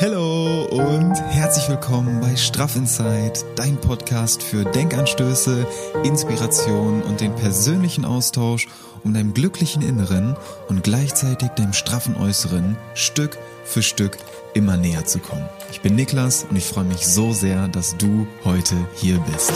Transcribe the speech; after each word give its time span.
Hallo 0.00 0.64
und 0.64 1.14
herzlich 1.28 1.68
willkommen 1.68 2.22
bei 2.22 2.34
Straff 2.34 2.74
Inside, 2.74 3.34
dein 3.54 3.76
Podcast 3.76 4.42
für 4.42 4.64
Denkanstöße, 4.64 5.66
Inspiration 6.04 7.02
und 7.02 7.20
den 7.20 7.34
persönlichen 7.34 8.06
Austausch, 8.06 8.66
um 9.04 9.12
deinem 9.12 9.34
glücklichen 9.34 9.82
Inneren 9.82 10.38
und 10.70 10.82
gleichzeitig 10.82 11.50
deinem 11.50 11.74
straffen 11.74 12.16
Äußeren 12.16 12.78
Stück 12.94 13.36
für 13.64 13.82
Stück 13.82 14.16
immer 14.54 14.78
näher 14.78 15.04
zu 15.04 15.18
kommen. 15.18 15.46
Ich 15.70 15.82
bin 15.82 15.96
Niklas 15.96 16.46
und 16.48 16.56
ich 16.56 16.64
freue 16.64 16.84
mich 16.84 17.06
so 17.06 17.34
sehr, 17.34 17.68
dass 17.68 17.98
du 17.98 18.26
heute 18.42 18.76
hier 18.94 19.18
bist. 19.30 19.52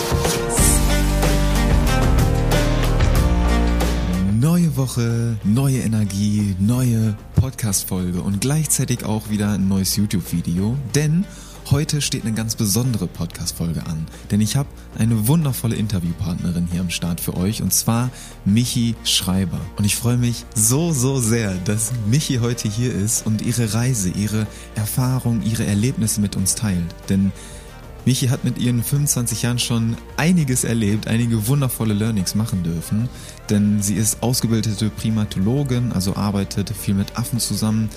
Woche, 4.77 5.37
neue 5.45 5.79
Energie, 5.79 6.57
neue 6.59 7.17
Podcast-Folge 7.37 8.21
und 8.21 8.41
gleichzeitig 8.41 9.05
auch 9.05 9.31
wieder 9.31 9.53
ein 9.53 9.69
neues 9.69 9.97
YouTube-Video, 9.97 10.77
denn 10.95 11.25
heute 11.71 12.01
steht 12.01 12.25
eine 12.25 12.35
ganz 12.35 12.57
besondere 12.57 13.07
Podcast-Folge 13.07 13.87
an. 13.87 14.07
Denn 14.31 14.41
ich 14.41 14.57
habe 14.57 14.69
eine 14.99 15.29
wundervolle 15.29 15.77
Interviewpartnerin 15.77 16.69
hier 16.71 16.81
am 16.81 16.91
Start 16.91 17.21
für 17.21 17.37
euch 17.37 17.63
und 17.63 17.73
zwar 17.73 18.11
Michi 18.45 18.95
Schreiber. 19.05 19.61
Und 19.77 19.85
ich 19.85 19.97
freue 19.97 20.17
mich 20.17 20.45
so, 20.55 20.93
so 20.93 21.21
sehr, 21.21 21.55
dass 21.65 21.93
Michi 22.07 22.39
heute 22.39 22.69
hier 22.69 22.93
ist 22.93 23.27
und 23.27 23.43
ihre 23.43 23.75
Reise, 23.75 24.11
ihre 24.11 24.47
Erfahrung, 24.75 25.43
ihre 25.43 25.65
Erlebnisse 25.65 26.21
mit 26.21 26.37
uns 26.37 26.55
teilt. 26.55 26.95
Denn 27.09 27.33
Michi 28.07 28.27
hat 28.27 28.45
mit 28.45 28.59
ihren 28.59 28.83
25 28.83 29.43
Jahren 29.43 29.59
schon 29.59 29.97
einiges 30.17 30.65
erlebt, 30.65 31.09
einige 31.09 31.47
wundervolle 31.47 31.95
Learnings 31.95 32.35
machen 32.35 32.63
dürfen, 32.63 33.09
denn 33.51 33.83
sie 33.83 33.95
ist 33.95 34.23
ausgebildete 34.23 34.91
Primatologin, 34.91 35.93
also 35.93 36.17
arbeitet 36.17 36.71
viel 36.71 36.95
mit 36.95 37.19
Affen 37.19 37.39
zusammen. 37.39 37.91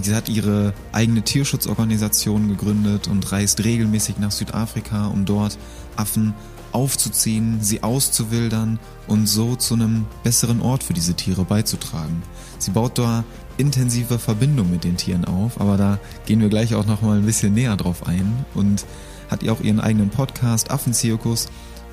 Sie 0.00 0.14
hat 0.14 0.28
ihre 0.28 0.72
eigene 0.92 1.22
Tierschutzorganisation 1.22 2.48
gegründet 2.48 3.08
und 3.08 3.30
reist 3.30 3.62
regelmäßig 3.62 4.18
nach 4.18 4.30
Südafrika, 4.30 5.06
um 5.06 5.24
dort 5.24 5.58
Affen 5.96 6.34
aufzuziehen, 6.72 7.58
sie 7.60 7.82
auszuwildern 7.82 8.78
und 9.06 9.26
so 9.26 9.56
zu 9.56 9.74
einem 9.74 10.06
besseren 10.24 10.62
Ort 10.62 10.82
für 10.82 10.94
diese 10.94 11.14
Tiere 11.14 11.44
beizutragen. 11.44 12.22
Sie 12.58 12.70
baut 12.70 12.98
da 12.98 13.24
intensive 13.58 14.18
Verbindung 14.18 14.70
mit 14.70 14.84
den 14.84 14.96
Tieren 14.96 15.26
auf, 15.26 15.60
aber 15.60 15.76
da 15.76 15.98
gehen 16.24 16.40
wir 16.40 16.48
gleich 16.48 16.74
auch 16.74 16.86
noch 16.86 17.02
mal 17.02 17.18
ein 17.18 17.26
bisschen 17.26 17.52
näher 17.52 17.76
drauf 17.76 18.06
ein 18.06 18.46
und 18.54 18.86
hat 19.30 19.42
ihr 19.42 19.52
auch 19.52 19.60
ihren 19.60 19.80
eigenen 19.80 20.10
Podcast, 20.10 20.70
Affenzirkus. 20.70 21.48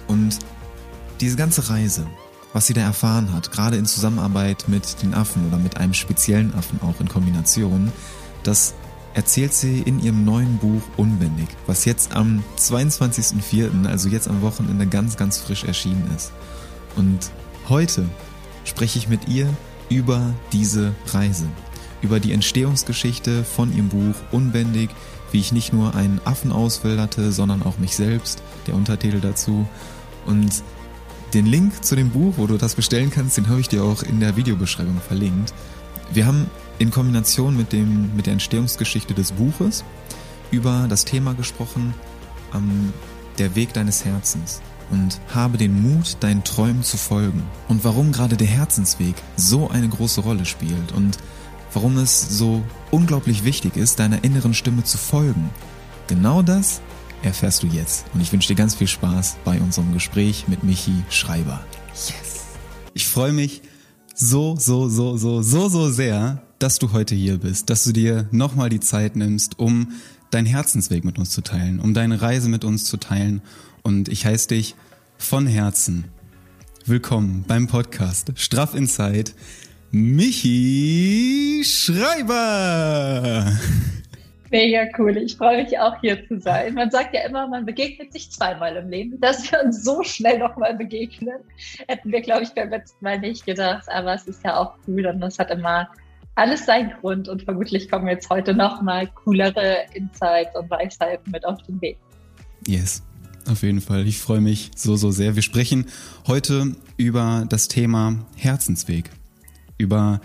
Und 0.08 0.40
diese 1.20 1.36
ganze 1.36 1.70
Reise, 1.70 2.08
was 2.54 2.68
sie 2.68 2.74
da 2.74 2.82
erfahren 2.82 3.32
hat, 3.34 3.52
gerade 3.52 3.78
in 3.78 3.86
Zusammenarbeit 3.86 4.66
mit 4.68 5.02
den 5.02 5.14
Affen 5.14 5.48
oder 5.48 5.58
mit 5.58 5.78
einem 5.78 5.94
speziellen 5.94 6.54
Affen 6.56 6.80
auch 6.82 7.00
in 7.00 7.08
Kombination, 7.08 7.92
das 8.44 8.74
erzählt 9.14 9.54
sie 9.54 9.82
in 9.82 10.00
ihrem 10.02 10.24
neuen 10.26 10.58
Buch 10.58 10.82
Unbändig, 10.98 11.50
was 11.68 11.86
jetzt 11.86 12.16
am 12.16 12.44
22.04., 12.58 13.86
also 13.88 14.10
jetzt 14.10 14.28
am 14.28 14.42
Wochenende 14.42 14.88
ganz, 14.88 15.18
ganz 15.18 15.40
frisch 15.40 15.64
erschienen 15.64 16.10
ist. 16.16 16.32
Und 16.96 17.32
heute 17.68 18.06
spreche 18.66 19.00
ich 19.00 19.10
mit 19.10 19.28
ihr 19.28 19.50
über 19.90 20.34
diese 20.52 20.94
Reise, 21.08 21.48
über 22.02 22.20
die 22.20 22.34
Entstehungsgeschichte 22.34 23.44
von 23.44 23.76
ihrem 23.76 23.90
Buch 23.90 24.16
Unbändig, 24.32 24.90
wie 25.32 25.40
ich 25.40 25.52
nicht 25.52 25.74
nur 25.74 25.96
einen 25.96 26.22
Affen 26.26 26.52
auswilderte, 26.52 27.32
sondern 27.32 27.64
auch 27.64 27.78
mich 27.78 27.96
selbst, 27.96 28.42
der 28.68 28.76
Untertitel 28.76 29.20
dazu. 29.20 29.68
Und 30.26 30.64
den 31.34 31.46
Link 31.46 31.84
zu 31.84 31.96
dem 31.96 32.10
Buch, 32.10 32.34
wo 32.38 32.48
du 32.48 32.58
das 32.58 32.76
bestellen 32.76 33.12
kannst, 33.12 33.38
den 33.38 33.50
habe 33.50 33.60
ich 33.60 33.70
dir 33.70 33.84
auch 33.84 34.04
in 34.04 34.20
der 34.20 34.36
Videobeschreibung 34.36 35.00
verlinkt. 35.00 35.54
Wir 36.12 36.26
haben 36.26 36.50
in 36.80 36.92
Kombination 36.92 37.56
mit, 37.56 37.72
dem, 37.72 38.16
mit 38.16 38.26
der 38.26 38.34
Entstehungsgeschichte 38.34 39.14
des 39.14 39.32
Buches 39.34 39.84
über 40.52 40.88
das 40.90 41.06
Thema 41.06 41.34
gesprochen, 41.34 41.94
ähm, 42.54 42.94
der 43.38 43.56
Weg 43.56 43.74
deines 43.74 44.06
Herzens 44.06 44.62
und 44.92 45.20
habe 45.34 45.58
den 45.58 45.82
Mut, 45.82 46.18
deinen 46.20 46.44
Träumen 46.44 46.84
zu 46.84 46.98
folgen. 46.98 47.44
Und 47.68 47.84
warum 47.84 48.12
gerade 48.12 48.38
der 48.38 48.48
Herzensweg 48.48 49.16
so 49.36 49.70
eine 49.70 49.88
große 49.88 50.22
Rolle 50.22 50.46
spielt 50.46 50.92
und 50.94 51.18
warum 51.74 51.98
es 51.98 52.38
so 52.38 52.64
unglaublich 52.90 53.44
wichtig 53.44 53.78
ist, 53.78 54.00
deiner 54.00 54.24
inneren 54.24 54.54
Stimme 54.54 54.84
zu 54.84 54.98
folgen. 54.98 55.50
Genau 56.08 56.42
das 56.42 56.82
erfährst 57.24 57.64
du 57.64 57.68
jetzt. 57.68 58.06
Und 58.14 58.22
ich 58.22 58.32
wünsche 58.32 58.48
dir 58.48 58.56
ganz 58.56 58.76
viel 58.76 58.88
Spaß 58.88 59.38
bei 59.44 59.60
unserem 59.60 59.94
Gespräch 59.94 60.48
mit 60.48 60.64
Michi 60.64 61.04
Schreiber. 61.10 61.66
Yes! 61.94 62.46
Ich 62.94 63.08
freue 63.08 63.34
mich 63.34 63.62
so, 64.16 64.56
so, 64.58 64.90
so, 64.90 65.18
so, 65.18 65.42
so, 65.42 65.70
so 65.70 65.90
sehr, 65.90 66.44
dass 66.60 66.80
du 66.80 66.92
heute 66.92 67.16
hier 67.16 67.38
bist, 67.38 67.70
dass 67.70 67.84
du 67.84 67.94
dir 67.94 68.28
nochmal 68.32 68.70
die 68.70 68.80
Zeit 68.80 69.16
nimmst, 69.16 69.60
um 69.60 69.94
deinen 70.32 70.46
Herzensweg 70.46 71.06
mit 71.06 71.18
uns 71.18 71.32
zu 71.32 71.42
teilen, 71.42 71.80
um 71.80 71.94
deine 71.94 72.22
Reise 72.22 72.50
mit 72.50 72.64
uns 72.64 72.86
zu 72.86 72.98
teilen. 72.98 73.42
Und 73.84 74.10
ich 74.10 74.26
heiße 74.26 74.50
dich 74.50 74.76
von 75.18 75.48
Herzen 75.48 76.06
willkommen 76.86 77.46
beim 77.48 77.68
Podcast 77.68 78.32
Straff 78.36 78.74
Inside 78.74 79.32
Michi 79.92 81.64
Schreiber. 81.64 83.52
Mega 84.52 84.88
cool. 84.98 85.18
Ich 85.18 85.38
freue 85.38 85.64
mich 85.64 85.78
auch 85.78 86.00
hier 86.02 86.28
zu 86.28 86.40
sein. 86.40 86.74
Man 86.74 86.90
sagt 86.90 87.14
ja 87.14 87.22
immer, 87.22 87.48
man 87.48 87.66
begegnet 87.66 88.12
sich 88.14 88.32
zweimal 88.32 88.76
im 88.76 88.90
Leben. 88.90 89.20
Dass 89.20 89.52
wir 89.52 89.64
uns 89.64 89.84
so 89.84 90.02
schnell 90.04 90.40
nochmal 90.40 90.76
begegnen, 90.76 91.40
hätten 91.88 92.12
wir, 92.12 92.22
glaube 92.22 92.44
ich, 92.44 92.50
beim 92.50 92.70
letzten 92.70 93.04
Mal 93.04 93.20
nicht 93.20 93.46
gedacht. 93.46 93.88
Aber 93.90 94.14
es 94.14 94.26
ist 94.28 94.44
ja 94.44 94.58
auch 94.58 94.74
cool 94.88 95.06
und 95.06 95.20
das 95.20 95.38
hat 95.38 95.52
immer 95.52 95.88
alles 96.36 96.66
seinen 96.66 96.92
Grund. 97.00 97.30
Und 97.30 97.44
vermutlich 97.44 97.90
kommen 97.90 98.08
jetzt 98.08 98.30
heute 98.30 98.54
nochmal 98.54 99.08
coolere 99.24 99.86
Insights 99.94 100.56
und 100.56 100.70
Weisheiten 100.70 101.32
mit 101.32 101.46
auf 101.46 101.62
den 101.64 101.80
Weg. 101.82 101.98
Yes. 102.66 103.04
Auf 103.48 103.64
jeden 103.64 103.82
Fall. 103.82 104.08
Ich 104.08 104.20
freue 104.20 104.42
mich 104.42 104.72
so, 104.76 104.96
so 104.96 105.12
sehr. 105.12 105.36
Wir 105.36 105.42
sprechen 105.42 105.88
heute 106.28 106.76
über 106.98 107.46
das 107.50 107.68
Thema 107.68 108.26
Herzensweg 108.36 109.10
über 109.80 110.22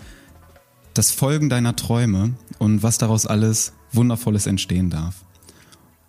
das 0.95 1.11
Folgen 1.11 1.49
deiner 1.49 1.77
Träume 1.77 2.35
und 2.59 2.83
was 2.83 2.99
daraus 2.99 3.27
alles 3.27 3.73
Wundervolles 3.93 4.47
entstehen 4.47 4.91
darf. 4.91 5.25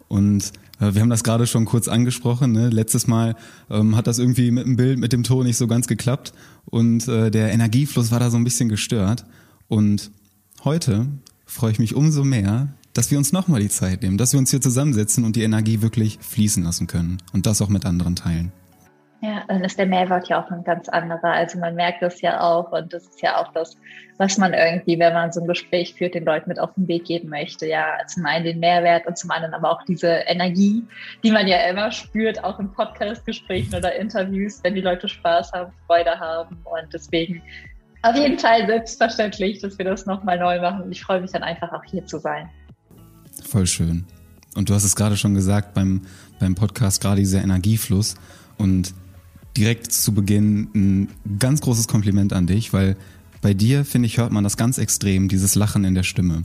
Und 0.08 0.52
äh, 0.80 0.94
wir 0.94 1.02
haben 1.02 1.10
das 1.10 1.24
gerade 1.24 1.48
schon 1.48 1.66
kurz 1.66 1.88
angesprochen. 1.88 2.52
Ne? 2.52 2.70
Letztes 2.70 3.08
Mal 3.08 3.36
ähm, 3.70 3.96
hat 3.96 4.08
das 4.08 4.20
irgendwie 4.20 4.52
mit 4.52 4.66
dem 4.66 4.76
Bild, 4.76 5.00
mit 5.00 5.14
dem 5.14 5.24
Ton 5.24 5.46
nicht 5.46 5.58
so 5.58 5.68
ganz 5.68 5.88
geklappt 5.88 6.34
und 6.66 7.08
äh, 7.08 7.32
der 7.32 7.52
Energiefluss 7.52 8.12
war 8.12 8.20
da 8.20 8.30
so 8.30 8.38
ein 8.38 8.44
bisschen 8.44 8.70
gestört. 8.70 9.26
Und 9.68 10.12
heute 10.64 11.08
freue 11.46 11.72
ich 11.72 11.80
mich 11.80 11.96
umso 11.96 12.24
mehr, 12.24 12.74
dass 12.94 13.12
wir 13.12 13.18
uns 13.18 13.34
nochmal 13.34 13.62
die 13.62 13.70
Zeit 13.70 14.04
nehmen, 14.04 14.18
dass 14.18 14.34
wir 14.34 14.40
uns 14.40 14.52
hier 14.52 14.62
zusammensetzen 14.62 15.26
und 15.26 15.36
die 15.36 15.44
Energie 15.44 15.82
wirklich 15.82 16.20
fließen 16.22 16.64
lassen 16.64 16.88
können 16.88 17.18
und 17.34 17.46
das 17.46 17.62
auch 17.62 17.70
mit 17.70 17.86
anderen 17.86 18.16
teilen. 18.16 18.52
Ja, 19.26 19.44
dann 19.48 19.64
ist 19.64 19.80
der 19.80 19.88
Mehrwert 19.88 20.28
ja 20.28 20.44
auch 20.44 20.52
ein 20.52 20.64
ganz 20.64 20.88
anderer. 20.88 21.32
Also 21.32 21.58
man 21.58 21.74
merkt 21.74 22.04
das 22.04 22.22
ja 22.22 22.42
auch 22.42 22.72
und 22.72 22.94
das 22.94 23.08
ist 23.08 23.24
ja 23.24 23.38
auch 23.38 23.52
das, 23.54 23.76
was 24.20 24.38
man 24.38 24.54
irgendwie, 24.54 25.00
wenn 25.00 25.14
man 25.14 25.32
so 25.32 25.42
ein 25.42 25.48
Gespräch 25.48 25.96
führt, 25.96 26.14
den 26.14 26.26
Leuten 26.26 26.48
mit 26.48 26.60
auf 26.60 26.76
den 26.76 26.88
Weg 26.88 27.06
geben 27.06 27.30
möchte. 27.30 27.66
Ja, 27.66 27.98
zum 28.06 28.24
einen 28.28 28.46
den 28.46 28.60
Mehrwert 28.60 29.08
und 29.08 29.18
zum 29.18 29.32
anderen 29.32 29.56
aber 29.56 29.72
auch 29.72 29.84
diese 29.86 30.10
Energie, 30.28 30.84
die 31.24 31.32
man 31.32 31.48
ja 31.48 31.58
immer 31.68 31.92
spürt, 31.92 32.44
auch 32.44 32.60
in 32.60 32.72
Podcast-Gesprächen 32.72 33.74
oder 33.74 33.96
Interviews, 33.96 34.60
wenn 34.64 34.76
die 34.76 34.82
Leute 34.82 35.10
Spaß 35.10 35.54
haben, 35.54 35.74
Freude 35.88 36.20
haben 36.20 36.60
und 36.64 36.94
deswegen 36.94 37.42
auf 38.04 38.16
jeden 38.16 38.38
Fall 38.38 38.68
selbstverständlich, 38.68 39.60
dass 39.60 39.80
wir 39.80 39.86
das 39.86 40.06
nochmal 40.06 40.38
neu 40.38 40.62
machen 40.62 40.84
und 40.84 40.92
ich 40.92 41.02
freue 41.02 41.22
mich 41.22 41.32
dann 41.32 41.42
einfach 41.42 41.74
auch 41.74 41.84
hier 41.84 42.06
zu 42.06 42.20
sein. 42.20 42.48
Voll 43.44 43.66
schön. 43.66 44.06
Und 44.54 44.70
du 44.70 44.76
hast 44.76 44.84
es 44.84 44.96
gerade 44.96 45.18
schon 45.18 45.34
gesagt 45.34 45.74
beim, 45.74 46.02
beim 46.40 46.54
Podcast, 46.54 47.02
gerade 47.02 47.22
dieser 47.22 47.42
Energiefluss 47.42 48.14
und 48.60 48.94
direkt 49.58 49.92
zu 49.92 50.14
Beginn 50.14 50.70
ein 50.76 51.10
ganz 51.40 51.62
großes 51.62 51.88
Kompliment 51.88 52.34
an 52.34 52.48
dich, 52.48 52.74
weil 52.74 52.98
bei 53.42 53.54
dir, 53.54 53.86
finde 53.86 54.08
ich, 54.08 54.18
hört 54.18 54.32
man 54.32 54.44
das 54.44 54.58
ganz 54.58 54.78
extrem, 54.78 55.28
dieses 55.28 55.56
Lachen 55.56 55.84
in 55.86 55.96
der 55.96 56.04
Stimme. 56.04 56.44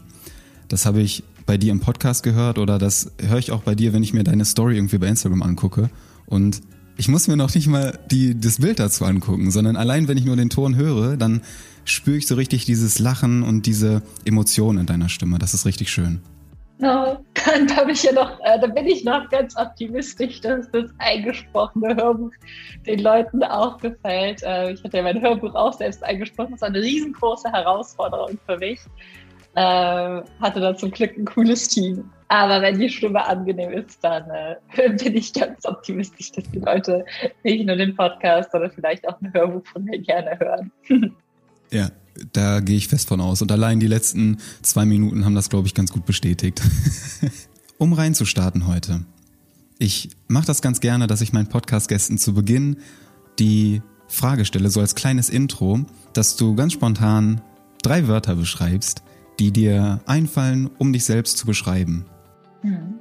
Das 0.68 0.86
habe 0.86 1.00
ich 1.00 1.24
bei 1.46 1.56
dir 1.56 1.72
im 1.72 1.80
Podcast 1.80 2.22
gehört 2.22 2.58
oder 2.58 2.78
das 2.78 3.12
höre 3.20 3.38
ich 3.38 3.50
auch 3.50 3.62
bei 3.62 3.74
dir, 3.74 3.92
wenn 3.92 4.02
ich 4.02 4.12
mir 4.12 4.22
deine 4.22 4.44
Story 4.44 4.76
irgendwie 4.76 4.98
bei 4.98 5.08
Instagram 5.08 5.42
angucke. 5.42 5.90
Und 6.26 6.60
ich 6.96 7.08
muss 7.08 7.26
mir 7.26 7.36
noch 7.36 7.54
nicht 7.54 7.66
mal 7.66 7.98
die, 8.10 8.38
das 8.38 8.58
Bild 8.58 8.78
dazu 8.78 9.04
angucken, 9.04 9.50
sondern 9.50 9.76
allein, 9.76 10.06
wenn 10.06 10.18
ich 10.18 10.24
nur 10.24 10.36
den 10.36 10.50
Ton 10.50 10.76
höre, 10.76 11.16
dann 11.16 11.40
spüre 11.84 12.18
ich 12.18 12.26
so 12.26 12.34
richtig 12.34 12.66
dieses 12.66 12.98
Lachen 12.98 13.42
und 13.42 13.66
diese 13.66 14.02
Emotionen 14.24 14.80
in 14.80 14.86
deiner 14.86 15.08
Stimme. 15.08 15.38
Das 15.38 15.54
ist 15.54 15.64
richtig 15.64 15.90
schön. 15.90 16.20
No, 16.80 17.18
dann 17.34 17.76
habe 17.76 17.92
ich 17.92 18.02
ja 18.04 18.12
noch, 18.12 18.40
äh, 18.40 18.58
da 18.58 18.66
bin 18.66 18.86
ich 18.86 19.04
noch 19.04 19.28
ganz 19.28 19.54
optimistisch, 19.54 20.40
dass 20.40 20.70
das 20.70 20.90
eingesprochene 20.96 21.94
Hörbuch 21.94 22.30
den 22.86 23.00
Leuten 23.00 23.44
auch 23.44 23.76
gefällt. 23.76 24.42
Äh, 24.42 24.72
ich 24.72 24.82
hatte 24.82 24.96
ja 24.96 25.02
mein 25.02 25.20
Hörbuch 25.20 25.54
auch 25.54 25.74
selbst 25.74 26.02
eingesprochen. 26.02 26.52
Das 26.52 26.62
war 26.62 26.68
eine 26.68 26.80
riesengroße 26.80 27.52
Herausforderung 27.52 28.38
für 28.46 28.56
mich. 28.56 28.80
Äh, 29.56 30.22
hatte 30.40 30.60
da 30.60 30.74
zum 30.74 30.90
Glück 30.90 31.18
ein 31.18 31.26
cooles 31.26 31.68
Team. 31.68 32.10
Aber 32.28 32.62
wenn 32.62 32.78
die 32.78 32.88
Stimme 32.88 33.26
angenehm 33.26 33.72
ist, 33.72 34.02
dann 34.02 34.24
bin 34.76 35.16
ich 35.16 35.34
ganz 35.34 35.66
optimistisch, 35.66 36.32
dass 36.32 36.50
die 36.50 36.60
Leute 36.60 37.04
nicht 37.42 37.66
nur 37.66 37.76
den 37.76 37.94
Podcast, 37.94 38.52
sondern 38.52 38.70
vielleicht 38.70 39.06
auch 39.06 39.20
ein 39.20 39.34
Hörbuch 39.34 39.66
von 39.66 39.84
mir 39.84 39.98
gerne 39.98 40.38
hören. 40.38 40.72
ja, 41.70 41.88
da 42.32 42.60
gehe 42.60 42.76
ich 42.76 42.88
fest 42.88 43.08
von 43.08 43.20
aus. 43.20 43.42
Und 43.42 43.52
allein 43.52 43.80
die 43.80 43.86
letzten 43.86 44.38
zwei 44.62 44.84
Minuten 44.84 45.24
haben 45.24 45.34
das, 45.34 45.50
glaube 45.50 45.66
ich, 45.66 45.74
ganz 45.74 45.92
gut 45.92 46.06
bestätigt. 46.06 46.60
um 47.78 47.92
reinzustarten 47.92 48.66
heute. 48.66 49.04
Ich 49.78 50.10
mache 50.28 50.46
das 50.46 50.60
ganz 50.60 50.80
gerne, 50.80 51.06
dass 51.06 51.22
ich 51.22 51.32
meinen 51.32 51.48
Podcast-Gästen 51.48 52.18
zu 52.18 52.34
Beginn 52.34 52.76
die 53.38 53.80
Frage 54.08 54.44
stelle, 54.44 54.68
so 54.68 54.80
als 54.80 54.94
kleines 54.94 55.30
Intro, 55.30 55.80
dass 56.12 56.36
du 56.36 56.54
ganz 56.54 56.74
spontan 56.74 57.40
drei 57.82 58.06
Wörter 58.06 58.34
beschreibst, 58.34 59.02
die 59.38 59.52
dir 59.52 60.00
einfallen, 60.04 60.68
um 60.78 60.92
dich 60.92 61.04
selbst 61.04 61.38
zu 61.38 61.46
beschreiben. 61.46 62.04
Hm. 62.60 63.00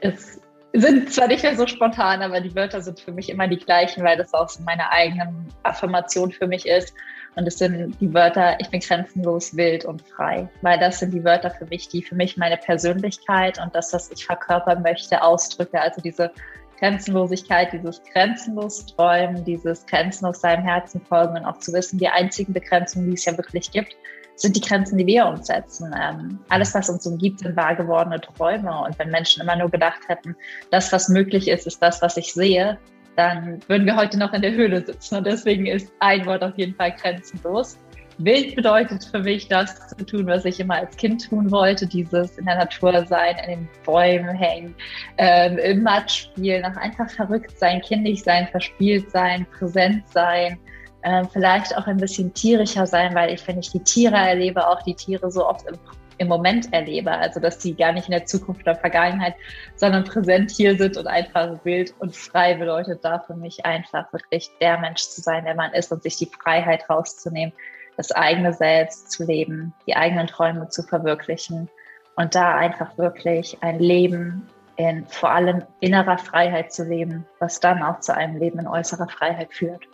Es 0.00 0.40
sind 0.72 1.12
zwar 1.12 1.28
nicht 1.28 1.42
mehr 1.42 1.56
so 1.56 1.66
spontan, 1.66 2.22
aber 2.22 2.40
die 2.40 2.54
Wörter 2.54 2.80
sind 2.82 3.00
für 3.00 3.12
mich 3.12 3.28
immer 3.28 3.48
die 3.48 3.58
gleichen, 3.58 4.02
weil 4.02 4.16
das 4.16 4.32
auch 4.34 4.48
so 4.48 4.62
meine 4.62 4.90
eigene 4.90 5.32
Affirmation 5.62 6.32
für 6.32 6.46
mich 6.46 6.66
ist. 6.66 6.92
Und 7.36 7.46
es 7.46 7.58
sind 7.58 7.96
die 8.00 8.12
Wörter, 8.12 8.58
ich 8.60 8.68
bin 8.70 8.80
grenzenlos, 8.80 9.56
wild 9.56 9.84
und 9.84 10.02
frei. 10.02 10.48
Weil 10.62 10.78
das 10.78 10.98
sind 10.98 11.14
die 11.14 11.24
Wörter 11.24 11.50
für 11.50 11.66
mich, 11.66 11.88
die 11.88 12.02
für 12.02 12.14
mich 12.14 12.36
meine 12.36 12.56
Persönlichkeit 12.56 13.60
und 13.62 13.74
das, 13.74 13.92
was 13.92 14.10
ich 14.10 14.26
verkörpern 14.26 14.82
möchte, 14.82 15.22
ausdrücke. 15.22 15.80
Also 15.80 16.00
diese 16.00 16.32
Grenzenlosigkeit, 16.78 17.72
dieses 17.72 18.02
grenzenlos 18.12 18.86
Träumen, 18.86 19.44
dieses 19.44 19.86
grenzenlos 19.86 20.40
seinem 20.40 20.64
Herzen 20.64 21.00
folgen 21.02 21.36
und 21.36 21.44
auch 21.44 21.58
zu 21.58 21.72
wissen, 21.72 21.98
die 21.98 22.08
einzigen 22.08 22.52
Begrenzungen, 22.52 23.08
die 23.08 23.14
es 23.14 23.24
ja 23.24 23.36
wirklich 23.36 23.70
gibt, 23.70 23.94
sind 24.34 24.56
die 24.56 24.60
Grenzen, 24.60 24.96
die 24.96 25.06
wir 25.06 25.26
uns 25.26 25.46
setzen. 25.48 25.94
Ähm, 26.00 26.38
alles, 26.48 26.74
was 26.74 26.88
uns 26.88 27.06
umgibt, 27.06 27.40
sind 27.40 27.56
wahr 27.56 27.76
gewordene 27.76 28.20
Träume. 28.20 28.82
Und 28.84 28.98
wenn 28.98 29.10
Menschen 29.10 29.42
immer 29.42 29.56
nur 29.56 29.68
gedacht 29.68 30.00
hätten, 30.08 30.34
das, 30.70 30.90
was 30.92 31.08
möglich 31.08 31.48
ist, 31.48 31.66
ist 31.66 31.82
das, 31.82 32.00
was 32.00 32.16
ich 32.16 32.32
sehe, 32.32 32.78
dann 33.16 33.60
würden 33.68 33.86
wir 33.86 33.96
heute 33.96 34.18
noch 34.18 34.32
in 34.32 34.42
der 34.42 34.52
Höhle 34.52 34.84
sitzen. 34.84 35.16
Und 35.16 35.26
deswegen 35.26 35.66
ist 35.66 35.92
ein 35.98 36.24
Wort 36.26 36.42
auf 36.42 36.56
jeden 36.56 36.74
Fall 36.74 36.92
grenzenlos. 36.92 37.78
Wild 38.22 38.54
bedeutet 38.54 39.04
für 39.04 39.20
mich, 39.20 39.48
das 39.48 39.88
zu 39.88 40.04
tun, 40.04 40.26
was 40.26 40.44
ich 40.44 40.60
immer 40.60 40.74
als 40.74 40.94
Kind 40.96 41.26
tun 41.28 41.50
wollte, 41.50 41.86
dieses 41.86 42.36
in 42.36 42.44
der 42.44 42.56
Natur 42.56 43.06
sein, 43.06 43.36
in 43.44 43.50
den 43.50 43.68
Bäumen 43.84 44.36
hängen, 44.36 44.74
ähm, 45.16 45.56
im 45.56 45.82
Matsch 45.82 46.24
spielen, 46.24 46.64
auch 46.66 46.76
einfach 46.76 47.08
verrückt 47.08 47.58
sein, 47.58 47.80
kindisch 47.80 48.22
sein, 48.22 48.46
verspielt 48.48 49.10
sein, 49.10 49.46
präsent 49.58 50.06
sein, 50.08 50.58
äh, 51.00 51.24
vielleicht 51.32 51.74
auch 51.78 51.86
ein 51.86 51.96
bisschen 51.96 52.32
tierischer 52.34 52.86
sein, 52.86 53.14
weil 53.14 53.32
ich, 53.32 53.46
wenn 53.48 53.58
ich 53.58 53.70
die 53.70 53.80
Tiere 53.80 54.16
erlebe, 54.16 54.68
auch 54.68 54.82
die 54.82 54.94
Tiere 54.94 55.30
so 55.30 55.48
oft 55.48 55.66
im, 55.66 55.76
im 56.20 56.28
Moment 56.28 56.72
erlebe. 56.72 57.10
Also, 57.10 57.40
dass 57.40 57.58
die 57.58 57.74
gar 57.74 57.92
nicht 57.92 58.06
in 58.06 58.12
der 58.12 58.26
Zukunft 58.26 58.62
oder 58.62 58.76
Vergangenheit, 58.76 59.34
sondern 59.74 60.04
präsent 60.04 60.50
hier 60.50 60.76
sind 60.76 60.98
und 60.98 61.06
einfach 61.06 61.64
wild 61.64 61.94
und 61.98 62.14
frei 62.14 62.54
bedeutet 62.54 63.02
da 63.02 63.20
für 63.20 63.34
mich 63.34 63.64
einfach 63.64 64.12
wirklich 64.12 64.50
der 64.60 64.78
Mensch 64.78 65.00
zu 65.00 65.22
sein, 65.22 65.46
der 65.46 65.54
man 65.54 65.72
ist 65.72 65.90
und 65.90 66.02
sich 66.02 66.16
die 66.18 66.26
Freiheit 66.26 66.88
rauszunehmen, 66.90 67.54
das 67.96 68.12
eigene 68.12 68.52
Selbst 68.52 69.10
zu 69.10 69.24
leben, 69.24 69.72
die 69.86 69.96
eigenen 69.96 70.26
Träume 70.26 70.68
zu 70.68 70.82
verwirklichen 70.82 71.70
und 72.16 72.34
da 72.34 72.54
einfach 72.54 72.98
wirklich 72.98 73.56
ein 73.62 73.78
Leben 73.78 74.46
in 74.76 75.06
vor 75.06 75.30
allem 75.30 75.62
innerer 75.80 76.18
Freiheit 76.18 76.70
zu 76.70 76.84
leben, 76.84 77.26
was 77.38 77.60
dann 77.60 77.82
auch 77.82 78.00
zu 78.00 78.14
einem 78.14 78.36
Leben 78.36 78.58
in 78.58 78.66
äußerer 78.66 79.08
Freiheit 79.08 79.54
führt. 79.54 79.84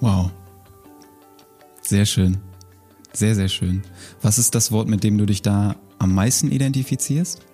Wow. 0.00 0.30
Sehr 1.80 2.04
schön. 2.04 2.47
Sehr, 3.18 3.34
sehr 3.34 3.48
schön. 3.48 3.82
Was 4.22 4.38
ist 4.38 4.54
das 4.54 4.70
Wort, 4.70 4.86
mit 4.86 5.02
dem 5.02 5.18
du 5.18 5.26
dich 5.26 5.42
da 5.42 5.74
am 5.98 6.14
meisten 6.14 6.52
identifizierst? 6.52 7.44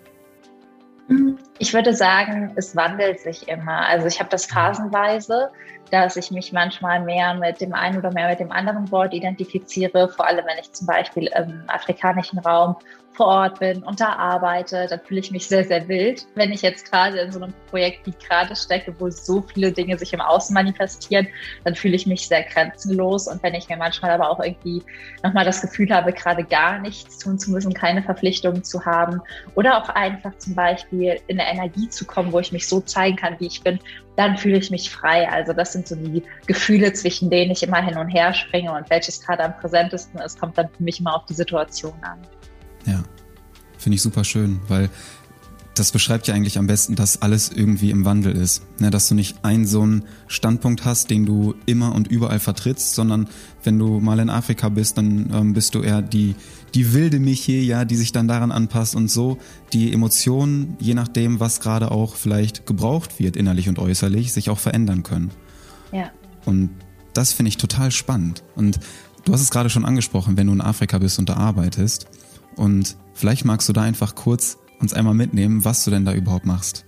Ich 1.58 1.72
würde 1.72 1.94
sagen, 1.94 2.52
es 2.56 2.76
wandelt 2.76 3.20
sich 3.20 3.48
immer. 3.48 3.88
Also 3.88 4.06
ich 4.06 4.20
habe 4.20 4.28
das 4.28 4.44
phasenweise, 4.44 5.50
dass 5.90 6.18
ich 6.18 6.30
mich 6.30 6.52
manchmal 6.52 7.02
mehr 7.02 7.32
mit 7.32 7.62
dem 7.62 7.72
einen 7.72 7.96
oder 7.96 8.12
mehr 8.12 8.28
mit 8.28 8.40
dem 8.40 8.52
anderen 8.52 8.90
Wort 8.90 9.14
identifiziere, 9.14 10.10
vor 10.10 10.26
allem 10.26 10.44
wenn 10.44 10.58
ich 10.60 10.70
zum 10.72 10.86
Beispiel 10.86 11.30
im 11.34 11.62
afrikanischen 11.68 12.40
Raum 12.40 12.76
vor 13.14 13.26
Ort 13.26 13.60
bin 13.60 13.82
und 13.82 14.00
da 14.00 14.14
arbeite, 14.14 14.86
dann 14.88 15.00
fühle 15.00 15.20
ich 15.20 15.30
mich 15.30 15.46
sehr, 15.46 15.64
sehr 15.64 15.86
wild. 15.88 16.26
Wenn 16.34 16.52
ich 16.52 16.62
jetzt 16.62 16.90
gerade 16.90 17.18
in 17.18 17.32
so 17.32 17.40
einem 17.40 17.54
Projekt 17.70 18.06
wie 18.06 18.12
gerade 18.26 18.54
stecke, 18.56 18.94
wo 18.98 19.08
so 19.10 19.42
viele 19.42 19.72
Dinge 19.72 19.96
sich 19.98 20.12
im 20.12 20.20
Außen 20.20 20.52
manifestieren, 20.52 21.28
dann 21.64 21.74
fühle 21.74 21.96
ich 21.96 22.06
mich 22.06 22.26
sehr 22.26 22.42
grenzenlos. 22.42 23.28
Und 23.28 23.42
wenn 23.42 23.54
ich 23.54 23.68
mir 23.68 23.76
manchmal 23.76 24.10
aber 24.10 24.28
auch 24.28 24.40
irgendwie 24.40 24.82
nochmal 25.22 25.44
das 25.44 25.60
Gefühl 25.60 25.90
habe, 25.90 26.12
gerade 26.12 26.44
gar 26.44 26.78
nichts 26.78 27.18
tun 27.18 27.38
zu 27.38 27.50
müssen, 27.50 27.72
keine 27.72 28.02
Verpflichtungen 28.02 28.64
zu 28.64 28.84
haben 28.84 29.20
oder 29.54 29.78
auch 29.78 29.88
einfach 29.90 30.36
zum 30.38 30.54
Beispiel 30.54 31.20
in 31.28 31.40
eine 31.40 31.50
Energie 31.50 31.88
zu 31.88 32.04
kommen, 32.04 32.32
wo 32.32 32.40
ich 32.40 32.52
mich 32.52 32.68
so 32.68 32.80
zeigen 32.80 33.16
kann, 33.16 33.36
wie 33.38 33.46
ich 33.46 33.62
bin, 33.62 33.78
dann 34.16 34.36
fühle 34.36 34.58
ich 34.58 34.70
mich 34.70 34.90
frei. 34.90 35.28
Also 35.28 35.52
das 35.52 35.72
sind 35.72 35.88
so 35.88 35.96
die 35.96 36.22
Gefühle, 36.46 36.92
zwischen 36.92 37.30
denen 37.30 37.52
ich 37.52 37.62
immer 37.62 37.82
hin 37.82 37.96
und 37.96 38.08
her 38.08 38.32
springe 38.34 38.72
und 38.72 38.88
welches 38.90 39.20
gerade 39.20 39.44
am 39.44 39.56
präsentesten 39.56 40.20
ist, 40.20 40.38
kommt 40.38 40.58
dann 40.58 40.68
für 40.68 40.82
mich 40.82 41.00
immer 41.00 41.16
auf 41.16 41.24
die 41.26 41.34
Situation 41.34 41.94
an. 42.02 42.18
Ja, 42.86 43.02
finde 43.78 43.96
ich 43.96 44.02
super 44.02 44.24
schön, 44.24 44.60
weil 44.68 44.90
das 45.74 45.90
beschreibt 45.90 46.28
ja 46.28 46.34
eigentlich 46.34 46.58
am 46.58 46.66
besten, 46.66 46.94
dass 46.94 47.22
alles 47.22 47.50
irgendwie 47.50 47.90
im 47.90 48.04
Wandel 48.04 48.36
ist. 48.36 48.62
Ne, 48.78 48.90
dass 48.90 49.08
du 49.08 49.14
nicht 49.14 49.44
einen 49.44 49.66
so 49.66 49.82
einen 49.82 50.04
Standpunkt 50.28 50.84
hast, 50.84 51.10
den 51.10 51.26
du 51.26 51.54
immer 51.66 51.94
und 51.94 52.08
überall 52.08 52.38
vertrittst, 52.38 52.94
sondern 52.94 53.28
wenn 53.64 53.78
du 53.78 53.98
mal 54.00 54.20
in 54.20 54.30
Afrika 54.30 54.68
bist, 54.68 54.98
dann 54.98 55.30
ähm, 55.32 55.52
bist 55.52 55.74
du 55.74 55.82
eher 55.82 56.00
die, 56.00 56.36
die 56.74 56.92
wilde 56.92 57.18
Michi, 57.18 57.60
ja, 57.62 57.84
die 57.84 57.96
sich 57.96 58.12
dann 58.12 58.28
daran 58.28 58.52
anpasst 58.52 58.94
und 58.94 59.10
so 59.10 59.38
die 59.72 59.92
Emotionen, 59.92 60.76
je 60.78 60.94
nachdem, 60.94 61.40
was 61.40 61.60
gerade 61.60 61.90
auch 61.90 62.14
vielleicht 62.14 62.66
gebraucht 62.66 63.18
wird, 63.18 63.36
innerlich 63.36 63.68
und 63.68 63.78
äußerlich, 63.78 64.32
sich 64.32 64.50
auch 64.50 64.58
verändern 64.58 65.02
können. 65.02 65.30
Ja. 65.92 66.10
Und 66.44 66.70
das 67.14 67.32
finde 67.32 67.48
ich 67.48 67.56
total 67.56 67.90
spannend. 67.90 68.44
Und 68.54 68.78
du 69.24 69.32
hast 69.32 69.40
es 69.40 69.50
gerade 69.50 69.70
schon 69.70 69.84
angesprochen, 69.84 70.36
wenn 70.36 70.46
du 70.46 70.52
in 70.52 70.60
Afrika 70.60 70.98
bist 70.98 71.18
und 71.18 71.28
da 71.28 71.34
arbeitest, 71.34 72.06
und 72.56 72.96
vielleicht 73.12 73.44
magst 73.44 73.68
du 73.68 73.72
da 73.72 73.82
einfach 73.82 74.14
kurz 74.14 74.58
uns 74.80 74.94
einmal 74.94 75.14
mitnehmen, 75.14 75.64
was 75.64 75.84
du 75.84 75.90
denn 75.90 76.04
da 76.04 76.12
überhaupt 76.12 76.46
machst. 76.46 76.84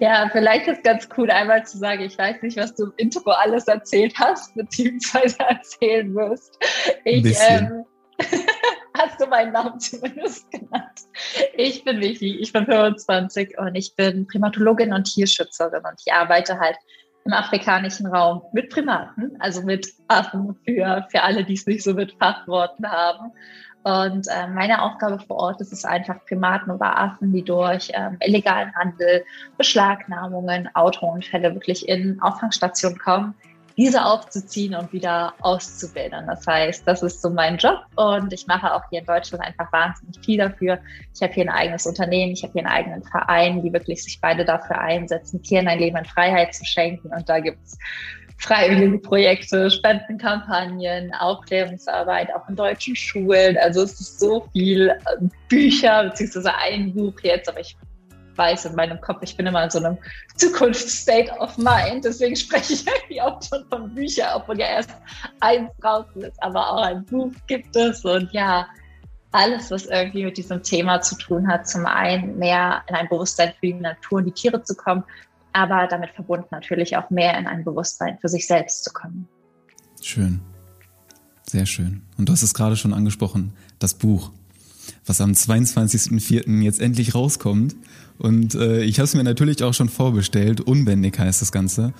Ja, 0.00 0.28
vielleicht 0.32 0.66
ist 0.66 0.82
ganz 0.82 1.08
cool, 1.16 1.30
einmal 1.30 1.64
zu 1.66 1.78
sagen, 1.78 2.02
ich 2.02 2.16
weiß 2.16 2.42
nicht, 2.42 2.56
was 2.56 2.74
du 2.74 2.84
im 2.84 2.92
Intro 2.96 3.30
alles 3.30 3.68
erzählt 3.68 4.14
hast, 4.18 4.54
beziehungsweise 4.54 5.38
erzählen 5.48 6.14
wirst. 6.14 6.58
Ich, 7.04 7.36
ähm, 7.48 7.84
hast 8.98 9.20
du 9.20 9.26
meinen 9.26 9.52
Namen 9.52 9.78
zumindest 9.78 10.50
genannt. 10.50 11.00
Ich 11.56 11.84
bin 11.84 12.00
Vicky, 12.00 12.38
ich 12.38 12.52
bin 12.52 12.64
25 12.64 13.58
und 13.58 13.74
ich 13.74 13.94
bin 13.94 14.26
Primatologin 14.26 14.92
und 14.92 15.04
Tierschützerin 15.04 15.82
und 15.84 16.00
ich 16.04 16.12
arbeite 16.12 16.58
halt 16.58 16.76
im 17.24 17.32
afrikanischen 17.32 18.06
Raum 18.06 18.42
mit 18.52 18.70
Primaten, 18.70 19.36
also 19.40 19.62
mit 19.62 19.88
Affen 20.08 20.56
für, 20.64 21.06
für 21.10 21.22
alle, 21.22 21.44
die 21.44 21.54
es 21.54 21.66
nicht 21.66 21.82
so 21.82 21.94
mit 21.94 22.12
Fachworten 22.18 22.90
haben. 22.90 23.32
Und 23.84 24.26
äh, 24.28 24.48
meine 24.48 24.82
Aufgabe 24.82 25.18
vor 25.18 25.36
Ort 25.36 25.60
ist 25.60 25.72
es 25.72 25.84
einfach, 25.84 26.16
Primaten 26.26 26.70
oder 26.70 26.98
Affen, 26.98 27.32
die 27.32 27.42
durch 27.42 27.90
ähm, 27.92 28.16
illegalen 28.20 28.74
Handel, 28.74 29.24
Beschlagnahmungen, 29.58 30.74
Autounfälle 30.74 31.54
wirklich 31.54 31.86
in 31.86 32.18
Auffangstationen 32.22 32.98
kommen, 32.98 33.34
diese 33.76 34.04
aufzuziehen 34.04 34.74
und 34.74 34.90
wieder 34.94 35.34
auszubilden. 35.40 36.26
Das 36.26 36.46
heißt, 36.46 36.86
das 36.86 37.02
ist 37.02 37.20
so 37.20 37.28
mein 37.28 37.58
Job 37.58 37.80
und 37.96 38.32
ich 38.32 38.46
mache 38.46 38.72
auch 38.72 38.82
hier 38.88 39.00
in 39.00 39.06
Deutschland 39.06 39.44
einfach 39.44 39.70
wahnsinnig 39.70 40.18
viel 40.24 40.38
dafür. 40.38 40.78
Ich 41.14 41.22
habe 41.22 41.34
hier 41.34 41.44
ein 41.44 41.50
eigenes 41.50 41.86
Unternehmen, 41.86 42.32
ich 42.32 42.42
habe 42.42 42.54
hier 42.54 42.66
einen 42.66 42.74
eigenen 42.74 43.02
Verein, 43.02 43.62
die 43.62 43.72
wirklich 43.72 44.02
sich 44.02 44.18
beide 44.18 44.46
dafür 44.46 44.80
einsetzen, 44.80 45.42
Tieren 45.42 45.68
ein 45.68 45.78
Leben 45.78 45.98
in 45.98 46.06
Freiheit 46.06 46.54
zu 46.54 46.64
schenken. 46.64 47.08
Und 47.08 47.28
da 47.28 47.40
gibt's 47.40 47.76
freiwillige 48.38 48.98
Projekte, 48.98 49.70
Spendenkampagnen, 49.70 51.12
Aufklärungsarbeit, 51.14 52.28
auch 52.34 52.48
in 52.48 52.56
deutschen 52.56 52.94
Schulen. 52.96 53.56
Also 53.58 53.82
es 53.82 54.00
ist 54.00 54.20
so 54.20 54.46
viel 54.52 54.88
äh, 54.88 55.26
Bücher, 55.48 56.04
beziehungsweise 56.04 56.54
ein 56.54 56.92
Buch 56.92 57.14
jetzt, 57.22 57.48
aber 57.48 57.60
ich 57.60 57.76
weiß 58.36 58.66
in 58.66 58.74
meinem 58.74 59.00
Kopf, 59.00 59.18
ich 59.22 59.36
bin 59.36 59.46
immer 59.46 59.64
in 59.64 59.70
so 59.70 59.78
einem 59.78 59.96
Zukunftsstate 60.36 61.30
of 61.38 61.56
Mind, 61.56 62.04
deswegen 62.04 62.34
spreche 62.36 62.74
ich 62.74 62.86
irgendwie 62.86 63.20
auch 63.22 63.40
schon 63.42 63.64
von 63.70 63.94
Büchern, 63.94 64.30
obwohl 64.34 64.58
ja 64.58 64.66
erst 64.66 64.90
eins 65.40 65.70
draußen 65.80 66.22
ist, 66.22 66.42
aber 66.42 66.72
auch 66.72 66.82
ein 66.82 67.04
Buch 67.04 67.30
gibt 67.46 67.76
es. 67.76 68.04
Und 68.04 68.32
ja, 68.32 68.66
alles, 69.32 69.70
was 69.70 69.86
irgendwie 69.86 70.24
mit 70.24 70.36
diesem 70.36 70.62
Thema 70.62 71.00
zu 71.00 71.16
tun 71.16 71.48
hat, 71.48 71.68
zum 71.68 71.86
einen 71.86 72.38
mehr 72.38 72.82
in 72.88 72.94
ein 72.94 73.08
Bewusstsein 73.08 73.52
für 73.58 73.66
die 73.66 73.74
Natur 73.74 74.18
und 74.18 74.26
die 74.26 74.32
Tiere 74.32 74.62
zu 74.62 74.74
kommen, 74.76 75.04
aber 75.54 75.86
damit 75.86 76.10
verbunden 76.10 76.48
natürlich 76.50 76.96
auch 76.96 77.08
mehr 77.10 77.38
in 77.38 77.46
ein 77.46 77.64
Bewusstsein 77.64 78.18
für 78.20 78.28
sich 78.28 78.46
selbst 78.46 78.84
zu 78.84 78.92
kommen. 78.92 79.28
Schön. 80.02 80.40
Sehr 81.46 81.64
schön. 81.64 82.02
Und 82.18 82.28
du 82.28 82.32
hast 82.32 82.42
es 82.42 82.54
gerade 82.54 82.76
schon 82.76 82.92
angesprochen, 82.92 83.52
das 83.78 83.94
Buch, 83.94 84.32
was 85.06 85.20
am 85.20 85.30
22.04. 85.32 86.60
jetzt 86.62 86.80
endlich 86.80 87.14
rauskommt. 87.14 87.76
Und 88.18 88.54
äh, 88.56 88.82
ich 88.82 88.98
habe 88.98 89.04
es 89.04 89.14
mir 89.14 89.22
natürlich 89.22 89.62
auch 89.62 89.74
schon 89.74 89.88
vorbestellt. 89.88 90.60
Unbändig 90.60 91.18
heißt 91.18 91.40
das 91.40 91.52
Ganze. 91.52 91.94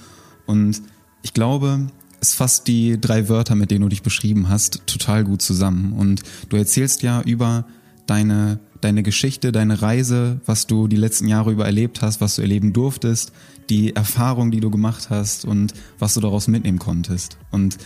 Und 0.47 0.83
ich 1.23 1.33
glaube, 1.33 1.87
es 2.21 2.35
fasst 2.35 2.67
die 2.67 3.01
drei 3.01 3.29
Wörter, 3.29 3.55
mit 3.55 3.71
denen 3.71 3.83
du 3.83 3.89
dich 3.89 4.03
beschrieben 4.03 4.49
hast, 4.49 4.87
total 4.87 5.25
gut 5.25 5.43
zusammen. 5.43 5.93
Und 5.93 6.23
du 6.49 6.57
erzählst 6.57 7.03
ja 7.03 7.23
über 7.23 7.67
deine 8.07 8.59
deine 8.85 9.03
Geschichte, 9.03 9.51
deine 9.51 9.81
Reise, 9.81 10.41
was 10.45 10.67
du 10.67 10.89
die 10.89 10.97
letzten 10.97 11.27
Jahre 11.27 11.51
über 11.51 11.65
erlebt 11.65 12.03
hast, 12.03 12.21
was 12.21 12.37
du 12.37 12.43
erleben 12.43 12.73
durftest, 12.73 13.33
die 13.71 13.97
Erfahrung, 13.97 14.51
die 14.51 14.61
du 14.61 14.71
gemacht 14.71 15.09
hast 15.09 15.45
und 15.45 15.73
was 15.99 16.15
du 16.15 16.21
daraus 16.21 16.49
mitnehmen 16.49 16.79
konntest. 16.79 17.39
Und 17.51 17.79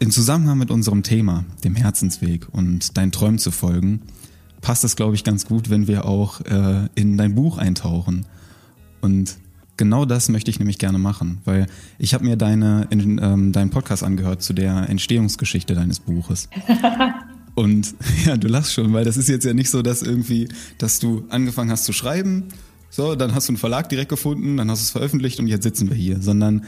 im 0.00 0.10
Zusammenhang 0.10 0.58
mit 0.58 0.70
unserem 0.70 1.02
Thema, 1.02 1.44
dem 1.62 1.74
Herzensweg 1.74 2.48
und 2.50 2.96
deinen 2.96 3.12
Träumen 3.12 3.38
zu 3.38 3.50
folgen, 3.50 4.00
passt 4.62 4.84
es, 4.84 4.96
glaube 4.96 5.14
ich, 5.14 5.22
ganz 5.22 5.44
gut, 5.44 5.68
wenn 5.68 5.86
wir 5.86 6.06
auch 6.06 6.40
äh, 6.40 6.88
in 6.94 7.18
dein 7.18 7.34
Buch 7.34 7.58
eintauchen. 7.58 8.24
Und 9.02 9.36
genau 9.76 10.06
das 10.06 10.30
möchte 10.30 10.50
ich 10.50 10.58
nämlich 10.58 10.78
gerne 10.78 10.98
machen, 10.98 11.42
weil 11.44 11.66
ich 11.98 12.14
habe 12.14 12.24
mir 12.24 12.36
deine, 12.36 12.86
in, 12.88 13.20
ähm, 13.22 13.52
deinen 13.52 13.70
Podcast 13.70 14.02
angehört 14.02 14.42
zu 14.42 14.54
der 14.54 14.88
Entstehungsgeschichte 14.88 15.74
deines 15.74 16.00
Buches. 16.00 16.48
Und 17.54 17.94
ja, 18.24 18.36
du 18.36 18.48
lachst 18.48 18.74
schon, 18.74 18.92
weil 18.92 19.04
das 19.04 19.16
ist 19.16 19.28
jetzt 19.28 19.44
ja 19.44 19.54
nicht 19.54 19.70
so, 19.70 19.82
dass 19.82 20.02
irgendwie, 20.02 20.48
dass 20.78 20.98
du 20.98 21.24
angefangen 21.28 21.70
hast 21.70 21.84
zu 21.84 21.92
schreiben, 21.92 22.48
so, 22.90 23.16
dann 23.16 23.34
hast 23.34 23.48
du 23.48 23.52
einen 23.52 23.56
Verlag 23.56 23.88
direkt 23.88 24.08
gefunden, 24.08 24.56
dann 24.56 24.70
hast 24.70 24.80
du 24.80 24.84
es 24.84 24.90
veröffentlicht 24.90 25.40
und 25.40 25.48
jetzt 25.48 25.64
sitzen 25.64 25.88
wir 25.88 25.96
hier, 25.96 26.22
sondern 26.22 26.64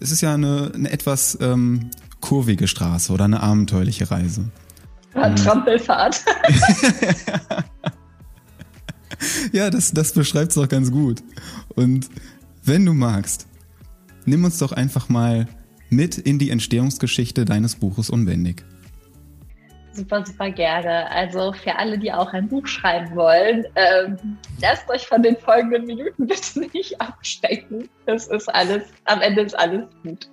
es 0.00 0.10
ist 0.10 0.20
ja 0.20 0.34
eine, 0.34 0.70
eine 0.74 0.90
etwas 0.90 1.38
ähm, 1.40 1.90
kurvige 2.20 2.68
Straße 2.68 3.12
oder 3.12 3.24
eine 3.24 3.42
abenteuerliche 3.42 4.10
Reise. 4.10 4.50
Eine 5.14 5.34
Trampelfahrt. 5.34 6.22
ja, 9.52 9.70
das, 9.70 9.92
das 9.92 10.12
beschreibt 10.12 10.50
es 10.50 10.54
doch 10.56 10.68
ganz 10.68 10.90
gut. 10.90 11.22
Und 11.70 12.08
wenn 12.64 12.84
du 12.84 12.92
magst, 12.92 13.46
nimm 14.24 14.44
uns 14.44 14.58
doch 14.58 14.72
einfach 14.72 15.08
mal 15.08 15.48
mit 15.90 16.18
in 16.18 16.38
die 16.38 16.50
Entstehungsgeschichte 16.50 17.44
deines 17.44 17.76
Buches 17.76 18.08
Unbändig. 18.08 18.64
Super, 19.92 20.24
super 20.24 20.50
gerne. 20.50 21.10
Also 21.10 21.52
für 21.52 21.76
alle, 21.76 21.98
die 21.98 22.12
auch 22.12 22.32
ein 22.32 22.48
Buch 22.48 22.66
schreiben 22.66 23.14
wollen, 23.14 23.66
ähm, 23.76 24.38
lasst 24.60 24.88
euch 24.88 25.06
von 25.06 25.22
den 25.22 25.36
folgenden 25.36 25.84
Minuten 25.84 26.26
bitte 26.26 26.60
nicht 26.72 26.98
abstecken. 27.00 27.88
Es 28.06 28.28
ist 28.28 28.48
alles, 28.48 28.84
am 29.04 29.20
Ende 29.20 29.42
ist 29.42 29.58
alles 29.58 29.84
gut. 30.02 30.28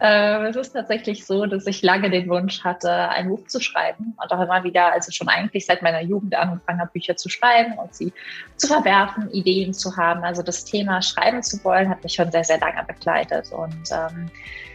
Äh, 0.00 0.48
es 0.48 0.56
ist 0.56 0.72
tatsächlich 0.72 1.26
so, 1.26 1.46
dass 1.46 1.66
ich 1.66 1.82
lange 1.82 2.10
den 2.10 2.28
Wunsch 2.28 2.62
hatte, 2.64 2.90
ein 2.90 3.28
Buch 3.28 3.46
zu 3.46 3.60
schreiben 3.60 4.16
und 4.22 4.32
auch 4.32 4.40
immer 4.40 4.64
wieder, 4.64 4.92
also 4.92 5.12
schon 5.12 5.28
eigentlich 5.28 5.66
seit 5.66 5.82
meiner 5.82 6.00
Jugend 6.02 6.34
angefangen 6.34 6.80
habe, 6.80 6.90
Bücher 6.92 7.16
zu 7.16 7.28
schreiben 7.28 7.74
und 7.78 7.94
sie 7.94 8.12
zu 8.56 8.68
verwerfen, 8.68 9.30
Ideen 9.30 9.74
zu 9.74 9.96
haben. 9.96 10.24
Also 10.24 10.42
das 10.42 10.64
Thema 10.64 11.02
Schreiben 11.02 11.42
zu 11.42 11.62
wollen, 11.64 11.88
hat 11.88 12.02
mich 12.02 12.14
schon 12.14 12.30
sehr, 12.30 12.44
sehr 12.44 12.58
lange 12.58 12.84
begleitet 12.84 13.50
und 13.52 13.90
ähm, 13.92 14.30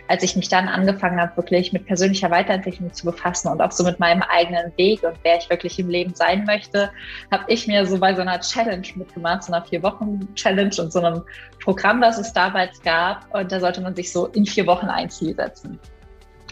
als 0.09 0.23
ich 0.23 0.35
mich 0.35 0.49
dann 0.49 0.67
angefangen 0.67 1.21
habe, 1.21 1.37
wirklich 1.37 1.71
mit 1.71 1.85
persönlicher 1.85 2.31
Weiterentwicklung 2.31 2.91
zu 2.91 3.05
befassen 3.05 3.47
und 3.47 3.61
auch 3.61 3.71
so 3.71 3.83
mit 3.83 3.99
meinem 3.99 4.23
eigenen 4.23 4.75
Weg 4.75 5.03
und 5.03 5.15
wer 5.21 5.37
ich 5.37 5.47
wirklich 5.51 5.77
im 5.77 5.87
Leben 5.87 6.15
sein 6.15 6.45
möchte, 6.45 6.91
habe 7.31 7.43
ich 7.47 7.67
mir 7.67 7.85
so 7.85 7.99
bei 7.99 8.15
so 8.15 8.21
einer 8.21 8.39
Challenge 8.39 8.87
mitgemacht, 8.95 9.43
so 9.43 9.53
einer 9.53 9.63
Vier-Wochen-Challenge 9.63 10.75
und 10.79 10.91
so 10.91 10.99
einem 10.99 11.23
Programm, 11.63 12.01
das 12.01 12.17
es 12.17 12.33
damals 12.33 12.81
gab. 12.81 13.31
Und 13.35 13.51
da 13.51 13.59
sollte 13.59 13.81
man 13.81 13.95
sich 13.95 14.11
so 14.11 14.25
in 14.27 14.47
vier 14.47 14.65
Wochen 14.65 14.87
ein 14.87 15.11
Ziel 15.11 15.35
setzen. 15.35 15.79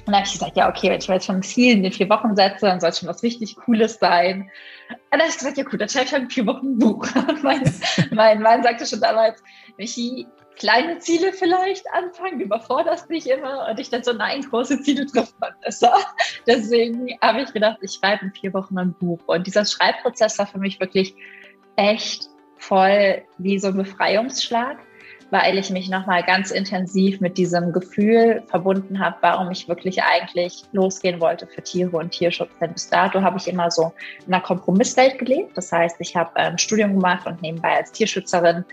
Und 0.05 0.13
da 0.13 0.19
habe 0.19 0.27
ich 0.27 0.33
gesagt, 0.33 0.55
ja, 0.55 0.69
okay, 0.69 0.91
wenn 0.91 0.99
ich 0.99 1.07
mir 1.07 1.15
jetzt 1.15 1.25
schon 1.25 1.37
ein 1.37 1.43
Ziel 1.43 1.77
in 1.77 1.83
den 1.83 1.91
vier 1.91 2.09
Wochen 2.09 2.35
setze, 2.35 2.67
dann 2.67 2.79
soll 2.79 2.91
es 2.91 2.99
schon 2.99 3.09
was 3.09 3.23
richtig 3.23 3.55
Cooles 3.55 3.97
sein. 3.99 4.51
Und 4.89 4.97
dann 5.09 5.21
habe 5.21 5.31
ich 5.31 5.37
gesagt, 5.37 5.57
ja 5.57 5.63
gut, 5.63 5.81
dann 5.81 5.89
schreibe 5.89 6.05
ich 6.05 6.13
halt 6.13 6.23
in 6.23 6.29
vier 6.29 6.45
Wochen 6.45 6.73
ein 6.73 6.77
Buch. 6.77 7.07
Mein, 7.41 7.63
mein 8.11 8.41
Mann 8.41 8.61
sagte 8.61 8.85
schon 8.85 9.01
damals, 9.01 9.41
Michi, 9.77 10.27
kleine 10.57 10.99
Ziele 10.99 11.33
vielleicht 11.33 11.85
anfangen, 11.91 12.39
überforderst 12.39 13.09
dich 13.09 13.29
immer 13.29 13.67
und 13.69 13.79
ich 13.79 13.89
dann 13.89 14.03
so, 14.03 14.13
nein, 14.13 14.41
große 14.41 14.81
Ziele 14.81 15.05
trifft 15.05 15.39
man 15.39 15.51
besser. 15.61 15.93
Deswegen 16.47 17.17
habe 17.21 17.41
ich 17.41 17.53
gedacht, 17.53 17.77
ich 17.81 17.93
schreibe 17.93 18.25
in 18.25 18.31
vier 18.31 18.53
Wochen 18.53 18.77
ein 18.77 18.93
Buch. 18.93 19.19
Und 19.27 19.47
dieser 19.47 19.65
Schreibprozess 19.65 20.37
war 20.39 20.47
für 20.47 20.59
mich 20.59 20.79
wirklich 20.79 21.15
echt 21.75 22.29
voll 22.57 23.21
wie 23.37 23.59
so 23.59 23.67
ein 23.67 23.77
Befreiungsschlag, 23.77 24.77
weil 25.29 25.57
ich 25.57 25.69
mich 25.69 25.89
nochmal 25.89 26.23
ganz 26.23 26.51
intensiv 26.51 27.19
mit 27.19 27.37
diesem 27.37 27.71
Gefühl 27.71 28.43
verbunden 28.47 28.99
habe, 28.99 29.17
warum 29.21 29.51
ich 29.51 29.67
wirklich 29.67 30.01
eigentlich 30.01 30.63
losgehen 30.71 31.19
wollte 31.19 31.45
für 31.47 31.61
Tiere 31.61 31.97
und 31.97 32.11
Tierschutz. 32.11 32.49
Denn 32.59 32.73
bis 32.73 32.89
dato 32.89 33.21
habe 33.21 33.37
ich 33.37 33.47
immer 33.47 33.69
so 33.69 33.93
in 34.25 34.33
einer 34.33 34.41
Kompromisswelt 34.41 35.19
gelebt. 35.19 35.55
Das 35.55 35.71
heißt, 35.71 35.97
ich 35.99 36.15
habe 36.15 36.35
ein 36.37 36.53
ähm, 36.53 36.57
Studium 36.57 36.93
gemacht 36.95 37.27
und 37.27 37.41
nebenbei 37.41 37.75
als 37.77 37.91
Tierschützerin 37.91 38.65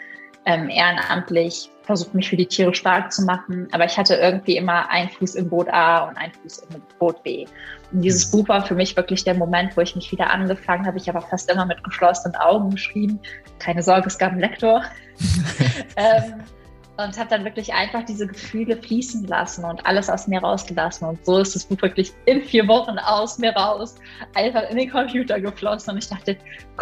ähm, 0.47 0.69
ehrenamtlich 0.69 1.71
versucht, 1.85 2.15
mich 2.15 2.29
für 2.29 2.37
die 2.37 2.47
Tiere 2.47 2.75
stark 2.75 3.13
zu 3.13 3.23
machen. 3.25 3.69
Aber 3.73 3.85
ich 3.85 3.97
hatte 3.97 4.15
irgendwie 4.15 4.57
immer 4.57 4.89
einen 4.91 5.11
Fuß 5.11 5.35
im 5.35 5.49
Boot 5.49 5.69
A 5.69 6.09
und 6.09 6.17
einen 6.17 6.33
Fuß 6.33 6.67
im 6.75 6.83
Boot 6.99 7.23
B. 7.23 7.47
Und 7.93 8.01
dieses 8.03 8.31
Buch 8.31 8.49
war 8.49 8.65
für 8.65 8.75
mich 8.75 8.97
wirklich 8.97 9.25
der 9.25 9.35
Moment, 9.35 9.77
wo 9.77 9.81
ich 9.81 9.95
mich 9.95 10.11
wieder 10.11 10.31
angefangen 10.31 10.87
habe. 10.87 10.97
Ich 10.97 11.09
habe 11.09 11.21
fast 11.21 11.51
immer 11.51 11.67
mit 11.67 11.83
geschlossenen 11.85 12.37
Augen 12.37 12.71
geschrieben. 12.71 13.21
Keine 13.59 13.83
Sorge, 13.83 14.07
es 14.09 14.19
gab 14.19 14.33
einen 14.33 14.41
Lektor. 14.41 14.83
ähm, 15.97 16.43
und 16.97 17.19
habe 17.19 17.29
dann 17.29 17.45
wirklich 17.45 17.73
einfach 17.73 18.05
diese 18.05 18.27
Gefühle 18.27 18.77
fließen 18.77 19.27
lassen 19.27 19.65
und 19.65 19.85
alles 19.85 20.09
aus 20.09 20.29
mir 20.29 20.41
rausgelassen. 20.41 21.09
Und 21.09 21.25
so 21.27 21.39
ist 21.39 21.55
das 21.55 21.65
Buch 21.65 21.81
wirklich 21.83 22.13
in 22.27 22.43
vier 22.43 22.69
Wochen 22.69 22.99
aus 22.99 23.39
mir 23.39 23.53
raus, 23.55 23.97
einfach 24.35 24.69
in 24.71 24.77
den 24.77 24.91
Computer 24.91 25.41
geflossen. 25.41 25.95
Und 25.95 25.99
ich 25.99 26.09
dachte, 26.09 26.37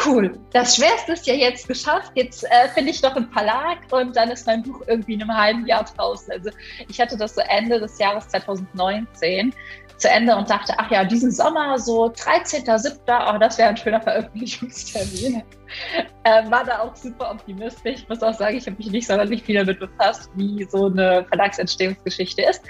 cool, 0.06 0.38
das 0.52 0.76
Schwerste 0.76 1.12
ist 1.12 1.26
ja 1.26 1.34
jetzt 1.34 1.66
geschafft. 1.66 2.12
Jetzt 2.14 2.44
äh, 2.44 2.68
finde 2.74 2.90
ich 2.90 3.00
doch 3.00 3.16
einen 3.16 3.30
Verlag 3.30 3.78
und 3.90 4.14
dann 4.14 4.30
ist 4.30 4.46
mein 4.46 4.62
Buch 4.62 4.82
irgendwie 4.86 5.14
in 5.14 5.22
einem 5.22 5.36
halben 5.36 5.66
Jahr 5.66 5.84
draußen. 5.84 6.30
Also 6.32 6.50
ich 6.88 7.00
hatte 7.00 7.16
das 7.16 7.34
so 7.34 7.40
Ende 7.48 7.80
des 7.80 7.98
Jahres 7.98 8.28
2019 8.28 9.54
zu 9.96 10.10
Ende 10.10 10.36
und 10.36 10.50
dachte, 10.50 10.74
ach 10.76 10.90
ja, 10.90 11.04
diesen 11.04 11.30
Sommer 11.30 11.78
so 11.78 12.06
13.07., 12.06 13.34
oh, 13.34 13.38
das 13.38 13.56
wäre 13.56 13.70
ein 13.70 13.76
schöner 13.76 14.00
Veröffentlichungstermin. 14.00 15.42
Äh, 16.24 16.48
war 16.52 16.64
da 16.64 16.78
auch 16.78 16.94
super 16.94 17.32
optimistisch. 17.32 18.02
Ich 18.02 18.08
muss 18.08 18.22
auch 18.22 18.34
sagen, 18.34 18.56
ich 18.56 18.64
habe 18.66 18.76
mich 18.76 18.92
nicht 18.92 19.08
sonderlich 19.08 19.42
viel 19.42 19.56
damit 19.56 19.80
befasst, 19.80 20.30
wie 20.36 20.62
so 20.70 20.86
eine 20.86 21.24
Verlagsentstehungsgeschichte 21.24 22.42
ist 22.42 22.62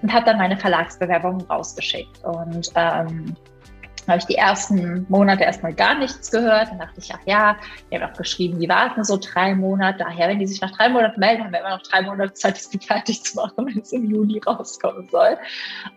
und 0.00 0.12
habe 0.12 0.26
dann 0.26 0.38
meine 0.38 0.56
Verlagsbewerbung 0.56 1.40
rausgeschickt. 1.50 2.22
Und 2.22 2.70
ähm, 2.76 3.34
habe 4.10 4.18
ich 4.18 4.26
die 4.26 4.34
ersten 4.34 5.06
Monate 5.08 5.44
erstmal 5.44 5.72
gar 5.72 5.94
nichts 5.94 6.30
gehört. 6.30 6.68
Dann 6.68 6.78
dachte 6.78 7.00
ich, 7.00 7.12
ach 7.14 7.20
ja, 7.26 7.56
wir 7.88 8.00
haben 8.00 8.10
auch 8.10 8.16
geschrieben, 8.16 8.58
die 8.58 8.68
warten 8.68 9.04
so 9.04 9.18
drei 9.18 9.54
Monate. 9.54 9.98
Daher, 9.98 10.28
wenn 10.28 10.38
die 10.38 10.46
sich 10.46 10.60
nach 10.60 10.72
drei 10.72 10.88
Monaten 10.88 11.18
melden, 11.18 11.44
haben 11.44 11.52
wir 11.52 11.60
immer 11.60 11.70
noch 11.70 11.82
drei 11.82 12.02
Monate 12.02 12.34
Zeit, 12.34 12.56
das 12.56 12.68
Buch 12.68 12.82
fertig 12.82 13.22
zu 13.22 13.36
machen, 13.36 13.66
wenn 13.66 13.78
es 13.78 13.92
im 13.92 14.10
Juni 14.10 14.40
rauskommen 14.46 15.08
soll. 15.08 15.38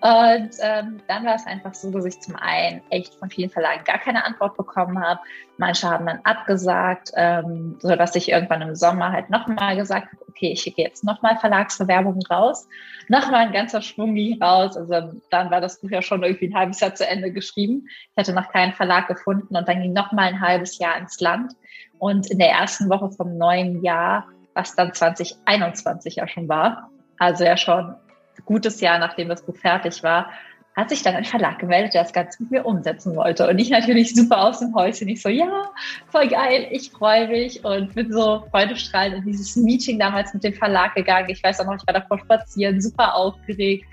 Und 0.01 0.51
ähm, 0.61 1.01
dann 1.07 1.25
war 1.25 1.35
es 1.35 1.45
einfach 1.45 1.73
so, 1.73 1.91
dass 1.91 2.05
ich 2.05 2.19
zum 2.21 2.35
einen 2.37 2.81
echt 2.89 3.15
von 3.15 3.29
vielen 3.29 3.49
Verlagen 3.49 3.83
gar 3.83 3.97
keine 3.97 4.23
Antwort 4.23 4.55
bekommen 4.55 4.99
habe. 4.99 5.19
Manche 5.57 5.89
haben 5.89 6.05
dann 6.05 6.19
abgesagt, 6.23 7.11
ähm, 7.15 7.77
so 7.79 7.95
dass 7.95 8.15
ich 8.15 8.29
irgendwann 8.29 8.61
im 8.61 8.75
Sommer 8.75 9.11
halt 9.11 9.29
nochmal 9.29 9.75
gesagt 9.75 10.07
habe, 10.11 10.23
okay, 10.29 10.51
ich 10.53 10.61
schicke 10.61 10.81
jetzt 10.81 11.03
nochmal 11.03 11.37
Verlagsbewerbungen 11.37 12.23
raus, 12.25 12.67
nochmal 13.07 13.45
ein 13.47 13.53
ganzer 13.53 13.81
Schwung 13.81 14.17
raus. 14.41 14.75
Also 14.75 15.21
dann 15.29 15.51
war 15.51 15.61
das 15.61 15.79
Buch 15.79 15.91
ja 15.91 16.01
schon 16.01 16.23
irgendwie 16.23 16.47
ein 16.47 16.55
halbes 16.55 16.79
Jahr 16.79 16.95
zu 16.95 17.07
Ende 17.07 17.31
geschrieben. 17.31 17.87
Ich 18.11 18.17
hatte 18.17 18.33
noch 18.33 18.51
keinen 18.51 18.73
Verlag 18.73 19.07
gefunden 19.07 19.55
und 19.55 19.67
dann 19.67 19.81
ging 19.81 19.93
nochmal 19.93 20.29
ein 20.29 20.41
halbes 20.41 20.77
Jahr 20.77 20.97
ins 20.97 21.19
Land. 21.19 21.53
Und 21.99 22.29
in 22.29 22.39
der 22.39 22.49
ersten 22.49 22.89
Woche 22.89 23.09
vom 23.11 23.37
neuen 23.37 23.83
Jahr, 23.83 24.27
was 24.53 24.75
dann 24.75 24.93
2021 24.93 26.15
ja 26.15 26.27
schon 26.27 26.47
war, 26.47 26.89
also 27.17 27.43
ja 27.43 27.57
schon 27.57 27.85
ein 27.85 28.45
gutes 28.45 28.81
Jahr, 28.81 28.99
nachdem 28.99 29.29
das 29.29 29.45
Buch 29.45 29.55
fertig 29.55 30.03
war, 30.03 30.29
hat 30.75 30.89
sich 30.89 31.03
dann 31.03 31.15
ein 31.15 31.25
Verlag 31.25 31.59
gemeldet, 31.59 31.93
der 31.93 32.03
das 32.03 32.13
Ganze 32.13 32.41
mit 32.41 32.51
mir 32.51 32.65
umsetzen 32.65 33.15
wollte. 33.15 33.47
Und 33.47 33.59
ich 33.59 33.69
natürlich 33.69 34.15
super 34.15 34.41
aus 34.41 34.59
dem 34.59 34.73
Häuschen. 34.73 35.07
Ich 35.07 35.21
so, 35.21 35.29
ja, 35.29 35.69
voll 36.07 36.27
geil, 36.27 36.67
ich 36.71 36.91
freue 36.91 37.27
mich 37.27 37.63
und 37.63 37.93
bin 37.93 38.11
so 38.11 38.43
freudestrahlend 38.49 39.17
in 39.17 39.23
dieses 39.23 39.55
Meeting 39.55 39.99
damals 39.99 40.33
mit 40.33 40.43
dem 40.43 40.53
Verlag 40.53 40.95
gegangen. 40.95 41.29
Ich 41.29 41.43
weiß 41.43 41.59
auch 41.59 41.65
noch, 41.65 41.75
ich 41.75 41.85
war 41.85 41.93
davor 41.93 42.17
spazieren, 42.19 42.81
super 42.81 43.15
aufgeregt. 43.15 43.85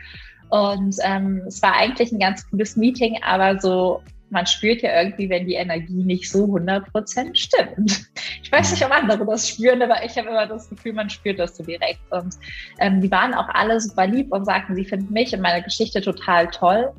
Und 0.50 0.96
ähm, 1.02 1.42
es 1.46 1.62
war 1.62 1.74
eigentlich 1.76 2.12
ein 2.12 2.18
ganz 2.18 2.48
cooles 2.50 2.76
Meeting, 2.76 3.18
aber 3.22 3.58
so 3.60 4.02
man 4.30 4.46
spürt 4.46 4.82
ja 4.82 5.02
irgendwie, 5.02 5.28
wenn 5.28 5.46
die 5.46 5.54
Energie 5.54 6.04
nicht 6.04 6.30
so 6.30 6.44
100% 6.44 7.34
stimmt. 7.34 8.06
Ich 8.42 8.50
weiß 8.50 8.72
nicht, 8.72 8.84
ob 8.84 8.90
andere 8.90 9.24
das 9.26 9.48
spüren, 9.48 9.82
aber 9.82 10.04
ich 10.04 10.16
habe 10.16 10.28
immer 10.28 10.46
das 10.46 10.68
Gefühl, 10.68 10.92
man 10.92 11.10
spürt 11.10 11.38
das 11.38 11.56
so 11.56 11.62
direkt. 11.62 12.00
Und 12.10 12.34
ähm, 12.78 13.00
die 13.00 13.10
waren 13.10 13.34
auch 13.34 13.48
alle 13.50 13.80
super 13.80 14.06
lieb 14.06 14.32
und 14.32 14.44
sagten, 14.44 14.74
sie 14.74 14.84
finden 14.84 15.12
mich 15.12 15.32
und 15.34 15.40
meine 15.40 15.62
Geschichte 15.62 16.00
total 16.00 16.48
toll. 16.48 16.92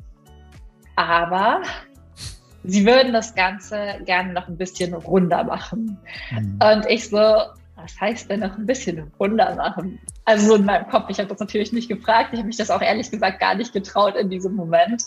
Aber 0.96 1.62
sie 2.64 2.86
würden 2.86 3.12
das 3.12 3.34
Ganze 3.34 4.00
gerne 4.04 4.32
noch 4.32 4.48
ein 4.48 4.56
bisschen 4.56 4.94
runder 4.94 5.44
machen. 5.44 5.98
Mhm. 6.30 6.58
Und 6.62 6.86
ich 6.86 7.08
so, 7.08 7.18
was 7.82 8.00
heißt 8.00 8.30
denn 8.30 8.40
noch 8.40 8.56
ein 8.56 8.66
bisschen 8.66 9.12
Wunder 9.18 9.54
machen? 9.56 9.98
Also 10.24 10.48
so 10.48 10.54
in 10.54 10.64
meinem 10.64 10.88
Kopf, 10.88 11.06
ich 11.08 11.18
habe 11.18 11.28
das 11.28 11.40
natürlich 11.40 11.72
nicht 11.72 11.88
gefragt, 11.88 12.30
ich 12.32 12.38
habe 12.38 12.46
mich 12.46 12.56
das 12.56 12.70
auch 12.70 12.80
ehrlich 12.80 13.10
gesagt 13.10 13.40
gar 13.40 13.56
nicht 13.56 13.72
getraut 13.72 14.14
in 14.14 14.30
diesem 14.30 14.54
Moment. 14.54 15.02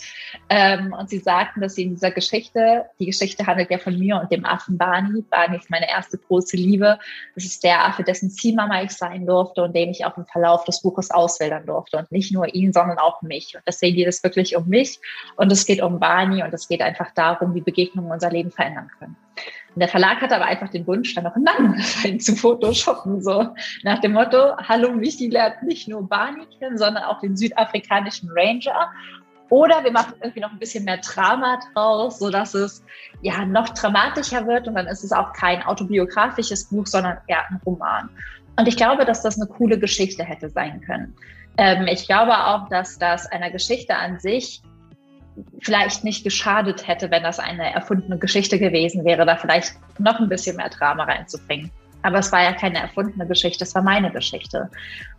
Ähm, 0.50 0.94
und 0.94 1.10
sie 1.10 1.20
sagten, 1.20 1.62
dass 1.62 1.76
sie 1.76 1.84
in 1.84 1.92
dieser 1.92 2.12
Geschichte, 2.12 2.86
die 3.00 3.06
Geschichte 3.06 3.48
handelt 3.48 3.72
ja 3.72 3.78
von 3.78 3.98
mir 3.98 4.20
und 4.20 4.32
dem 4.32 4.46
Affen 4.46 4.78
Barney. 4.78 5.22
Barney 5.30 5.58
ist 5.58 5.70
meine 5.70 5.90
erste 5.90 6.18
große 6.18 6.58
Liebe. 6.58 7.00
Das 7.34 7.46
ist 7.46 7.64
der 7.64 7.86
Affe, 7.86 8.04
dessen 8.04 8.30
Ziehmama 8.30 8.84
ich 8.84 8.92
sein 8.92 9.26
durfte 9.26 9.64
und 9.64 9.74
den 9.76 9.90
ich 9.90 10.06
auch 10.06 10.18
im 10.18 10.26
Verlauf 10.26 10.66
des 10.66 10.82
Buches 10.82 11.12
auswählen 11.12 11.66
durfte. 11.66 11.98
Und 11.98 12.12
nicht 12.12 12.34
nur 12.34 12.54
ihn, 12.54 12.74
sondern 12.74 12.98
auch 12.98 13.22
mich. 13.22 13.56
Und 13.56 13.64
deswegen 13.66 13.96
geht 13.96 14.08
es 14.08 14.22
wirklich 14.24 14.58
um 14.58 14.68
mich 14.68 15.00
und 15.38 15.52
es 15.52 15.66
geht 15.66 15.82
um 15.82 16.00
Barney 16.00 16.44
und 16.44 16.54
es 16.54 16.68
geht 16.68 16.82
einfach 16.82 17.12
darum, 17.14 17.56
wie 17.56 17.62
Begegnungen 17.62 18.12
unser 18.12 18.32
Leben 18.32 18.52
verändern 18.52 18.92
können. 19.00 19.16
Und 19.76 19.82
der 19.82 19.90
Verlag 19.90 20.22
hatte 20.22 20.38
aber 20.38 20.46
einfach 20.46 20.70
den 20.70 20.88
Wunsch, 20.88 21.14
dann 21.16 21.26
noch 21.26 21.36
einen 21.36 21.44
Mann 21.44 22.20
zu 22.22 22.34
photoshoppen, 22.36 23.22
so 23.22 23.50
nach 23.84 24.00
dem 24.00 24.14
Motto, 24.14 24.56
hallo, 24.58 24.94
Michi 24.94 25.28
lernt 25.28 25.64
nicht 25.64 25.90
nur 25.90 26.08
Barney 26.08 26.46
kennen, 26.58 26.78
sondern 26.78 27.04
auch 27.04 27.20
den 27.20 27.36
südafrikanischen 27.36 28.30
Ranger 28.34 28.90
Oder 29.50 29.84
wir 29.84 29.92
machen 29.92 30.14
irgendwie 30.22 30.40
noch 30.40 30.52
ein 30.52 30.60
bisschen 30.60 30.86
mehr 30.86 31.00
Drama 31.00 31.60
draus, 31.74 32.20
sodass 32.20 32.54
es 32.54 32.86
ja 33.22 33.46
noch 33.46 33.68
dramatischer 33.70 34.48
wird 34.48 34.70
und 34.70 34.76
dann 34.76 34.88
ist 34.88 35.04
es 35.04 35.12
auch 35.12 35.34
kein 35.34 35.62
autobiografisches 35.64 36.70
Buch, 36.70 36.88
sondern 36.88 37.18
eher 37.28 37.46
ein 37.50 37.60
Roman. 37.66 38.10
Und 38.58 38.70
ich 38.70 38.78
glaube, 38.78 39.04
dass 39.04 39.24
das 39.24 39.40
eine 39.40 39.50
coole 39.50 39.78
Geschichte 39.78 40.24
hätte 40.24 40.50
sein 40.50 40.80
können. 40.82 41.14
Ähm, 41.58 41.88
ich 41.88 42.08
glaube 42.08 42.32
auch, 42.32 42.70
dass 42.70 42.98
das 42.98 43.30
einer 43.30 43.52
Geschichte 43.52 43.96
an 43.96 44.20
sich 44.20 44.62
vielleicht 45.62 46.04
nicht 46.04 46.24
geschadet 46.24 46.88
hätte, 46.88 47.12
wenn 47.12 47.24
das 47.24 47.40
eine 47.40 47.74
erfundene 47.74 48.18
Geschichte 48.18 48.60
gewesen 48.60 49.04
wäre, 49.06 49.26
da 49.26 49.36
vielleicht 49.36 49.74
noch 50.00 50.20
ein 50.20 50.30
bisschen 50.30 50.58
mehr 50.58 50.70
Drama 50.70 51.04
reinzubringen. 51.04 51.72
Aber 52.06 52.20
es 52.20 52.32
war 52.32 52.44
ja 52.44 52.54
keine 52.54 52.78
erfundene 52.78 53.26
Geschichte, 53.26 53.64
es 53.64 53.74
war 53.74 53.82
meine 53.82 54.12
Geschichte. 54.12 54.70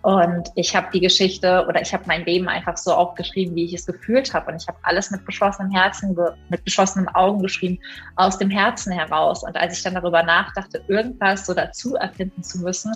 Und 0.03 0.49
ich 0.55 0.77
habe 0.77 0.87
die 0.93 1.01
Geschichte 1.01 1.67
oder 1.69 1.83
ich 1.83 1.93
habe 1.93 2.05
mein 2.07 2.25
Leben 2.25 2.49
einfach 2.49 2.77
so 2.77 2.95
aufgeschrieben, 2.95 3.57
wie 3.57 3.65
ich 3.65 3.75
es 3.75 3.87
gefühlt 3.87 4.33
habe. 4.33 4.53
Und 4.53 4.63
ich 4.63 4.69
habe 4.69 4.79
alles 4.83 5.11
mit 5.11 5.27
geschlossenem 5.27 5.73
Herzen, 5.73 6.17
mit 6.49 6.65
geschlossenen 6.65 7.09
Augen 7.09 7.43
geschrieben, 7.43 7.81
aus 8.15 8.39
dem 8.39 8.51
Herzen 8.51 8.93
heraus. 8.93 9.43
Und 9.43 9.57
als 9.57 9.77
ich 9.77 9.83
dann 9.83 9.95
darüber 9.95 10.23
nachdachte, 10.23 10.81
irgendwas 10.87 11.45
so 11.45 11.55
dazu 11.55 11.97
erfinden 11.97 12.45
zu 12.45 12.61
müssen, 12.61 12.93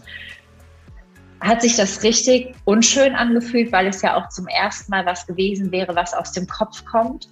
hat 1.40 1.62
sich 1.62 1.76
das 1.76 2.02
richtig 2.02 2.54
unschön 2.64 3.14
angefühlt, 3.14 3.72
weil 3.72 3.86
es 3.86 4.02
ja 4.02 4.16
auch 4.16 4.28
zum 4.28 4.46
ersten 4.46 4.90
Mal 4.90 5.06
was 5.06 5.26
gewesen 5.26 5.72
wäre, 5.72 5.94
was 5.94 6.14
aus 6.14 6.32
dem 6.32 6.46
Kopf 6.46 6.84
kommt. 6.84 7.28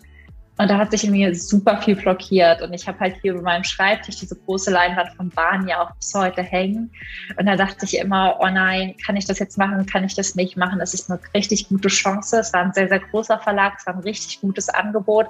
Und 0.58 0.68
da 0.68 0.76
hat 0.76 0.90
sich 0.90 1.04
in 1.04 1.12
mir 1.12 1.32
super 1.36 1.80
viel 1.80 1.94
blockiert. 1.94 2.62
Und 2.62 2.72
ich 2.74 2.88
habe 2.88 2.98
halt 2.98 3.16
hier 3.22 3.32
über 3.32 3.42
meinem 3.42 3.62
Schreibtisch 3.62 4.16
diese 4.16 4.34
große 4.34 4.72
Leinwand 4.72 5.10
von 5.16 5.30
Bahn 5.30 5.68
ja 5.68 5.80
auch 5.80 5.94
bis 5.94 6.12
heute 6.14 6.42
hängen. 6.42 6.90
Und 7.38 7.46
da 7.46 7.54
dachte 7.54 7.84
ich 7.84 7.96
immer, 7.96 8.36
oh 8.40 8.48
nein, 8.48 8.96
kann 9.06 9.16
ich 9.16 9.24
das 9.24 9.38
jetzt 9.38 9.56
machen? 9.56 9.86
Kann 9.86 10.02
ich 10.02 10.16
das 10.16 10.34
nicht 10.34 10.56
machen? 10.56 10.80
Es 10.80 10.94
ist 10.94 11.08
eine 11.10 11.20
richtig 11.32 11.68
gute 11.68 11.86
Chance. 11.86 12.40
Es 12.40 12.52
war 12.52 12.62
ein 12.62 12.72
sehr, 12.72 12.88
sehr 12.88 12.98
großer 12.98 13.38
Verlag. 13.38 13.74
Es 13.78 13.86
war 13.86 13.94
ein 13.94 14.00
richtig 14.00 14.40
gutes 14.40 14.68
Angebot. 14.68 15.28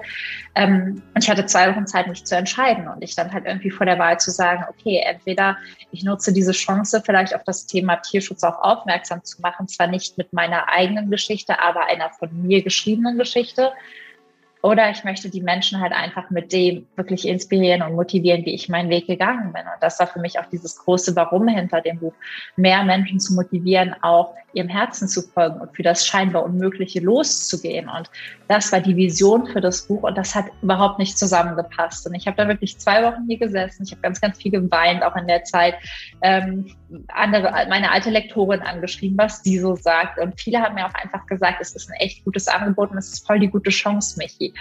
Ähm, 0.55 1.03
und 1.15 1.23
ich 1.23 1.29
hatte 1.29 1.45
zwei 1.45 1.71
Wochen 1.71 1.87
Zeit, 1.87 2.07
mich 2.07 2.25
zu 2.25 2.35
entscheiden. 2.35 2.89
Und 2.89 3.03
ich 3.05 3.15
dann 3.15 3.31
halt 3.31 3.45
irgendwie 3.45 3.71
vor 3.71 3.85
der 3.85 3.99
Wahl 3.99 4.19
zu 4.19 4.31
sagen, 4.31 4.65
okay, 4.71 5.03
entweder 5.05 5.59
ich 5.93 6.05
nutze 6.05 6.33
diese 6.33 6.53
Chance, 6.53 7.03
vielleicht 7.05 7.35
auf 7.35 7.45
das 7.45 7.67
Thema 7.67 7.97
Tierschutz 7.97 8.43
auch 8.45 8.63
aufmerksam 8.63 9.23
zu 9.25 9.43
machen. 9.43 9.69
Zwar 9.69 9.89
nicht 9.89 10.17
mit 10.17 10.33
meiner 10.33 10.71
eigenen 10.71 11.11
Geschichte, 11.11 11.61
aber 11.61 11.85
einer 11.87 12.09
von 12.19 12.31
mir 12.47 12.63
geschriebenen 12.63 13.19
Geschichte. 13.19 13.73
Oder 14.63 14.91
ich 14.91 15.05
möchte 15.05 15.31
die 15.31 15.41
Menschen 15.41 15.81
halt 15.81 15.93
einfach 15.93 16.31
mit 16.31 16.53
dem 16.53 16.87
wirklich 16.97 17.29
inspirieren 17.29 17.83
und 17.83 17.95
motivieren, 17.95 18.45
wie 18.45 18.55
ich 18.55 18.69
meinen 18.69 18.91
Weg 18.91 19.07
gegangen 19.07 19.53
bin. 19.53 19.63
Und 19.63 19.81
das 19.81 20.01
war 20.01 20.09
für 20.09 20.19
mich 20.19 20.39
auch 20.39 20.47
dieses 20.47 20.77
große 20.79 21.15
Warum 21.15 21.47
hinter 21.47 21.81
dem 21.81 22.01
Buch, 22.01 22.15
mehr 22.57 22.83
Menschen 22.83 23.21
zu 23.21 23.35
motivieren, 23.35 23.95
auch 24.03 24.35
ihrem 24.59 24.69
Herzen 24.69 25.09
zu 25.09 25.23
folgen 25.23 25.61
und 25.61 25.75
für 25.75 25.83
das 25.83 26.07
scheinbar 26.07 26.45
Unmögliche 26.45 27.01
loszugehen. 27.01 27.89
Und 27.89 28.11
das 28.49 28.71
war 28.73 28.81
die 28.81 28.97
Vision 28.97 29.47
für 29.47 29.61
das 29.61 29.87
Buch 29.87 30.03
und 30.03 30.19
das 30.19 30.35
hat 30.35 30.47
überhaupt 30.63 30.99
nicht 30.99 31.17
zusammengepasst. 31.17 32.07
Und 32.07 32.15
ich 32.15 32.27
habe 32.27 32.37
da 32.37 32.49
wirklich 32.49 32.79
zwei 32.79 33.03
Wochen 33.05 33.25
hier 33.27 33.39
gesessen. 33.39 33.85
Ich 33.85 33.93
habe 33.93 34.03
ganz, 34.03 34.21
ganz 34.21 34.39
viel 34.39 34.51
geweint, 34.51 35.03
auch 35.03 35.17
in 35.17 35.27
der 35.27 35.45
Zeit. 35.45 35.75
Ähm, 36.23 36.75
andere, 37.09 37.51
meine 37.69 37.91
alte 37.91 38.11
Lektorin 38.11 38.61
angeschrieben, 38.61 39.17
was 39.17 39.43
die 39.43 39.59
so 39.59 39.77
sagt. 39.77 40.19
Und 40.19 40.39
viele 40.41 40.61
haben 40.61 40.75
mir 40.75 40.87
auch 40.87 40.95
einfach 40.95 41.27
gesagt, 41.27 41.59
es 41.61 41.75
ist 41.75 41.89
ein 41.91 42.01
echt 42.01 42.25
gutes 42.25 42.49
Angebot 42.49 42.91
und 42.91 42.99
es 42.99 43.13
ist 43.13 43.27
voll 43.27 43.39
die 43.39 43.49
gute 43.49 43.71
Chance, 43.71 44.19
Michi. 44.19 44.53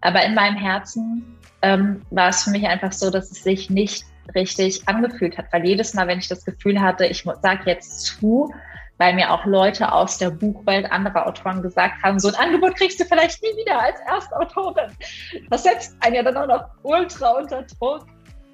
Aber 0.00 0.22
in 0.24 0.34
meinem 0.34 0.56
Herzen 0.56 1.24
ähm, 1.62 2.02
war 2.10 2.28
es 2.28 2.44
für 2.44 2.50
mich 2.50 2.66
einfach 2.66 2.92
so, 2.92 3.10
dass 3.10 3.30
es 3.30 3.42
sich 3.42 3.70
nicht 3.70 4.04
richtig 4.34 4.86
angefühlt 4.88 5.36
hat, 5.36 5.46
weil 5.52 5.66
jedes 5.66 5.94
Mal, 5.94 6.06
wenn 6.06 6.18
ich 6.18 6.28
das 6.28 6.44
Gefühl 6.44 6.80
hatte, 6.80 7.06
ich 7.06 7.24
sage 7.42 7.62
jetzt 7.66 8.00
zu, 8.00 8.52
weil 8.98 9.14
mir 9.14 9.30
auch 9.32 9.44
Leute 9.44 9.90
aus 9.90 10.18
der 10.18 10.30
Buchwelt 10.30 10.90
anderer 10.90 11.26
Autoren 11.26 11.62
gesagt 11.62 12.02
haben, 12.02 12.18
so 12.18 12.28
ein 12.28 12.34
Angebot 12.34 12.76
kriegst 12.76 13.00
du 13.00 13.04
vielleicht 13.04 13.42
nie 13.42 13.56
wieder 13.56 13.80
als 13.80 13.98
Erstautorin. 14.00 14.90
Das 15.50 15.64
setzt 15.64 15.96
einen 16.00 16.16
ja 16.16 16.22
dann 16.22 16.36
auch 16.36 16.46
noch 16.46 16.64
ultra 16.82 17.30
unter 17.30 17.62
Druck. 17.62 18.06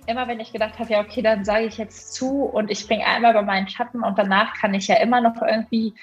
Immer 0.06 0.26
wenn 0.26 0.40
ich 0.40 0.52
gedacht 0.52 0.78
habe, 0.78 0.90
ja, 0.90 1.00
okay, 1.00 1.22
dann 1.22 1.44
sage 1.44 1.66
ich 1.66 1.76
jetzt 1.76 2.14
zu 2.14 2.44
und 2.44 2.70
ich 2.70 2.80
springe 2.80 3.04
einmal 3.04 3.34
bei 3.34 3.42
meinen 3.42 3.68
Schatten 3.68 4.02
und 4.02 4.18
danach 4.18 4.54
kann 4.54 4.72
ich 4.72 4.88
ja 4.88 4.96
immer 4.96 5.20
noch 5.20 5.40
irgendwie 5.42 5.94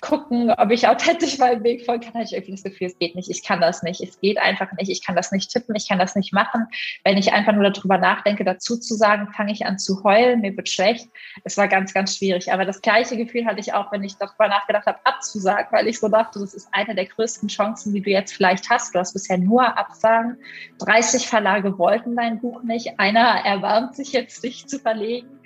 gucken, 0.00 0.50
ob 0.50 0.70
ich 0.70 0.88
authentisch 0.88 1.38
meinem 1.38 1.62
Weg 1.62 1.84
folgen 1.84 2.04
kann, 2.04 2.14
hatte 2.14 2.24
ich 2.24 2.32
irgendwie 2.32 2.52
das 2.52 2.62
Gefühl, 2.62 2.86
es 2.86 2.98
geht 2.98 3.14
nicht, 3.14 3.30
ich 3.30 3.42
kann 3.42 3.60
das 3.60 3.82
nicht, 3.82 4.00
es 4.00 4.20
geht 4.20 4.38
einfach 4.38 4.72
nicht, 4.72 4.90
ich 4.90 5.04
kann 5.04 5.16
das 5.16 5.32
nicht 5.32 5.50
tippen, 5.50 5.74
ich 5.74 5.88
kann 5.88 5.98
das 5.98 6.16
nicht 6.16 6.32
machen. 6.32 6.66
Wenn 7.04 7.18
ich 7.18 7.32
einfach 7.32 7.52
nur 7.52 7.70
darüber 7.70 7.98
nachdenke, 7.98 8.44
dazu 8.44 8.76
zu 8.76 8.94
sagen, 8.94 9.32
fange 9.32 9.52
ich 9.52 9.66
an 9.66 9.78
zu 9.78 10.02
heulen, 10.04 10.40
mir 10.40 10.56
wird 10.56 10.68
schlecht. 10.68 11.08
Es 11.44 11.56
war 11.56 11.68
ganz, 11.68 11.92
ganz 11.92 12.16
schwierig. 12.16 12.52
Aber 12.52 12.64
das 12.64 12.82
gleiche 12.82 13.16
Gefühl 13.16 13.44
hatte 13.46 13.60
ich 13.60 13.72
auch, 13.72 13.92
wenn 13.92 14.04
ich 14.04 14.16
darüber 14.16 14.48
nachgedacht 14.48 14.86
habe, 14.86 14.98
abzusagen, 15.04 15.68
weil 15.70 15.88
ich 15.88 15.98
so 15.98 16.08
dachte, 16.08 16.38
das 16.40 16.54
ist 16.54 16.68
eine 16.72 16.94
der 16.94 17.06
größten 17.06 17.48
Chancen, 17.48 17.92
die 17.92 18.00
du 18.00 18.10
jetzt 18.10 18.32
vielleicht 18.32 18.70
hast. 18.70 18.94
Du 18.94 18.98
hast 18.98 19.12
bisher 19.12 19.38
nur 19.38 19.76
Absagen. 19.78 20.36
30 20.78 21.26
Verlage 21.26 21.78
wollten 21.78 22.16
dein 22.16 22.40
Buch 22.40 22.62
nicht. 22.62 22.98
Einer 22.98 23.44
erwarmt 23.44 23.96
sich 23.96 24.12
jetzt, 24.12 24.44
dich 24.44 24.66
zu 24.66 24.78
verlegen 24.78 25.39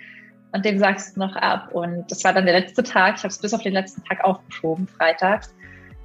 und 0.54 0.64
dem 0.64 0.78
sagst 0.78 1.16
du 1.16 1.20
noch 1.20 1.34
ab. 1.34 1.72
Und 1.72 2.08
das 2.10 2.22
war 2.22 2.32
dann 2.32 2.46
der 2.46 2.60
letzte 2.60 2.84
Tag. 2.84 3.16
Ich 3.16 3.24
habe 3.24 3.28
es 3.28 3.38
bis 3.38 3.52
auf 3.52 3.62
den 3.62 3.72
letzten 3.72 4.04
Tag 4.04 4.22
aufgeschoben, 4.22 4.86
freitags. 4.86 5.52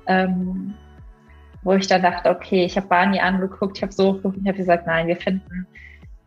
Ähm, 0.08 0.74
wo 1.62 1.74
ich 1.74 1.86
dann 1.88 2.02
dachte, 2.02 2.30
okay, 2.30 2.66
ich 2.66 2.76
habe 2.76 2.88
Barney 2.88 3.20
angeguckt, 3.20 3.78
ich 3.78 3.84
habe 3.84 3.94
so 3.94 4.18
ich 4.18 4.48
habe 4.48 4.58
gesagt, 4.58 4.88
nein, 4.88 5.08
wir 5.08 5.18
finden. 5.18 5.68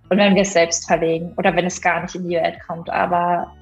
Und 0.09 0.19
wenn 0.19 0.35
wir 0.35 0.43
es 0.43 0.53
selbst 0.53 0.87
verlegen 0.87 1.33
oder 1.37 1.57
wenn 1.57 1.67
es 1.67 1.81
gar 1.81 2.01
nicht 2.03 2.15
in 2.15 2.29
die 2.29 2.37
Welt 2.37 2.61
kommt, 2.65 2.91
aber 2.91 3.53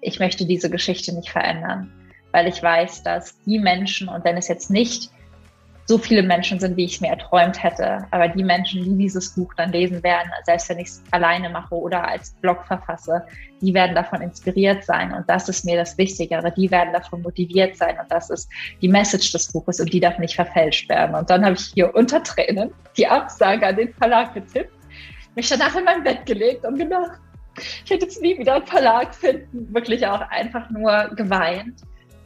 ich 0.00 0.20
möchte 0.20 0.46
diese 0.46 0.70
Geschichte 0.70 1.14
nicht 1.14 1.28
verändern, 1.28 1.92
weil 2.32 2.46
ich 2.46 2.62
weiß, 2.62 3.02
dass 3.02 3.38
die 3.42 3.58
Menschen, 3.58 4.08
und 4.08 4.24
wenn 4.24 4.36
es 4.36 4.48
jetzt 4.48 4.70
nicht 4.70 5.10
so 5.88 5.96
viele 5.96 6.22
Menschen 6.22 6.60
sind, 6.60 6.76
wie 6.76 6.84
ich 6.84 6.96
es 6.96 7.00
mir 7.00 7.08
erträumt 7.08 7.62
hätte. 7.62 8.06
Aber 8.10 8.28
die 8.28 8.44
Menschen, 8.44 8.84
die 8.84 9.04
dieses 9.04 9.34
Buch 9.34 9.54
dann 9.54 9.72
lesen 9.72 10.02
werden, 10.02 10.30
selbst 10.44 10.68
wenn 10.68 10.78
ich 10.78 10.88
es 10.88 11.02
alleine 11.12 11.48
mache 11.48 11.74
oder 11.74 12.06
als 12.06 12.32
Blog 12.42 12.66
verfasse, 12.66 13.24
die 13.62 13.72
werden 13.72 13.94
davon 13.94 14.20
inspiriert 14.20 14.84
sein. 14.84 15.14
Und 15.14 15.28
das 15.30 15.48
ist 15.48 15.64
mir 15.64 15.78
das 15.78 15.96
Wichtigere. 15.96 16.52
Die 16.52 16.70
werden 16.70 16.92
davon 16.92 17.22
motiviert 17.22 17.74
sein. 17.76 17.96
Und 17.98 18.12
das 18.12 18.28
ist 18.28 18.50
die 18.82 18.88
Message 18.88 19.32
des 19.32 19.50
Buches 19.50 19.80
und 19.80 19.90
die 19.90 19.98
darf 19.98 20.18
nicht 20.18 20.34
verfälscht 20.34 20.90
werden. 20.90 21.14
Und 21.14 21.30
dann 21.30 21.42
habe 21.42 21.54
ich 21.54 21.72
hier 21.72 21.94
unter 21.94 22.22
Tränen 22.22 22.70
die 22.98 23.06
Absage 23.06 23.66
an 23.66 23.76
den 23.76 23.94
Verlag 23.94 24.34
getippt, 24.34 24.74
mich 25.36 25.48
danach 25.48 25.74
in 25.74 25.84
mein 25.84 26.04
Bett 26.04 26.26
gelegt 26.26 26.66
und 26.66 26.78
gedacht, 26.78 27.18
ich 27.56 27.90
hätte 27.90 28.04
jetzt 28.04 28.20
nie 28.20 28.38
wieder 28.38 28.56
einen 28.56 28.66
Verlag 28.66 29.14
finden. 29.14 29.72
Wirklich 29.72 30.06
auch 30.06 30.20
einfach 30.28 30.68
nur 30.68 31.10
geweint. 31.16 31.80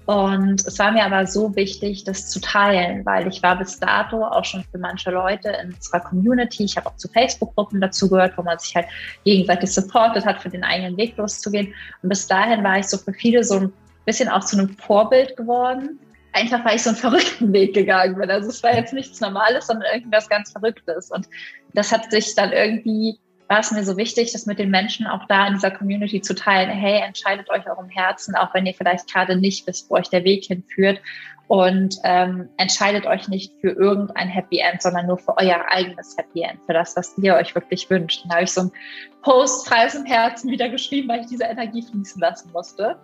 Und 0.06 0.66
es 0.66 0.78
war 0.78 0.90
mir 0.90 1.04
aber 1.04 1.26
so 1.26 1.54
wichtig, 1.54 2.02
das 2.04 2.28
zu 2.28 2.40
teilen, 2.40 3.06
weil 3.06 3.28
ich 3.28 3.42
war 3.42 3.56
bis 3.56 3.78
dato 3.78 4.24
auch 4.24 4.44
schon 4.44 4.64
für 4.64 4.78
manche 4.78 5.10
Leute 5.10 5.50
in 5.62 5.72
unserer 5.74 6.00
Community. 6.00 6.64
Ich 6.64 6.76
habe 6.76 6.88
auch 6.88 6.96
zu 6.96 7.08
Facebook-Gruppen 7.08 7.80
dazu 7.80 8.08
gehört, 8.08 8.36
wo 8.36 8.42
man 8.42 8.58
sich 8.58 8.74
halt 8.74 8.86
gegenseitig 9.24 9.72
supportet 9.72 10.26
hat, 10.26 10.42
für 10.42 10.50
den 10.50 10.64
eigenen 10.64 10.96
Weg 10.96 11.16
loszugehen. 11.16 11.72
Und 12.02 12.08
bis 12.08 12.26
dahin 12.26 12.64
war 12.64 12.78
ich 12.78 12.88
so 12.88 12.98
für 12.98 13.12
viele 13.12 13.44
so 13.44 13.60
ein 13.60 13.72
bisschen 14.04 14.28
auch 14.28 14.44
zu 14.44 14.58
einem 14.58 14.70
Vorbild 14.70 15.36
geworden. 15.36 16.00
Einfach 16.32 16.64
weil 16.64 16.76
ich 16.76 16.82
so 16.82 16.90
einen 16.90 16.98
verrückten 16.98 17.52
Weg 17.52 17.74
gegangen 17.74 18.16
bin. 18.16 18.30
Also 18.30 18.48
es 18.48 18.62
war 18.62 18.74
jetzt 18.74 18.92
nichts 18.92 19.20
Normales, 19.20 19.68
sondern 19.68 19.92
irgendwas 19.94 20.28
ganz 20.28 20.50
Verrücktes. 20.50 21.10
Und 21.12 21.28
das 21.74 21.92
hat 21.92 22.10
sich 22.10 22.34
dann 22.34 22.52
irgendwie 22.52 23.20
war 23.52 23.60
es 23.60 23.70
mir 23.70 23.84
so 23.84 23.98
wichtig, 23.98 24.32
das 24.32 24.46
mit 24.46 24.58
den 24.58 24.70
Menschen 24.70 25.06
auch 25.06 25.26
da 25.26 25.46
in 25.46 25.52
dieser 25.52 25.70
Community 25.70 26.22
zu 26.22 26.34
teilen. 26.34 26.70
Hey, 26.70 27.02
entscheidet 27.02 27.50
euch 27.50 27.68
eurem 27.68 27.90
Herzen, 27.90 28.34
auch 28.34 28.54
wenn 28.54 28.64
ihr 28.64 28.72
vielleicht 28.72 29.12
gerade 29.12 29.36
nicht 29.36 29.66
wisst, 29.66 29.90
wo 29.90 29.96
euch 29.96 30.08
der 30.08 30.24
Weg 30.24 30.46
hinführt. 30.46 31.02
Und 31.48 31.96
ähm, 32.04 32.48
entscheidet 32.56 33.04
euch 33.04 33.28
nicht 33.28 33.52
für 33.60 33.72
irgendein 33.72 34.28
Happy 34.28 34.60
End, 34.60 34.80
sondern 34.80 35.06
nur 35.06 35.18
für 35.18 35.36
euer 35.36 35.62
eigenes 35.68 36.16
Happy 36.16 36.40
End, 36.40 36.64
für 36.64 36.72
das, 36.72 36.96
was 36.96 37.12
ihr 37.18 37.34
euch 37.34 37.54
wirklich 37.54 37.90
wünscht. 37.90 38.24
Da 38.26 38.36
habe 38.36 38.44
ich 38.44 38.52
so 38.52 38.62
einen 38.62 38.72
Post 39.20 39.68
frei 39.68 39.84
aus 39.84 39.92
dem 39.92 40.06
Herzen 40.06 40.50
wieder 40.50 40.70
geschrieben, 40.70 41.08
weil 41.08 41.20
ich 41.20 41.26
diese 41.26 41.44
Energie 41.44 41.82
fließen 41.82 42.22
lassen 42.22 42.50
musste. 42.52 42.96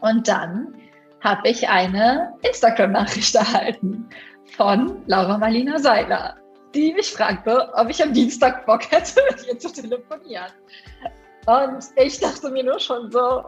Und 0.00 0.28
dann 0.28 0.68
habe 1.20 1.46
ich 1.46 1.68
eine 1.68 2.32
Instagram-Nachricht 2.40 3.34
erhalten 3.34 4.08
von 4.56 5.02
Laura 5.06 5.36
Marlina 5.36 5.78
Seiler 5.78 6.41
die 6.74 6.92
mich 6.92 7.12
fragte, 7.12 7.70
ob 7.74 7.88
ich 7.88 8.02
am 8.02 8.12
Dienstag 8.12 8.66
Bock 8.66 8.90
hätte, 8.90 9.20
mit 9.30 9.46
ihr 9.46 9.58
zu 9.58 9.72
telefonieren. 9.72 10.52
Und 11.46 11.84
ich 11.96 12.18
dachte 12.20 12.50
mir 12.50 12.64
nur 12.64 12.78
schon 12.78 13.10
so, 13.10 13.44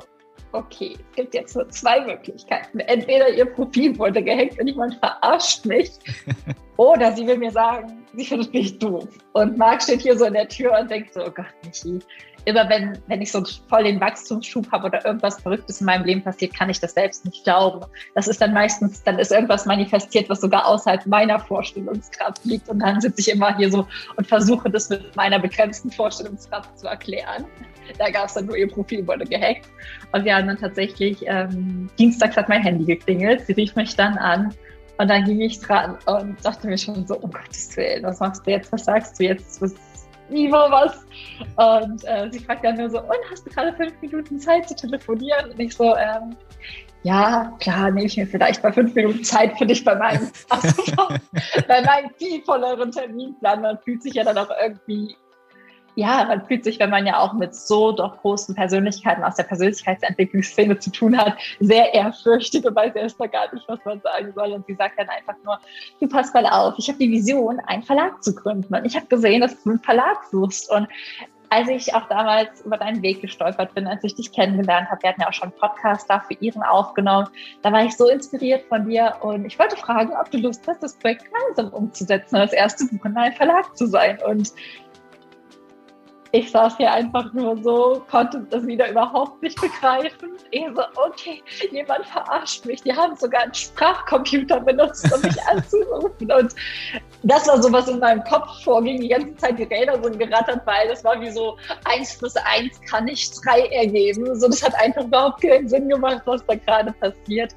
okay, 0.52 0.96
es 1.10 1.16
gibt 1.16 1.34
jetzt 1.34 1.56
nur 1.56 1.68
zwei 1.68 2.00
Möglichkeiten. 2.00 2.80
Entweder 2.80 3.28
ihr 3.28 3.44
Profil 3.44 3.98
wurde 3.98 4.22
gehackt 4.22 4.58
und 4.60 4.66
jemand 4.66 4.94
verarscht 4.96 5.64
mich, 5.66 5.90
oder 6.76 7.12
sie 7.12 7.26
will 7.26 7.38
mir 7.38 7.50
sagen, 7.50 8.04
sie 8.14 8.24
findet 8.24 8.52
mich 8.52 8.78
doof. 8.78 9.08
Und 9.32 9.58
Marc 9.58 9.82
steht 9.82 10.02
hier 10.02 10.16
so 10.16 10.24
in 10.24 10.34
der 10.34 10.48
Tür 10.48 10.76
und 10.78 10.90
denkt 10.90 11.14
so, 11.14 11.24
oh 11.24 11.30
Gott, 11.30 11.46
Michi, 11.64 11.98
immer 12.44 12.68
wenn, 12.68 12.98
wenn 13.06 13.22
ich 13.22 13.32
so 13.32 13.42
voll 13.68 13.84
den 13.84 14.00
Wachstumsschub 14.00 14.70
habe 14.72 14.86
oder 14.86 15.04
irgendwas 15.04 15.40
Verrücktes 15.40 15.80
in 15.80 15.86
meinem 15.86 16.04
Leben 16.04 16.22
passiert, 16.22 16.54
kann 16.54 16.70
ich 16.70 16.80
das 16.80 16.94
selbst 16.94 17.24
nicht 17.24 17.44
glauben. 17.44 17.84
Das 18.14 18.28
ist 18.28 18.40
dann 18.40 18.52
meistens, 18.52 19.02
dann 19.02 19.18
ist 19.18 19.32
irgendwas 19.32 19.66
manifestiert, 19.66 20.28
was 20.28 20.40
sogar 20.40 20.66
außerhalb 20.66 21.06
meiner 21.06 21.38
Vorstellungskraft 21.38 22.44
liegt. 22.44 22.68
Und 22.68 22.80
dann 22.80 23.00
sitze 23.00 23.20
ich 23.20 23.30
immer 23.30 23.56
hier 23.56 23.70
so 23.70 23.86
und 24.16 24.26
versuche 24.26 24.70
das 24.70 24.88
mit 24.90 25.14
meiner 25.16 25.38
begrenzten 25.38 25.90
Vorstellungskraft 25.90 26.78
zu 26.78 26.86
erklären. 26.86 27.44
Da 27.98 28.10
gab 28.10 28.28
es 28.28 28.34
dann 28.34 28.46
nur 28.46 28.56
ihr 28.56 28.68
Profil 28.68 29.06
wurde 29.06 29.24
gehackt. 29.24 29.68
Und 30.12 30.24
wir 30.24 30.36
haben 30.36 30.46
dann 30.46 30.58
tatsächlich, 30.58 31.18
ähm, 31.26 31.90
dienstags 31.98 32.36
hat 32.36 32.48
mein 32.48 32.62
Handy 32.62 32.84
geklingelt. 32.84 33.46
Sie 33.46 33.52
rief 33.52 33.74
mich 33.76 33.94
dann 33.94 34.16
an 34.16 34.54
Und 34.98 35.08
dann 35.08 35.24
ging 35.24 35.40
ich 35.40 35.60
dran 35.60 35.98
und 36.06 36.36
dachte 36.44 36.68
mir 36.68 36.78
schon 36.78 37.06
so, 37.06 37.16
um 37.16 37.30
Gottes 37.30 37.76
Willen, 37.76 38.04
was 38.04 38.20
machst 38.20 38.46
du 38.46 38.50
jetzt, 38.52 38.70
was 38.72 38.84
sagst 38.84 39.18
du 39.18 39.24
jetzt, 39.24 39.60
was, 39.60 39.74
Nivo, 40.28 40.56
was? 40.56 41.04
Und 41.56 42.04
äh, 42.04 42.28
sie 42.30 42.40
fragt 42.40 42.64
dann 42.64 42.76
nur 42.76 42.90
so, 42.90 43.00
und 43.00 43.18
hast 43.30 43.46
du 43.46 43.50
gerade 43.50 43.72
fünf 43.74 43.94
Minuten 44.00 44.38
Zeit 44.38 44.68
zu 44.68 44.74
telefonieren? 44.74 45.50
Und 45.50 45.60
ich 45.60 45.74
so, 45.74 45.94
ähm, 45.96 46.36
ja, 47.02 47.52
klar, 47.60 47.90
nehme 47.90 48.06
ich 48.06 48.16
mir 48.16 48.26
vielleicht 48.26 48.62
mal 48.62 48.72
fünf 48.72 48.94
Minuten 48.94 49.22
Zeit 49.22 49.56
für 49.58 49.66
dich 49.66 49.84
bei 49.84 49.94
meinem, 49.94 50.30
bei 51.68 51.82
meinem 51.82 52.10
viel 52.16 52.42
volleren 52.42 52.90
Terminplan. 52.90 53.60
Man 53.60 53.78
fühlt 53.80 54.02
sich 54.02 54.14
ja 54.14 54.24
dann 54.24 54.38
auch 54.38 54.50
irgendwie 54.62 55.14
ja, 55.96 56.24
man 56.24 56.44
fühlt 56.46 56.64
sich, 56.64 56.80
wenn 56.80 56.90
man 56.90 57.06
ja 57.06 57.18
auch 57.18 57.32
mit 57.34 57.54
so 57.54 57.92
doch 57.92 58.18
großen 58.18 58.54
Persönlichkeiten 58.54 59.22
aus 59.22 59.36
der 59.36 59.44
Persönlichkeitsentwicklungsszene 59.44 60.78
zu 60.78 60.90
tun 60.90 61.16
hat, 61.16 61.36
sehr 61.60 61.94
ehrfürchtig 61.94 62.64
und 62.64 62.74
weiß 62.74 62.94
erst 62.96 63.18
mal 63.18 63.28
gar 63.28 63.52
nicht, 63.54 63.66
was 63.68 63.78
man 63.84 64.00
sagen 64.00 64.32
soll. 64.34 64.52
Und 64.52 64.66
sie 64.66 64.74
sagt 64.74 64.98
dann 64.98 65.08
einfach 65.08 65.36
nur, 65.44 65.58
du 66.00 66.08
pass 66.08 66.34
mal 66.34 66.46
auf, 66.46 66.74
ich 66.78 66.88
habe 66.88 66.98
die 66.98 67.10
Vision, 67.10 67.60
einen 67.66 67.82
Verlag 67.82 68.22
zu 68.22 68.34
gründen. 68.34 68.74
Und 68.74 68.84
ich 68.84 68.96
habe 68.96 69.06
gesehen, 69.06 69.40
dass 69.40 69.62
du 69.62 69.70
einen 69.70 69.80
Verlag 69.80 70.24
suchst. 70.30 70.70
Und 70.70 70.88
als 71.50 71.68
ich 71.68 71.94
auch 71.94 72.08
damals 72.08 72.62
über 72.62 72.76
deinen 72.76 73.00
Weg 73.02 73.20
gestolpert 73.20 73.74
bin, 73.74 73.86
als 73.86 74.02
ich 74.02 74.16
dich 74.16 74.32
kennengelernt 74.32 74.90
habe, 74.90 75.02
wir 75.02 75.10
hatten 75.10 75.20
ja 75.20 75.28
auch 75.28 75.32
schon 75.32 75.50
einen 75.50 75.58
Podcast 75.60 76.10
da 76.10 76.18
für 76.18 76.34
ihren 76.34 76.64
aufgenommen, 76.64 77.28
da 77.62 77.70
war 77.70 77.84
ich 77.84 77.96
so 77.96 78.08
inspiriert 78.08 78.62
von 78.68 78.88
dir 78.88 79.14
und 79.20 79.44
ich 79.44 79.56
wollte 79.56 79.76
fragen, 79.76 80.12
ob 80.20 80.28
du 80.32 80.38
Lust 80.38 80.66
hast, 80.66 80.82
das 80.82 80.96
Projekt 80.96 81.24
gemeinsam 81.26 81.72
umzusetzen, 81.72 82.36
das 82.36 82.52
erste 82.52 82.86
Buch 82.86 83.04
in 83.04 83.16
einem 83.16 83.34
Verlag 83.34 83.76
zu 83.76 83.86
sein. 83.86 84.18
Und 84.26 84.52
ich 86.34 86.50
saß 86.50 86.78
hier 86.78 86.92
einfach 86.92 87.32
nur 87.32 87.56
so, 87.62 88.02
konnte 88.10 88.44
das 88.50 88.66
wieder 88.66 88.90
überhaupt 88.90 89.40
nicht 89.40 89.60
begreifen. 89.60 90.30
Ich 90.50 90.64
so, 90.74 90.82
okay, 90.96 91.40
jemand 91.70 92.04
verarscht 92.06 92.66
mich. 92.66 92.82
Die 92.82 92.92
haben 92.92 93.14
sogar 93.14 93.42
einen 93.42 93.54
Sprachcomputer 93.54 94.58
benutzt, 94.58 95.08
um 95.14 95.20
mich 95.22 95.40
anzurufen. 95.48 96.32
Und 96.32 96.52
das 97.22 97.46
war 97.46 97.62
so, 97.62 97.72
was 97.72 97.86
in 97.86 98.00
meinem 98.00 98.24
Kopf 98.24 98.64
vorging, 98.64 99.00
die 99.00 99.08
ganze 99.10 99.36
Zeit 99.36 99.60
die 99.60 99.62
Räder 99.62 100.02
so 100.02 100.10
gerattert, 100.10 100.62
weil 100.64 100.88
das 100.88 101.04
war 101.04 101.20
wie 101.20 101.30
so, 101.30 101.56
eins 101.84 102.18
plus 102.18 102.34
eins 102.34 102.80
kann 102.90 103.04
nicht 103.04 103.32
drei 103.46 103.68
ergeben. 103.68 104.34
So, 104.34 104.48
das 104.48 104.60
hat 104.64 104.74
einfach 104.74 105.04
überhaupt 105.04 105.40
keinen 105.40 105.68
Sinn 105.68 105.88
gemacht, 105.88 106.22
was 106.24 106.44
da 106.46 106.56
gerade 106.56 106.92
passiert. 106.94 107.54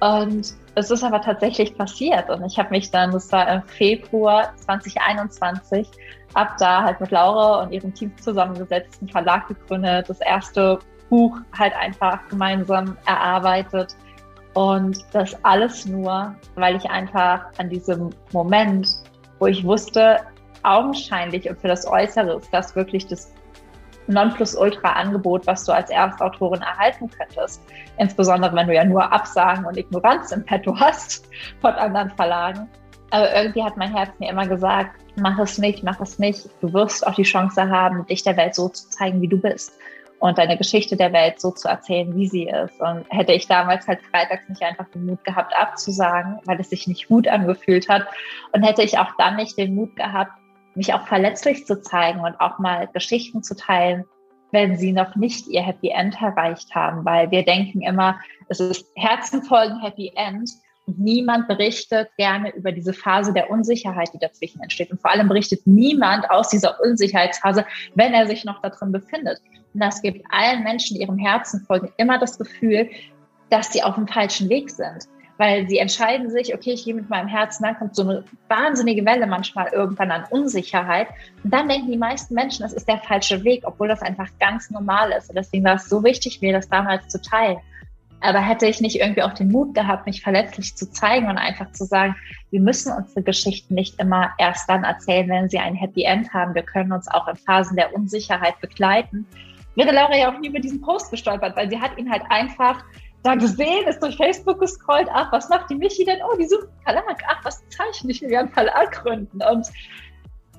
Und 0.00 0.52
es 0.76 0.90
ist 0.90 1.02
aber 1.02 1.22
tatsächlich 1.22 1.76
passiert. 1.76 2.28
Und 2.28 2.44
ich 2.44 2.58
habe 2.58 2.70
mich 2.70 2.90
dann, 2.90 3.10
das 3.10 3.32
war 3.32 3.48
im 3.48 3.62
Februar 3.62 4.54
2021, 4.56 5.88
ab 6.34 6.56
da 6.58 6.82
halt 6.82 7.00
mit 7.00 7.10
Laura 7.10 7.62
und 7.62 7.72
ihrem 7.72 7.94
Team 7.94 8.12
zusammengesetzt, 8.18 9.00
einen 9.00 9.08
Verlag 9.08 9.48
gegründet, 9.48 10.08
das 10.08 10.20
erste 10.20 10.78
Buch 11.08 11.38
halt 11.58 11.74
einfach 11.74 12.28
gemeinsam 12.28 12.96
erarbeitet. 13.06 13.96
Und 14.52 14.98
das 15.12 15.34
alles 15.44 15.86
nur, 15.86 16.34
weil 16.56 16.76
ich 16.76 16.84
einfach 16.90 17.46
an 17.56 17.70
diesem 17.70 18.10
Moment, 18.32 18.96
wo 19.38 19.46
ich 19.46 19.64
wusste, 19.64 20.20
augenscheinlich 20.62 21.48
und 21.48 21.58
für 21.58 21.68
das 21.68 21.86
Äußere 21.86 22.36
ist 22.36 22.52
das 22.52 22.76
wirklich 22.76 23.06
das 23.06 23.32
Nonplusultra-Angebot, 24.08 25.46
was 25.46 25.64
du 25.64 25.72
als 25.72 25.90
Erstautorin 25.90 26.62
erhalten 26.62 27.08
könntest. 27.10 27.62
Insbesondere, 27.98 28.54
wenn 28.54 28.66
du 28.66 28.74
ja 28.74 28.84
nur 28.84 29.12
Absagen 29.12 29.64
und 29.64 29.76
Ignoranz 29.76 30.32
im 30.32 30.44
Petto 30.44 30.78
hast 30.78 31.28
von 31.60 31.72
anderen 31.72 32.10
Verlagen. 32.10 32.68
Aber 33.10 33.34
irgendwie 33.34 33.62
hat 33.62 33.76
mein 33.76 33.94
Herz 33.94 34.10
mir 34.18 34.30
immer 34.30 34.46
gesagt, 34.46 35.00
mach 35.16 35.38
es 35.38 35.58
nicht, 35.58 35.82
mach 35.84 36.00
es 36.00 36.18
nicht. 36.18 36.48
Du 36.60 36.72
wirst 36.72 37.06
auch 37.06 37.14
die 37.14 37.22
Chance 37.22 37.68
haben, 37.68 38.04
dich 38.06 38.24
der 38.24 38.36
Welt 38.36 38.54
so 38.54 38.68
zu 38.68 38.90
zeigen, 38.90 39.20
wie 39.22 39.28
du 39.28 39.38
bist 39.38 39.78
und 40.18 40.38
deine 40.38 40.56
Geschichte 40.56 40.96
der 40.96 41.12
Welt 41.12 41.40
so 41.40 41.50
zu 41.50 41.68
erzählen, 41.68 42.14
wie 42.16 42.26
sie 42.26 42.48
ist. 42.48 42.80
Und 42.80 43.04
hätte 43.10 43.32
ich 43.32 43.46
damals 43.46 43.86
halt 43.86 44.00
freitags 44.10 44.48
nicht 44.48 44.62
einfach 44.62 44.88
den 44.90 45.06
Mut 45.06 45.22
gehabt, 45.24 45.54
abzusagen, 45.56 46.38
weil 46.44 46.60
es 46.60 46.70
sich 46.70 46.86
nicht 46.86 47.08
gut 47.08 47.28
angefühlt 47.28 47.88
hat 47.88 48.06
und 48.52 48.62
hätte 48.62 48.82
ich 48.82 48.98
auch 48.98 49.10
dann 49.18 49.36
nicht 49.36 49.58
den 49.58 49.74
Mut 49.74 49.94
gehabt, 49.96 50.32
mich 50.76 50.94
auch 50.94 51.06
verletzlich 51.06 51.66
zu 51.66 51.80
zeigen 51.80 52.20
und 52.20 52.40
auch 52.40 52.58
mal 52.58 52.88
Geschichten 52.92 53.42
zu 53.42 53.56
teilen, 53.56 54.04
wenn 54.52 54.76
sie 54.76 54.92
noch 54.92 55.16
nicht 55.16 55.48
ihr 55.48 55.62
Happy 55.62 55.88
End 55.88 56.20
erreicht 56.20 56.74
haben, 56.74 57.04
weil 57.04 57.30
wir 57.30 57.44
denken 57.44 57.82
immer, 57.82 58.20
es 58.48 58.60
ist 58.60 58.86
Herzenfolgen 58.94 59.80
Happy 59.80 60.12
End 60.14 60.50
und 60.86 61.00
niemand 61.00 61.48
berichtet 61.48 62.08
gerne 62.16 62.54
über 62.54 62.70
diese 62.70 62.92
Phase 62.92 63.32
der 63.32 63.50
Unsicherheit, 63.50 64.10
die 64.14 64.18
dazwischen 64.18 64.62
entsteht. 64.62 64.90
Und 64.92 65.00
vor 65.00 65.10
allem 65.10 65.26
berichtet 65.26 65.66
niemand 65.66 66.30
aus 66.30 66.48
dieser 66.48 66.80
Unsicherheitsphase, 66.80 67.66
wenn 67.96 68.14
er 68.14 68.28
sich 68.28 68.44
noch 68.44 68.62
da 68.62 68.68
drin 68.68 68.92
befindet. 68.92 69.40
Und 69.74 69.80
das 69.80 70.00
gibt 70.00 70.24
allen 70.30 70.62
Menschen, 70.62 70.94
die 70.94 71.02
ihrem 71.02 71.18
Herzen 71.18 71.60
folgen, 71.66 71.92
immer 71.96 72.18
das 72.18 72.38
Gefühl, 72.38 72.88
dass 73.50 73.72
sie 73.72 73.82
auf 73.82 73.96
dem 73.96 74.06
falschen 74.06 74.48
Weg 74.48 74.70
sind. 74.70 75.08
Weil 75.38 75.68
sie 75.68 75.78
entscheiden 75.78 76.30
sich, 76.30 76.54
okay, 76.54 76.72
ich 76.72 76.84
gehe 76.84 76.94
mit 76.94 77.10
meinem 77.10 77.28
Herzen, 77.28 77.64
dann 77.64 77.76
kommt 77.76 77.94
so 77.94 78.02
eine 78.02 78.24
wahnsinnige 78.48 79.04
Welle 79.04 79.26
manchmal 79.26 79.68
irgendwann 79.72 80.10
an 80.10 80.24
Unsicherheit. 80.30 81.08
Und 81.44 81.52
dann 81.52 81.68
denken 81.68 81.90
die 81.90 81.98
meisten 81.98 82.34
Menschen, 82.34 82.62
das 82.62 82.72
ist 82.72 82.88
der 82.88 82.98
falsche 82.98 83.44
Weg, 83.44 83.62
obwohl 83.66 83.88
das 83.88 84.00
einfach 84.00 84.28
ganz 84.40 84.70
normal 84.70 85.12
ist. 85.12 85.28
Und 85.28 85.36
deswegen 85.36 85.64
war 85.64 85.74
es 85.74 85.88
so 85.88 86.02
wichtig, 86.02 86.40
mir 86.40 86.52
das 86.52 86.68
damals 86.68 87.08
zu 87.08 87.20
teilen. 87.20 87.58
Aber 88.20 88.40
hätte 88.40 88.66
ich 88.66 88.80
nicht 88.80 88.98
irgendwie 88.98 89.22
auch 89.22 89.34
den 89.34 89.50
Mut 89.50 89.74
gehabt, 89.74 90.06
mich 90.06 90.22
verletzlich 90.22 90.74
zu 90.74 90.90
zeigen 90.90 91.28
und 91.28 91.36
einfach 91.36 91.70
zu 91.72 91.84
sagen, 91.84 92.16
wir 92.50 92.60
müssen 92.60 92.92
unsere 92.92 93.22
Geschichten 93.22 93.74
nicht 93.74 94.00
immer 94.00 94.30
erst 94.38 94.68
dann 94.70 94.84
erzählen, 94.84 95.28
wenn 95.28 95.50
sie 95.50 95.58
ein 95.58 95.74
Happy 95.74 96.04
End 96.04 96.32
haben. 96.32 96.54
Wir 96.54 96.62
können 96.62 96.92
uns 96.92 97.08
auch 97.08 97.28
in 97.28 97.36
Phasen 97.36 97.76
der 97.76 97.94
Unsicherheit 97.94 98.58
begleiten. 98.60 99.26
Wäre 99.74 99.92
Laura 99.92 100.16
ja 100.16 100.32
auch 100.32 100.38
nie 100.38 100.48
über 100.48 100.60
diesen 100.60 100.80
Post 100.80 101.10
gestolpert, 101.10 101.54
weil 101.56 101.68
sie 101.68 101.78
hat 101.78 101.98
ihn 101.98 102.10
halt 102.10 102.22
einfach 102.30 102.82
da 103.26 103.34
gesehen, 103.34 103.86
ist 103.86 104.02
durch 104.02 104.16
Facebook 104.16 104.60
gescrollt, 104.60 105.08
ach, 105.12 105.32
was 105.32 105.48
macht 105.48 105.70
die 105.70 105.74
Michi 105.74 106.04
denn? 106.04 106.18
Oh, 106.24 106.36
die 106.36 106.46
sucht 106.46 106.64
einen 106.64 106.82
Verlag. 106.82 107.22
Ach, 107.28 107.44
was 107.44 107.62
zeichne 107.68 108.10
ich? 108.10 108.22
mir 108.22 108.40
einen 108.40 108.48
Verlag 108.48 108.92
gründen. 108.92 109.42
Und 109.42 109.66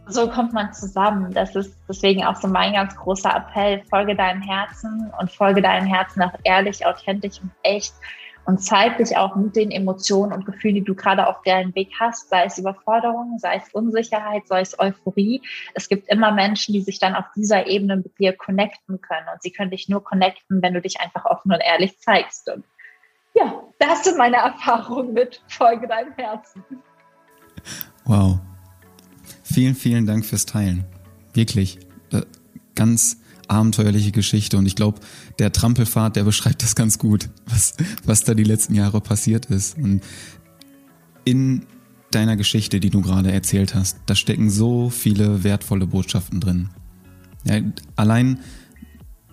so 0.08 0.30
kommt 0.30 0.54
man 0.54 0.74
zusammen. 0.74 1.34
Das 1.34 1.56
ist 1.56 1.78
deswegen 1.88 2.26
auch 2.26 2.36
so 2.36 2.48
mein 2.48 2.74
ganz 2.74 2.96
großer 2.96 3.36
Appell. 3.36 3.84
Folge 3.90 4.16
deinem 4.16 4.42
Herzen 4.42 5.12
und 5.20 5.32
folge 5.32 5.62
deinem 5.62 5.88
Herzen 5.88 6.22
auch 6.24 6.34
ehrlich, 6.44 6.86
authentisch 6.86 7.42
und 7.42 7.52
echt. 7.64 7.94
Und 8.48 8.60
zeig 8.60 8.98
dich 8.98 9.18
auch 9.18 9.36
mit 9.36 9.58
den 9.58 9.72
Emotionen 9.72 10.32
und 10.32 10.46
Gefühlen, 10.46 10.76
die 10.76 10.84
du 10.84 10.96
gerade 10.96 11.28
auf 11.28 11.42
deinem 11.44 11.76
Weg 11.76 11.92
hast, 12.00 12.30
sei 12.30 12.46
es 12.46 12.58
Überforderung, 12.58 13.38
sei 13.40 13.58
es 13.58 13.74
Unsicherheit, 13.74 14.48
sei 14.48 14.62
es 14.62 14.80
Euphorie. 14.80 15.42
Es 15.74 15.90
gibt 15.90 16.08
immer 16.08 16.32
Menschen, 16.32 16.72
die 16.72 16.80
sich 16.80 16.98
dann 16.98 17.14
auf 17.14 17.26
dieser 17.36 17.68
Ebene 17.68 17.98
mit 17.98 18.18
dir 18.18 18.32
connecten 18.32 19.02
können. 19.02 19.28
Und 19.34 19.42
sie 19.42 19.52
können 19.52 19.70
dich 19.70 19.90
nur 19.90 20.02
connecten, 20.02 20.62
wenn 20.62 20.74
du 20.74 20.82
dich 20.82 21.02
einfach 21.02 21.26
offen 21.26 21.52
und 21.52 21.60
ehrlich 21.60 22.00
zeigst. 22.00 22.50
Und 22.50 22.64
ja, 23.36 23.64
das 23.80 24.06
sind 24.06 24.18
meine 24.18 24.38
Erfahrungen 24.38 25.12
mit 25.12 25.42
Folge 25.50 25.86
deinem 25.86 26.14
Herzen. 26.14 26.64
Wow. 28.06 28.40
Vielen, 29.44 29.76
vielen 29.76 30.06
Dank 30.06 30.26
fürs 30.26 30.46
Teilen. 30.46 30.86
Wirklich. 31.34 31.80
Äh, 32.14 32.22
ganz 32.76 33.18
abenteuerliche 33.48 34.12
Geschichte 34.12 34.58
und 34.58 34.66
ich 34.66 34.76
glaube, 34.76 35.00
der 35.40 35.52
Trampelfahrt, 35.52 36.16
der 36.16 36.24
beschreibt 36.24 36.64
das 36.64 36.76
ganz 36.76 37.00
gut, 37.00 37.30
was, 37.46 37.76
was 38.04 38.24
da 38.24 38.34
die 38.34 38.44
letzten 38.44 38.76
Jahre 38.76 39.02
passiert 39.02 39.46
ist. 39.48 39.78
Und 39.78 40.02
in 41.24 41.66
deiner 42.12 42.36
Geschichte, 42.36 42.80
die 42.80 42.90
du 42.90 43.02
gerade 43.02 43.32
erzählt 43.32 43.76
hast, 43.76 43.98
da 44.06 44.16
stecken 44.16 44.50
so 44.50 44.90
viele 44.90 45.44
wertvolle 45.44 45.88
Botschaften 45.88 46.40
drin. 46.40 46.70
Ja, 47.44 47.62
allein 47.96 48.40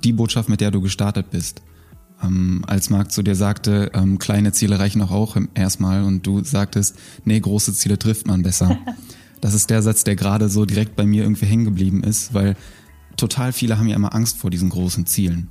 die 0.02 0.12
Botschaft, 0.12 0.48
mit 0.48 0.60
der 0.60 0.70
du 0.70 0.80
gestartet 0.80 1.30
bist. 1.30 1.62
Ähm, 2.22 2.64
als 2.66 2.90
Marc 2.90 3.12
zu 3.12 3.22
dir 3.22 3.34
sagte, 3.34 3.90
ähm, 3.94 4.18
kleine 4.18 4.52
Ziele 4.52 4.78
reichen 4.78 5.02
auch, 5.02 5.10
auch 5.10 5.36
erstmal 5.54 6.04
und 6.04 6.26
du 6.26 6.42
sagtest, 6.44 6.96
nee, 7.24 7.40
große 7.40 7.74
Ziele 7.74 7.98
trifft 7.98 8.26
man 8.26 8.42
besser. 8.42 8.78
Das 9.40 9.52
ist 9.52 9.68
der 9.68 9.82
Satz, 9.82 10.04
der 10.04 10.16
gerade 10.16 10.48
so 10.48 10.64
direkt 10.64 10.96
bei 10.96 11.04
mir 11.04 11.22
irgendwie 11.22 11.44
hängen 11.44 11.66
geblieben 11.66 12.02
ist, 12.02 12.32
weil 12.32 12.56
total 13.16 13.52
viele 13.52 13.78
haben 13.78 13.88
ja 13.88 13.96
immer 13.96 14.14
Angst 14.14 14.38
vor 14.38 14.50
diesen 14.50 14.70
großen 14.70 15.06
Zielen. 15.06 15.48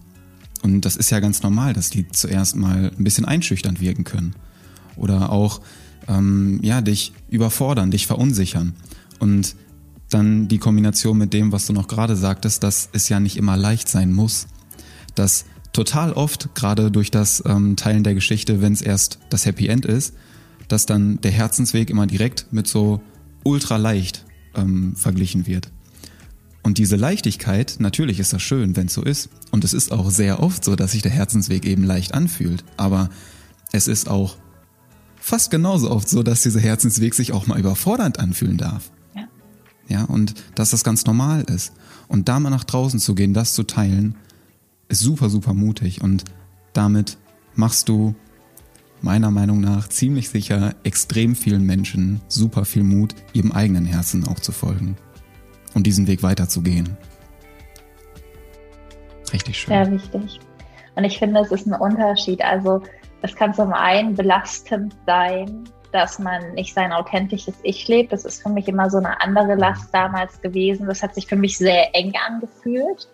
Und 0.62 0.82
das 0.82 0.95
ist 0.95 1.10
ja 1.10 1.19
ganz 1.19 1.43
normal, 1.43 1.73
dass 1.73 1.89
die 1.89 2.08
zuerst 2.10 2.56
mal 2.56 2.91
ein 2.97 3.04
bisschen 3.04 3.26
einschüchternd 3.26 3.82
wirken 3.82 4.06
können. 4.06 4.34
Oder 4.95 5.32
auch, 5.32 5.62
ähm, 6.08 6.60
ja, 6.62 6.82
dich 6.82 7.13
überfordern, 7.30 7.91
dich 7.91 8.08
verunsichern. 8.08 8.73
Und 9.19 9.56
dann 10.10 10.47
die 10.47 10.60
Kombination 10.60 11.17
mit 11.17 11.34
dem, 11.34 11.52
was 11.52 11.67
du 11.67 11.73
noch 11.73 11.88
gerade 11.88 12.15
sagtest, 12.15 12.63
dass 12.63 12.89
es 12.93 13.10
ja 13.10 13.19
nicht 13.19 13.36
immer 13.38 13.58
leicht 13.58 13.89
sein 13.89 14.13
muss. 14.13 14.47
Dass 15.15 15.45
total 15.73 16.13
oft, 16.13 16.56
gerade 16.56 16.91
durch 16.91 17.12
das 17.12 17.43
ähm, 17.45 17.76
Teilen 17.76 18.04
der 18.04 18.13
Geschichte, 18.13 18.62
wenn 18.62 18.73
es 18.73 18.82
erst 18.82 19.19
das 19.30 19.45
Happy 19.45 19.67
End 19.67 19.86
ist, 19.86 20.13
dass 20.67 20.86
dann 20.86 21.19
der 21.21 21.32
Herzensweg 21.32 21.89
immer 21.89 22.08
direkt 22.08 22.47
mit 22.52 22.67
so 22.67 23.02
ultra 23.43 23.78
leicht 23.78 24.26
ähm, 24.56 24.95
verglichen 24.95 25.45
wird. 25.45 25.71
Und 26.63 26.78
diese 26.78 26.95
Leichtigkeit, 26.95 27.76
natürlich 27.80 28.19
ist 28.21 28.32
das 28.32 28.41
schön, 28.41 28.78
wenn 28.78 28.88
es 28.88 28.93
so 28.93 29.04
ist. 29.04 29.30
Und 29.52 29.65
es 29.65 29.73
ist 29.73 29.91
auch 29.91 30.10
sehr 30.10 30.41
oft 30.41 30.63
so, 30.63 30.78
dass 30.78 30.93
sich 30.93 31.02
der 31.02 31.12
Herzensweg 31.12 31.65
eben 31.65 31.84
leicht 31.84 32.13
anfühlt. 32.13 32.63
Aber 32.78 33.10
es 33.73 33.89
ist 33.89 34.08
auch 34.10 34.38
fast 35.19 35.52
genauso 35.52 35.91
oft 35.91 36.08
so, 36.08 36.23
dass 36.23 36.41
dieser 36.41 36.62
Herzensweg 36.62 37.13
sich 37.13 37.34
auch 37.34 37.47
mal 37.47 37.60
überfordernd 37.60 38.19
anfühlen 38.19 38.58
darf. 38.58 38.91
Ja. 39.13 39.28
Ja, 39.89 40.04
und 40.06 40.36
dass 40.56 40.69
das 40.69 40.86
ganz 40.86 41.06
normal 41.06 41.43
ist. 41.43 41.73
Und 42.08 42.30
da 42.30 42.39
mal 42.39 42.49
nach 42.49 42.63
draußen 42.63 42.99
zu 42.99 43.13
gehen, 43.13 43.34
das 43.34 43.54
zu 43.54 43.63
teilen, 43.63 44.15
ist 44.88 45.02
super, 45.02 45.30
super 45.30 45.54
mutig. 45.54 46.02
Und 46.02 46.23
damit 46.71 47.17
machst 47.56 47.89
du 47.89 48.15
meiner 49.02 49.32
Meinung 49.32 49.60
nach 49.60 49.89
ziemlich 49.89 50.30
sicher 50.30 50.76
extrem 50.84 51.36
vielen 51.36 51.65
Menschen 51.65 52.21
super 52.30 52.63
viel 52.63 52.84
Mut, 52.84 53.15
ihrem 53.34 53.52
eigenen 53.52 53.86
Herzen 53.86 54.26
auch 54.26 54.39
zu 54.39 54.54
folgen 54.54 54.95
und 55.73 55.86
diesen 55.86 56.07
Weg 56.07 56.23
weiterzugehen. 56.23 56.97
Richtig 59.31 59.59
schön. 59.59 59.69
Sehr 59.69 59.91
wichtig. 59.91 60.39
Und 60.95 61.03
ich 61.03 61.17
finde, 61.17 61.39
es 61.41 61.51
ist 61.51 61.65
ein 61.65 61.73
Unterschied. 61.73 62.43
Also 62.43 62.81
es 63.21 63.36
kann 63.36 63.53
zum 63.53 63.73
einen 63.73 64.15
belastend 64.15 64.95
sein, 65.05 65.63
dass 65.91 66.19
man 66.19 66.53
nicht 66.53 66.73
sein 66.73 66.91
authentisches 66.91 67.55
Ich 67.63 67.88
lebt. 67.88 68.12
Das 68.12 68.25
ist 68.25 68.43
für 68.43 68.49
mich 68.49 68.67
immer 68.67 68.89
so 68.89 68.97
eine 68.97 69.21
andere 69.21 69.55
Last 69.55 69.93
damals 69.93 70.41
gewesen. 70.41 70.88
Das 70.88 71.01
hat 71.01 71.15
sich 71.15 71.27
für 71.27 71.36
mich 71.36 71.57
sehr 71.57 71.95
eng 71.95 72.13
angefühlt. 72.27 73.07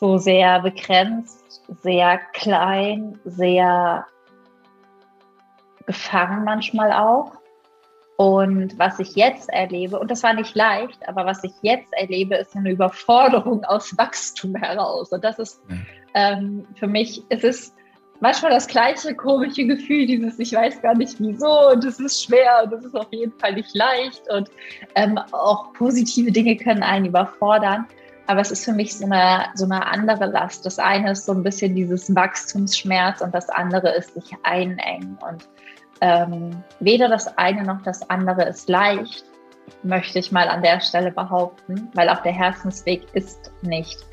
So 0.00 0.18
sehr 0.18 0.60
begrenzt, 0.60 1.62
sehr 1.82 2.18
klein, 2.32 3.18
sehr 3.24 4.06
gefangen 5.86 6.44
manchmal 6.44 6.92
auch. 6.92 7.32
Und 8.16 8.78
was 8.78 9.00
ich 9.00 9.16
jetzt 9.16 9.48
erlebe, 9.48 9.98
und 9.98 10.10
das 10.10 10.22
war 10.22 10.34
nicht 10.34 10.54
leicht, 10.54 11.06
aber 11.08 11.26
was 11.26 11.42
ich 11.42 11.52
jetzt 11.62 11.92
erlebe, 11.94 12.36
ist 12.36 12.54
eine 12.54 12.70
Überforderung 12.70 13.64
aus 13.64 13.96
Wachstum 13.98 14.54
heraus. 14.54 15.10
Und 15.10 15.24
das 15.24 15.38
ist 15.38 15.60
ähm, 16.14 16.64
für 16.76 16.86
mich, 16.86 17.22
es 17.28 17.42
ist 17.42 17.74
manchmal 18.20 18.52
das 18.52 18.68
gleiche 18.68 19.14
komische 19.16 19.66
Gefühl, 19.66 20.06
dieses 20.06 20.38
ich 20.38 20.52
weiß 20.52 20.80
gar 20.80 20.94
nicht 20.94 21.16
wieso 21.18 21.70
und 21.70 21.84
es 21.84 21.98
ist 21.98 22.22
schwer 22.22 22.62
und 22.64 22.72
es 22.72 22.84
ist 22.84 22.94
auf 22.94 23.08
jeden 23.10 23.32
Fall 23.38 23.54
nicht 23.54 23.74
leicht 23.74 24.22
und 24.30 24.48
ähm, 24.94 25.18
auch 25.32 25.72
positive 25.72 26.30
Dinge 26.30 26.56
können 26.56 26.82
einen 26.82 27.06
überfordern. 27.06 27.86
Aber 28.26 28.40
es 28.40 28.50
ist 28.50 28.64
für 28.64 28.72
mich 28.72 28.96
so 28.96 29.04
eine, 29.04 29.46
so 29.54 29.66
eine 29.66 29.86
andere 29.86 30.26
Last. 30.26 30.64
Das 30.64 30.78
eine 30.78 31.10
ist 31.10 31.26
so 31.26 31.32
ein 31.32 31.42
bisschen 31.42 31.74
dieses 31.74 32.14
Wachstumsschmerz 32.14 33.20
und 33.20 33.34
das 33.34 33.50
andere 33.50 33.90
ist 33.90 34.14
sich 34.14 34.32
einengen. 34.44 35.18
Und 35.28 35.46
ähm, 36.00 36.62
weder 36.80 37.08
das 37.08 37.38
eine 37.38 37.64
noch 37.64 37.82
das 37.82 38.08
andere 38.10 38.44
ist 38.44 38.68
leicht, 38.68 39.24
möchte 39.82 40.18
ich 40.18 40.32
mal 40.32 40.48
an 40.48 40.62
der 40.62 40.80
Stelle 40.80 41.10
behaupten, 41.10 41.88
weil 41.94 42.08
auch 42.08 42.22
der 42.22 42.32
Herzensweg 42.32 43.06
ist 43.14 43.52
nicht 43.62 44.04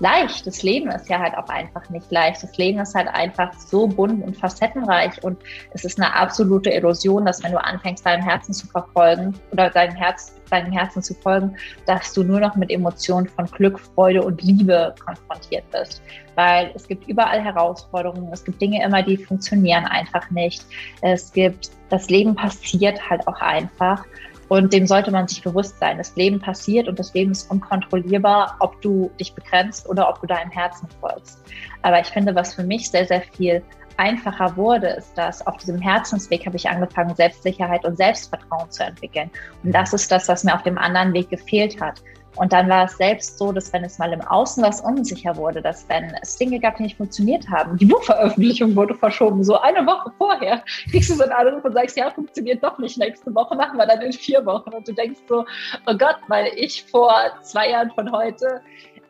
leicht. 0.00 0.46
Das 0.46 0.62
Leben 0.62 0.90
ist 0.90 1.08
ja 1.08 1.20
halt 1.20 1.36
auch 1.36 1.48
einfach 1.48 1.88
nicht 1.90 2.10
leicht. 2.10 2.42
Das 2.42 2.56
Leben 2.56 2.80
ist 2.80 2.94
halt 2.94 3.08
einfach 3.08 3.52
so 3.54 3.86
bunt 3.86 4.24
und 4.24 4.36
facettenreich 4.36 5.22
und 5.22 5.38
es 5.72 5.84
ist 5.84 6.00
eine 6.00 6.14
absolute 6.14 6.70
Illusion, 6.70 7.24
dass 7.24 7.42
wenn 7.42 7.52
du 7.52 7.62
anfängst, 7.62 8.04
deinem 8.04 8.22
Herzen 8.22 8.52
zu 8.52 8.66
verfolgen 8.66 9.34
oder 9.52 9.70
deinem 9.70 9.94
Herz, 9.94 10.34
deinem 10.50 10.72
Herzen 10.72 11.02
zu 11.02 11.14
folgen, 11.14 11.56
dass 11.86 12.12
du 12.12 12.22
nur 12.22 12.40
noch 12.40 12.56
mit 12.56 12.70
Emotionen 12.70 13.28
von 13.28 13.46
Glück, 13.46 13.78
Freude 13.78 14.22
und 14.22 14.42
Liebe 14.42 14.94
konfrontiert 15.04 15.64
bist. 15.70 16.02
Weil 16.34 16.72
es 16.74 16.88
gibt 16.88 17.08
überall 17.08 17.40
Herausforderungen, 17.40 18.28
es 18.32 18.44
gibt 18.44 18.60
Dinge 18.60 18.82
immer, 18.84 19.02
die 19.02 19.16
funktionieren 19.16 19.84
einfach 19.86 20.30
nicht. 20.30 20.64
Es 21.00 21.32
gibt, 21.32 21.70
das 21.90 22.08
Leben 22.10 22.34
passiert 22.34 23.08
halt 23.08 23.26
auch 23.28 23.40
einfach. 23.40 24.04
Und 24.48 24.72
dem 24.72 24.86
sollte 24.86 25.10
man 25.10 25.26
sich 25.26 25.42
bewusst 25.42 25.78
sein. 25.78 25.98
Das 25.98 26.14
Leben 26.16 26.40
passiert 26.40 26.88
und 26.88 26.98
das 26.98 27.14
Leben 27.14 27.32
ist 27.32 27.50
unkontrollierbar, 27.50 28.56
ob 28.60 28.80
du 28.82 29.10
dich 29.18 29.34
begrenzt 29.34 29.88
oder 29.88 30.08
ob 30.08 30.20
du 30.20 30.26
deinem 30.26 30.50
Herzen 30.50 30.88
folgst. 31.00 31.38
Aber 31.82 32.00
ich 32.00 32.08
finde, 32.08 32.34
was 32.34 32.54
für 32.54 32.64
mich 32.64 32.90
sehr, 32.90 33.06
sehr 33.06 33.22
viel 33.22 33.62
einfacher 33.96 34.56
wurde, 34.56 34.88
ist, 34.88 35.16
dass 35.16 35.46
auf 35.46 35.56
diesem 35.58 35.80
Herzensweg 35.80 36.46
habe 36.46 36.56
ich 36.56 36.68
angefangen, 36.68 37.14
Selbstsicherheit 37.14 37.84
und 37.84 37.96
Selbstvertrauen 37.96 38.70
zu 38.70 38.84
entwickeln. 38.84 39.30
Und 39.62 39.72
das 39.72 39.92
ist 39.92 40.10
das, 40.10 40.28
was 40.28 40.44
mir 40.44 40.54
auf 40.54 40.62
dem 40.62 40.78
anderen 40.78 41.12
Weg 41.12 41.30
gefehlt 41.30 41.80
hat. 41.80 42.02
Und 42.36 42.52
dann 42.52 42.68
war 42.68 42.84
es 42.84 42.96
selbst 42.96 43.38
so, 43.38 43.52
dass 43.52 43.72
wenn 43.72 43.84
es 43.84 43.98
mal 43.98 44.12
im 44.12 44.20
Außen 44.20 44.62
was 44.62 44.80
unsicher 44.80 45.36
wurde, 45.36 45.62
dass 45.62 45.88
wenn 45.88 46.12
es 46.22 46.36
Dinge 46.36 46.58
gab, 46.58 46.76
die 46.76 46.84
nicht 46.84 46.96
funktioniert 46.96 47.48
haben, 47.48 47.76
die 47.76 47.84
Buchveröffentlichung 47.86 48.74
wurde 48.74 48.94
verschoben, 48.94 49.44
so 49.44 49.58
eine 49.60 49.86
Woche 49.86 50.12
vorher 50.18 50.62
kriegst 50.90 51.10
du 51.10 51.14
so 51.14 51.22
einen 51.22 51.32
Anruf 51.32 51.64
und 51.64 51.72
sagst, 51.72 51.96
ja, 51.96 52.10
funktioniert 52.10 52.62
doch 52.62 52.78
nicht, 52.78 52.98
nächste 52.98 53.34
Woche 53.34 53.54
machen 53.54 53.76
wir 53.78 53.86
dann 53.86 54.00
in 54.00 54.12
vier 54.12 54.44
Wochen. 54.46 54.70
Und 54.70 54.86
du 54.88 54.92
denkst 54.92 55.20
so, 55.28 55.44
oh 55.86 55.96
Gott, 55.96 56.16
weil 56.28 56.52
ich 56.56 56.84
vor 56.90 57.12
zwei 57.42 57.70
Jahren 57.70 57.90
von 57.92 58.10
heute 58.10 58.60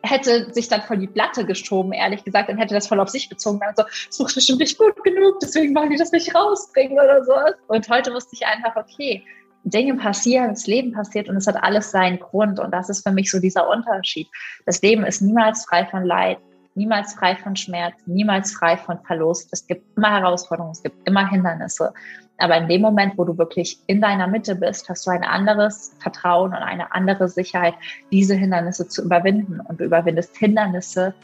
hätte 0.05 0.53
sich 0.53 0.67
dann 0.67 0.81
voll 0.83 0.97
die 0.97 1.07
Platte 1.07 1.45
geschoben, 1.45 1.91
ehrlich 1.91 2.23
gesagt, 2.23 2.49
und 2.49 2.57
hätte 2.57 2.75
das 2.75 2.87
voll 2.87 2.99
auf 2.99 3.09
sich 3.09 3.27
bezogen. 3.27 3.59
Also, 3.63 3.83
es 4.09 4.19
ist 4.19 4.35
bestimmt 4.35 4.59
nicht 4.59 4.77
gut 4.77 5.03
genug, 5.03 5.39
deswegen 5.41 5.75
wollen 5.75 5.89
die 5.89 5.97
das 5.97 6.11
nicht 6.11 6.33
rausbringen 6.35 6.97
oder 6.97 7.23
so. 7.23 7.33
Und 7.67 7.89
heute 7.89 8.13
wusste 8.13 8.35
ich 8.35 8.45
einfach, 8.45 8.75
okay, 8.75 9.25
Dinge 9.65 9.95
passieren, 9.95 10.49
das 10.49 10.67
Leben 10.67 10.91
passiert 10.91 11.27
und 11.27 11.37
es 11.37 11.47
hat 11.47 11.61
alles 11.61 11.91
seinen 11.91 12.19
Grund. 12.19 12.59
Und 12.59 12.71
das 12.71 12.89
ist 12.89 13.07
für 13.07 13.13
mich 13.13 13.31
so 13.31 13.39
dieser 13.39 13.67
Unterschied. 13.67 14.27
Das 14.65 14.81
Leben 14.81 15.03
ist 15.03 15.21
niemals 15.21 15.65
frei 15.65 15.85
von 15.85 16.05
Leid, 16.05 16.37
niemals 16.75 17.13
frei 17.13 17.35
von 17.35 17.55
Schmerz, 17.55 17.95
niemals 18.05 18.53
frei 18.53 18.77
von 18.77 18.99
Verlust. 19.05 19.49
Es 19.51 19.65
gibt 19.65 19.97
immer 19.97 20.11
Herausforderungen, 20.11 20.73
es 20.73 20.83
gibt 20.83 21.07
immer 21.07 21.27
Hindernisse. 21.27 21.93
Aber 22.37 22.57
in 22.57 22.67
dem 22.67 22.81
Moment, 22.81 23.17
wo 23.17 23.23
du 23.23 23.37
wirklich 23.37 23.79
in 23.87 24.01
deiner 24.01 24.27
Mitte 24.27 24.55
bist, 24.55 24.87
hast 24.89 25.07
du 25.07 25.11
ein 25.11 25.23
anderes 25.23 25.93
Vertrauen 25.99 26.51
und 26.51 26.57
eine 26.57 26.93
andere 26.93 27.27
Sicherheit, 27.27 27.73
diese 28.11 28.35
Hindernisse 28.35 28.87
zu 28.87 29.03
überwinden. 29.03 29.61
Und 29.61 29.79
du 29.79 29.85
überwindest 29.85 30.37
Hindernisse, 30.37 31.15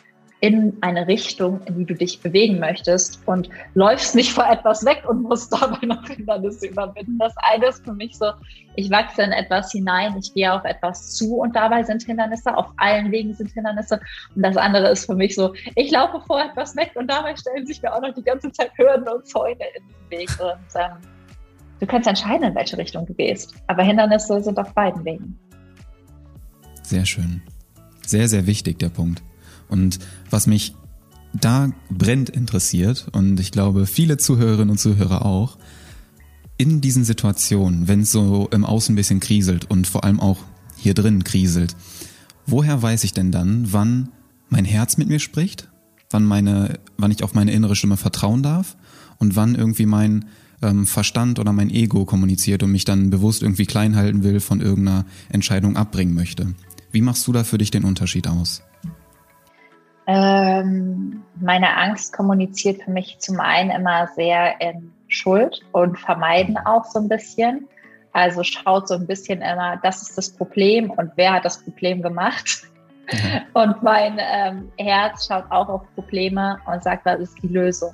in 0.42 0.76
eine 0.82 1.08
Richtung, 1.08 1.62
in 1.66 1.78
die 1.78 1.86
du 1.86 1.94
dich 1.94 2.20
bewegen 2.20 2.60
möchtest 2.60 3.22
und 3.28 3.48
läufst 3.76 4.16
nicht 4.16 4.34
vor 4.34 4.50
etwas 4.50 4.84
weg 4.84 5.04
und 5.08 5.22
musst 5.22 5.54
dabei 5.62 5.86
noch 5.86 6.04
Hindernisse 6.08 6.68
überwinden. 6.68 7.20
Das 7.20 7.34
eine 7.38 7.68
ist 7.68 7.86
für 7.86 7.94
mich 7.94 8.18
so, 8.18 8.32
ich 8.76 8.90
wachse 8.90 9.22
in 9.22 9.32
etwas 9.32 9.72
hinein, 9.72 10.18
ich 10.18 10.34
gehe 10.34 10.52
auf 10.52 10.66
etwas 10.66 11.14
zu 11.14 11.36
und 11.38 11.56
dabei 11.56 11.84
sind 11.84 12.02
Hindernisse, 12.04 12.58
auf 12.58 12.66
allen 12.78 13.12
Wegen 13.12 13.36
sind 13.36 13.52
Hindernisse. 13.52 14.00
Und 14.36 14.42
das 14.42 14.58
andere 14.58 14.90
ist 14.90 15.06
für 15.06 15.14
mich 15.14 15.36
so, 15.36 15.54
ich 15.76 15.92
laufe 15.92 16.20
vor 16.26 16.42
etwas 16.42 16.76
weg 16.76 16.92
und 16.96 17.08
dabei 17.08 17.36
stellen 17.36 17.68
sich 17.68 17.80
mir 17.84 17.94
auch 17.94 18.02
noch 18.02 18.14
die 18.16 18.24
ganze 18.24 18.52
Zeit 18.52 18.72
Hürden 18.78 19.08
und 19.08 19.28
Zäune 19.28 19.52
in 19.52 19.84
den 20.10 20.20
Weg. 20.20 20.30
Und 20.40 20.82
ähm, 20.82 20.98
du 21.80 21.86
kannst 21.86 22.08
entscheiden, 22.08 22.46
in 22.46 22.56
welche 22.56 22.80
Richtung 22.80 23.06
du 23.06 23.14
gehst. 23.14 23.54
Aber 23.68 23.84
Hindernisse 23.84 24.42
sind 24.42 24.58
auf 24.58 24.74
beiden 24.74 25.06
Wegen. 25.06 25.40
Sehr 26.82 27.06
schön. 27.06 27.44
Sehr, 28.04 28.28
sehr 28.28 28.48
wichtig, 28.48 28.80
der 28.80 28.90
Punkt. 28.90 29.22
Und 29.72 29.98
was 30.30 30.46
mich 30.46 30.76
da 31.34 31.72
brennt 31.90 32.30
interessiert, 32.30 33.08
und 33.14 33.40
ich 33.40 33.52
glaube 33.52 33.88
viele 33.88 34.18
Zuhörerinnen 34.18 34.70
und 34.70 34.78
Zuhörer 34.78 35.26
auch, 35.26 35.58
in 36.58 36.82
diesen 36.82 37.04
Situationen, 37.04 37.88
wenn 37.88 38.02
es 38.02 38.12
so 38.12 38.48
im 38.52 38.66
Außen 38.66 38.94
ein 38.94 38.96
bisschen 38.96 39.20
kriselt 39.20 39.72
und 39.72 39.88
vor 39.88 40.04
allem 40.04 40.20
auch 40.20 40.38
hier 40.78 40.94
drin 40.94 41.24
kriselt, 41.24 41.76
woher 42.46 42.82
weiß 42.82 43.04
ich 43.04 43.14
denn 43.14 43.32
dann, 43.32 43.72
wann 43.72 44.10
mein 44.50 44.66
Herz 44.66 44.98
mit 44.98 45.08
mir 45.08 45.20
spricht, 45.20 45.70
wann 46.12 46.26
meine, 46.26 46.80
wann 46.98 47.12
ich 47.12 47.24
auf 47.24 47.34
meine 47.34 47.52
innere 47.52 47.76
Stimme 47.76 47.98
vertrauen 47.98 48.44
darf 48.44 48.78
und 49.18 49.36
wann 49.36 49.56
irgendwie 49.56 49.86
mein 49.86 50.26
ähm, 50.62 50.86
Verstand 50.86 51.40
oder 51.40 51.54
mein 51.54 51.70
Ego 51.70 52.06
kommuniziert 52.06 52.62
und 52.62 52.72
mich 52.72 52.86
dann 52.86 53.10
bewusst 53.10 53.42
irgendwie 53.42 53.66
klein 53.66 53.96
halten 53.96 54.24
will, 54.24 54.40
von 54.40 54.62
irgendeiner 54.62 55.06
Entscheidung 55.30 55.78
abbringen 55.78 56.14
möchte. 56.14 56.54
Wie 56.92 57.02
machst 57.02 57.26
du 57.26 57.32
da 57.32 57.44
für 57.44 57.58
dich 57.58 57.72
den 57.72 57.86
Unterschied 57.86 58.28
aus? 58.28 58.62
Ähm, 60.08 61.24
meine 61.40 61.78
Angst 61.78 62.14
kommuniziert 62.14 62.84
für 62.84 62.92
mich 62.92 63.20
zum 63.20 63.40
einen 63.40 63.72
immer 63.72 64.08
sehr 64.08 64.60
in 64.60 64.92
Schuld 65.08 65.62
und 65.72 66.00
vermeiden 66.00 66.58
auch 66.58 66.86
so 66.86 67.00
ein 67.00 67.08
bisschen. 67.08 67.68
Also 68.14 68.44
schaut 68.44 68.88
so 68.88 68.96
ein 68.96 69.08
bisschen 69.08 69.42
immer, 69.42 69.78
das 69.84 70.02
ist 70.02 70.18
das 70.18 70.30
Problem 70.32 70.92
und 70.92 71.12
wer 71.16 71.34
hat 71.34 71.46
das 71.46 71.64
Problem 71.64 72.02
gemacht. 72.02 72.64
Mhm. 73.12 73.42
Und 73.54 73.84
mein 73.84 74.20
ähm, 74.20 74.72
Herz 74.78 75.28
schaut 75.28 75.46
auch 75.50 75.70
auf 75.70 75.82
Probleme 75.96 76.60
und 76.66 76.84
sagt, 76.84 77.06
was 77.06 77.20
ist 77.20 77.42
die 77.42 77.48
Lösung. 77.48 77.94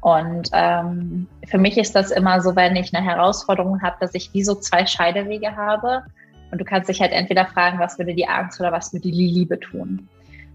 Und 0.00 0.48
ähm, 0.52 1.26
für 1.46 1.58
mich 1.58 1.76
ist 1.76 1.94
das 1.94 2.10
immer 2.10 2.40
so, 2.40 2.56
wenn 2.56 2.76
ich 2.76 2.94
eine 2.94 3.04
Herausforderung 3.04 3.82
habe, 3.82 3.96
dass 4.00 4.14
ich 4.14 4.32
wie 4.32 4.42
so 4.42 4.54
zwei 4.54 4.86
Scheidewege 4.86 5.56
habe. 5.56 6.04
Und 6.50 6.60
du 6.60 6.64
kannst 6.64 6.88
dich 6.88 7.00
halt 7.00 7.12
entweder 7.12 7.46
fragen, 7.46 7.78
was 7.78 7.98
würde 7.98 8.14
die 8.14 8.26
Angst 8.26 8.60
oder 8.60 8.72
was 8.72 8.92
würde 8.92 9.10
die 9.10 9.28
Liebe 9.28 9.60
tun. 9.60 10.08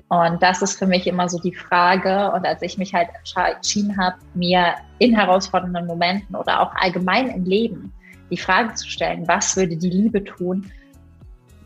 Und 0.07 0.41
das 0.41 0.61
ist 0.61 0.77
für 0.77 0.85
mich 0.85 1.07
immer 1.07 1.27
so 1.27 1.39
die 1.39 1.53
Frage. 1.53 2.31
Und 2.31 2.45
als 2.45 2.61
ich 2.61 2.77
mich 2.77 2.93
halt 2.93 3.09
entschieden 3.35 3.97
habe, 3.97 4.17
mir 4.33 4.75
in 4.99 5.15
herausfordernden 5.15 5.87
Momenten 5.87 6.35
oder 6.35 6.61
auch 6.61 6.73
allgemein 6.75 7.29
im 7.29 7.43
Leben 7.43 7.91
die 8.29 8.37
Frage 8.37 8.73
zu 8.75 8.87
stellen, 8.87 9.27
was 9.27 9.55
würde 9.55 9.75
die 9.75 9.89
Liebe 9.89 10.23
tun, 10.23 10.71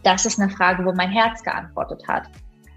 das 0.04 0.26
ist 0.26 0.40
eine 0.40 0.50
Frage, 0.50 0.86
wo 0.86 0.94
mein 0.94 1.12
Herz 1.12 1.44
geantwortet 1.44 2.08
hat. 2.08 2.24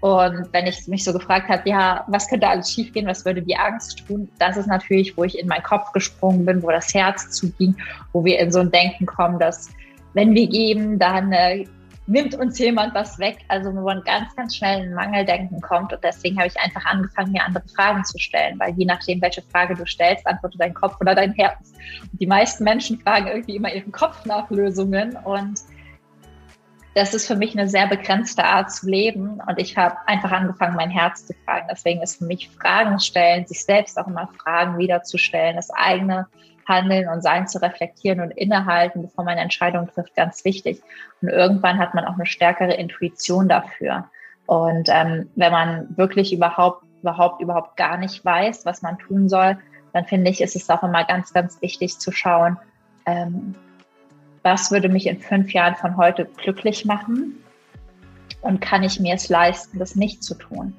Und 0.01 0.51
wenn 0.51 0.67
ich 0.67 0.85
mich 0.89 1.05
so 1.05 1.13
gefragt 1.13 1.47
habe, 1.47 1.69
ja, 1.69 2.03
was 2.07 2.27
könnte 2.27 2.45
alles 2.45 2.69
schiefgehen, 2.69 3.07
was 3.07 3.23
würde 3.23 3.41
die 3.41 3.55
Angst 3.55 4.05
tun, 4.05 4.27
das 4.37 4.57
ist 4.57 4.67
natürlich, 4.67 5.15
wo 5.15 5.23
ich 5.23 5.39
in 5.39 5.47
meinen 5.47 5.63
Kopf 5.63 5.93
gesprungen 5.93 6.45
bin, 6.45 6.61
wo 6.61 6.71
das 6.71 6.93
Herz 6.93 7.29
zuging, 7.29 7.77
wo 8.11 8.25
wir 8.25 8.37
in 8.39 8.51
so 8.51 8.59
ein 8.59 8.69
Denken 8.69 9.05
kommen, 9.05 9.39
dass 9.39 9.69
wenn 10.13 10.35
wir 10.35 10.47
geben, 10.47 10.99
dann 10.99 11.31
äh, 11.31 11.65
nimmt 12.07 12.35
uns 12.35 12.59
jemand 12.59 12.93
was 12.93 13.17
weg. 13.19 13.39
Also 13.47 13.73
wo 13.73 13.81
man 13.81 14.03
ganz, 14.03 14.35
ganz 14.35 14.55
schnell 14.55 14.85
in 14.85 14.93
Mangeldenken 14.93 15.61
kommt. 15.61 15.93
Und 15.93 16.03
deswegen 16.03 16.37
habe 16.37 16.47
ich 16.47 16.59
einfach 16.59 16.85
angefangen, 16.85 17.31
mir 17.31 17.43
andere 17.43 17.63
Fragen 17.75 18.03
zu 18.03 18.17
stellen, 18.19 18.59
weil 18.59 18.73
je 18.75 18.85
nachdem, 18.85 19.21
welche 19.21 19.41
Frage 19.41 19.75
du 19.75 19.85
stellst, 19.85 20.25
antwortet 20.27 20.61
dein 20.61 20.73
Kopf 20.73 20.97
oder 20.99 21.15
dein 21.15 21.33
Herz. 21.33 21.73
Und 22.11 22.19
die 22.19 22.27
meisten 22.27 22.63
Menschen 22.63 22.99
fragen 22.99 23.27
irgendwie 23.27 23.55
immer 23.55 23.73
ihren 23.73 23.91
Kopf 23.91 24.25
nach 24.25 24.49
Lösungen 24.49 25.17
und 25.23 25.59
das 26.95 27.13
ist 27.13 27.25
für 27.25 27.35
mich 27.35 27.57
eine 27.57 27.67
sehr 27.67 27.87
begrenzte 27.87 28.43
Art 28.43 28.71
zu 28.71 28.87
leben 28.87 29.41
und 29.47 29.57
ich 29.59 29.75
habe 29.77 29.95
einfach 30.05 30.31
angefangen, 30.31 30.75
mein 30.75 30.91
Herz 30.91 31.25
zu 31.25 31.33
fragen. 31.45 31.67
Deswegen 31.71 32.01
ist 32.01 32.17
für 32.17 32.25
mich 32.25 32.49
Fragen 32.49 32.99
stellen, 32.99 33.47
sich 33.47 33.63
selbst 33.63 33.97
auch 33.97 34.07
immer 34.07 34.29
Fragen 34.43 34.77
wiederzustellen, 34.77 35.55
das 35.55 35.71
eigene 35.71 36.27
Handeln 36.67 37.09
und 37.09 37.21
Sein 37.21 37.47
zu 37.47 37.61
reflektieren 37.61 38.21
und 38.21 38.31
innehalten, 38.31 39.01
bevor 39.01 39.23
man 39.23 39.33
eine 39.33 39.41
Entscheidung 39.41 39.87
trifft, 39.87 40.15
ganz 40.15 40.45
wichtig. 40.45 40.81
Und 41.21 41.29
irgendwann 41.29 41.77
hat 41.77 41.93
man 41.93 42.05
auch 42.05 42.13
eine 42.13 42.25
stärkere 42.25 42.73
Intuition 42.73 43.47
dafür. 43.47 44.05
Und 44.45 44.89
ähm, 44.89 45.29
wenn 45.35 45.51
man 45.51 45.97
wirklich 45.97 46.33
überhaupt, 46.33 46.83
überhaupt, 47.01 47.41
überhaupt 47.41 47.77
gar 47.77 47.97
nicht 47.97 48.23
weiß, 48.23 48.65
was 48.65 48.81
man 48.81 48.97
tun 48.97 49.29
soll, 49.29 49.57
dann 49.93 50.05
finde 50.05 50.31
ich, 50.31 50.41
ist 50.41 50.55
es 50.55 50.69
auch 50.69 50.83
immer 50.83 51.03
ganz, 51.05 51.33
ganz 51.33 51.61
wichtig 51.61 51.99
zu 51.99 52.11
schauen, 52.11 52.57
ähm, 53.05 53.55
was 54.41 54.71
würde 54.71 54.89
mich 54.89 55.07
in 55.07 55.19
fünf 55.19 55.53
Jahren 55.53 55.75
von 55.75 55.95
heute 55.97 56.25
glücklich 56.25 56.85
machen 56.85 57.41
und 58.41 58.59
kann 58.59 58.83
ich 58.83 58.99
mir 58.99 59.15
es 59.15 59.29
leisten, 59.29 59.79
das 59.79 59.95
nicht 59.95 60.23
zu 60.23 60.35
tun? 60.35 60.73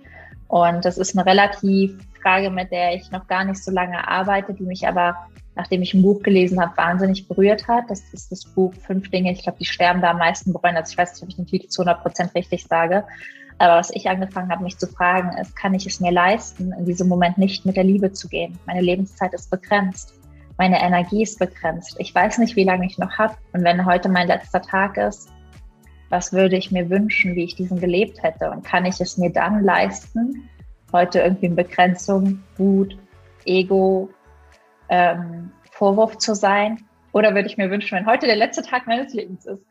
Und 0.48 0.84
das 0.84 0.98
ist 0.98 1.16
eine 1.16 1.24
relativ 1.24 1.98
Frage, 2.22 2.50
mit 2.50 2.70
der 2.70 2.94
ich 2.94 3.10
noch 3.10 3.26
gar 3.26 3.44
nicht 3.44 3.62
so 3.62 3.70
lange 3.70 4.06
arbeite, 4.06 4.54
die 4.54 4.64
mich 4.64 4.86
aber, 4.86 5.16
nachdem 5.56 5.82
ich 5.82 5.94
ein 5.94 6.02
Buch 6.02 6.22
gelesen 6.22 6.60
habe, 6.60 6.76
wahnsinnig 6.76 7.28
berührt 7.28 7.68
hat. 7.68 7.84
Das 7.88 8.02
ist 8.12 8.32
das 8.32 8.44
Buch 8.44 8.74
Fünf 8.86 9.10
Dinge, 9.10 9.32
ich 9.32 9.42
glaube, 9.42 9.58
die 9.58 9.64
sterben 9.64 10.00
da 10.00 10.10
am 10.10 10.18
meisten 10.18 10.52
bereuen. 10.52 10.76
Also 10.76 10.92
ich 10.92 10.98
weiß 10.98 11.12
nicht, 11.12 11.22
ob 11.22 11.28
ich 11.28 11.36
den 11.36 11.46
Titel 11.46 11.68
zu 11.68 11.82
100 11.82 12.02
Prozent 12.02 12.34
richtig 12.34 12.64
sage. 12.64 13.04
Aber 13.58 13.76
was 13.76 13.90
ich 13.90 14.08
angefangen 14.08 14.50
habe, 14.50 14.64
mich 14.64 14.78
zu 14.78 14.88
fragen, 14.88 15.36
ist, 15.38 15.54
kann 15.54 15.74
ich 15.74 15.86
es 15.86 16.00
mir 16.00 16.10
leisten, 16.10 16.72
in 16.76 16.84
diesem 16.84 17.08
Moment 17.08 17.38
nicht 17.38 17.64
mit 17.64 17.76
der 17.76 17.84
Liebe 17.84 18.12
zu 18.12 18.28
gehen? 18.28 18.58
Meine 18.66 18.80
Lebenszeit 18.80 19.32
ist 19.32 19.50
begrenzt 19.50 20.14
meine 20.56 20.80
Energie 20.80 21.22
ist 21.22 21.38
begrenzt. 21.38 21.96
Ich 21.98 22.14
weiß 22.14 22.38
nicht, 22.38 22.56
wie 22.56 22.64
lange 22.64 22.86
ich 22.86 22.98
noch 22.98 23.18
habe. 23.18 23.34
Und 23.52 23.64
wenn 23.64 23.84
heute 23.84 24.08
mein 24.08 24.28
letzter 24.28 24.62
Tag 24.62 24.96
ist, 24.96 25.30
was 26.10 26.32
würde 26.32 26.56
ich 26.56 26.70
mir 26.70 26.90
wünschen, 26.90 27.34
wie 27.34 27.44
ich 27.44 27.56
diesen 27.56 27.80
gelebt 27.80 28.22
hätte? 28.22 28.50
Und 28.50 28.64
kann 28.64 28.84
ich 28.84 29.00
es 29.00 29.18
mir 29.18 29.30
dann 29.30 29.64
leisten, 29.64 30.48
heute 30.92 31.20
irgendwie 31.20 31.46
in 31.46 31.56
Begrenzung, 31.56 32.40
Wut, 32.56 32.96
Ego, 33.44 34.08
ähm, 34.88 35.52
Vorwurf 35.70 36.18
zu 36.18 36.34
sein? 36.34 36.84
Oder 37.12 37.34
würde 37.34 37.46
ich 37.46 37.56
mir 37.56 37.70
wünschen, 37.70 37.96
wenn 37.96 38.06
heute 38.06 38.26
der 38.26 38.36
letzte 38.36 38.62
Tag 38.62 38.86
meines 38.86 39.14
Lebens 39.14 39.46
ist, 39.46 39.64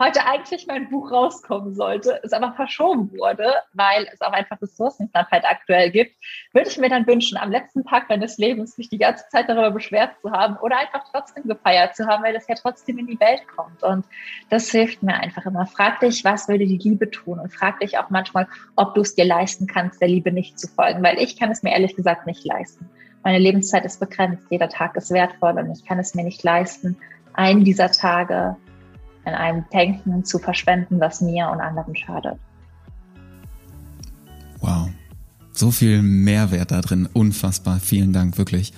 heute 0.00 0.24
eigentlich 0.24 0.66
mein 0.66 0.88
Buch 0.88 1.12
rauskommen 1.12 1.74
sollte, 1.74 2.18
es 2.24 2.32
aber 2.32 2.54
verschoben 2.54 3.12
wurde, 3.12 3.52
weil 3.74 4.08
es 4.10 4.22
auch 4.22 4.32
einfach 4.32 4.60
Ressourcenknappheit 4.60 5.44
aktuell 5.44 5.90
gibt, 5.90 6.16
würde 6.52 6.70
ich 6.70 6.78
mir 6.78 6.88
dann 6.88 7.06
wünschen, 7.06 7.36
am 7.36 7.52
letzten 7.52 7.84
Tag 7.84 8.08
meines 8.08 8.38
Lebens 8.38 8.78
mich 8.78 8.88
die 8.88 8.98
ganze 8.98 9.28
Zeit 9.28 9.48
darüber 9.48 9.70
beschwert 9.70 10.12
zu 10.22 10.32
haben 10.32 10.56
oder 10.56 10.78
einfach 10.78 11.04
trotzdem 11.12 11.44
gefeiert 11.44 11.94
zu 11.94 12.06
haben, 12.06 12.24
weil 12.24 12.32
das 12.32 12.48
ja 12.48 12.54
trotzdem 12.54 12.98
in 12.98 13.06
die 13.06 13.20
Welt 13.20 13.46
kommt. 13.54 13.82
Und 13.82 14.06
das 14.48 14.70
hilft 14.70 15.02
mir 15.02 15.14
einfach 15.14 15.44
immer. 15.44 15.66
Frag 15.66 16.00
dich, 16.00 16.24
was 16.24 16.48
würde 16.48 16.66
die 16.66 16.78
Liebe 16.78 17.10
tun? 17.10 17.38
Und 17.38 17.52
frag 17.52 17.80
dich 17.80 17.98
auch 17.98 18.08
manchmal, 18.08 18.48
ob 18.76 18.94
du 18.94 19.02
es 19.02 19.14
dir 19.14 19.26
leisten 19.26 19.66
kannst, 19.66 20.00
der 20.00 20.08
Liebe 20.08 20.32
nicht 20.32 20.58
zu 20.58 20.66
folgen, 20.66 21.02
weil 21.02 21.18
ich 21.18 21.38
kann 21.38 21.50
es 21.50 21.62
mir 21.62 21.72
ehrlich 21.72 21.94
gesagt 21.94 22.26
nicht 22.26 22.44
leisten. 22.46 22.88
Meine 23.22 23.38
Lebenszeit 23.38 23.84
ist 23.84 24.00
begrenzt, 24.00 24.44
jeder 24.50 24.68
Tag 24.68 24.96
ist 24.96 25.10
wertvoll 25.10 25.58
und 25.58 25.70
ich 25.70 25.84
kann 25.84 25.98
es 25.98 26.14
mir 26.14 26.24
nicht 26.24 26.42
leisten, 26.42 26.96
einen 27.34 27.64
dieser 27.64 27.90
Tage 27.90 28.56
in 29.24 29.34
einem 29.34 29.64
Denken 29.72 30.24
zu 30.24 30.38
verschwenden, 30.38 31.00
was 31.00 31.20
mir 31.20 31.48
und 31.50 31.60
anderen 31.60 31.94
schadet. 31.94 32.38
Wow. 34.60 34.90
So 35.52 35.70
viel 35.70 36.00
Mehrwert 36.00 36.70
da 36.70 36.80
drin. 36.80 37.08
Unfassbar. 37.12 37.80
Vielen 37.80 38.12
Dank, 38.12 38.38
wirklich. 38.38 38.72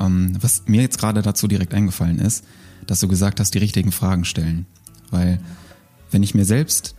Ähm, 0.00 0.36
was 0.40 0.64
mir 0.66 0.82
jetzt 0.82 0.98
gerade 0.98 1.22
dazu 1.22 1.46
direkt 1.46 1.74
eingefallen 1.74 2.18
ist, 2.18 2.44
dass 2.86 3.00
du 3.00 3.08
gesagt 3.08 3.38
hast, 3.38 3.54
die 3.54 3.58
richtigen 3.58 3.92
Fragen 3.92 4.24
stellen. 4.24 4.66
Weil, 5.10 5.38
wenn 6.10 6.22
ich 6.22 6.34
mir 6.34 6.44
selbst 6.44 6.96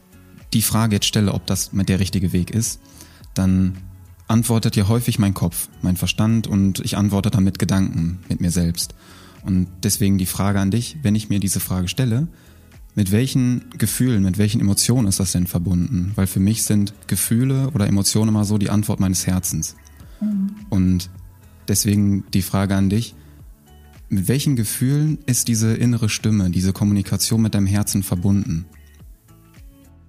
die 0.53 0.61
Frage 0.61 0.95
jetzt 0.95 1.07
stelle, 1.07 1.33
ob 1.33 1.45
das 1.45 1.73
mit 1.73 1.89
der 1.89 1.99
richtige 1.99 2.31
Weg 2.31 2.51
ist, 2.51 2.79
dann 3.33 3.77
antwortet 4.31 4.75
ja 4.75 4.87
häufig 4.87 5.19
mein 5.19 5.33
Kopf, 5.33 5.69
mein 5.81 5.97
Verstand 5.97 6.47
und 6.47 6.79
ich 6.79 6.97
antworte 6.97 7.29
dann 7.29 7.43
mit 7.43 7.59
Gedanken, 7.59 8.19
mit 8.29 8.41
mir 8.41 8.51
selbst. 8.51 8.95
Und 9.43 9.67
deswegen 9.83 10.17
die 10.17 10.25
Frage 10.25 10.59
an 10.59 10.71
dich, 10.71 10.97
wenn 11.03 11.15
ich 11.15 11.29
mir 11.29 11.39
diese 11.39 11.59
Frage 11.59 11.87
stelle, 11.87 12.27
mit 12.95 13.11
welchen 13.11 13.65
Gefühlen, 13.77 14.23
mit 14.23 14.37
welchen 14.37 14.61
Emotionen 14.61 15.07
ist 15.07 15.19
das 15.19 15.31
denn 15.31 15.47
verbunden? 15.47 16.11
Weil 16.15 16.27
für 16.27 16.39
mich 16.39 16.63
sind 16.63 16.93
Gefühle 17.07 17.69
oder 17.73 17.87
Emotionen 17.87 18.29
immer 18.29 18.45
so 18.45 18.57
die 18.57 18.69
Antwort 18.69 18.99
meines 18.99 19.27
Herzens. 19.27 19.75
Mhm. 20.19 20.55
Und 20.69 21.09
deswegen 21.67 22.25
die 22.33 22.41
Frage 22.41 22.75
an 22.75 22.89
dich, 22.89 23.15
mit 24.09 24.27
welchen 24.27 24.55
Gefühlen 24.57 25.19
ist 25.25 25.47
diese 25.47 25.73
innere 25.73 26.09
Stimme, 26.09 26.49
diese 26.49 26.73
Kommunikation 26.73 27.41
mit 27.41 27.55
deinem 27.55 27.67
Herzen 27.67 28.03
verbunden? 28.03 28.65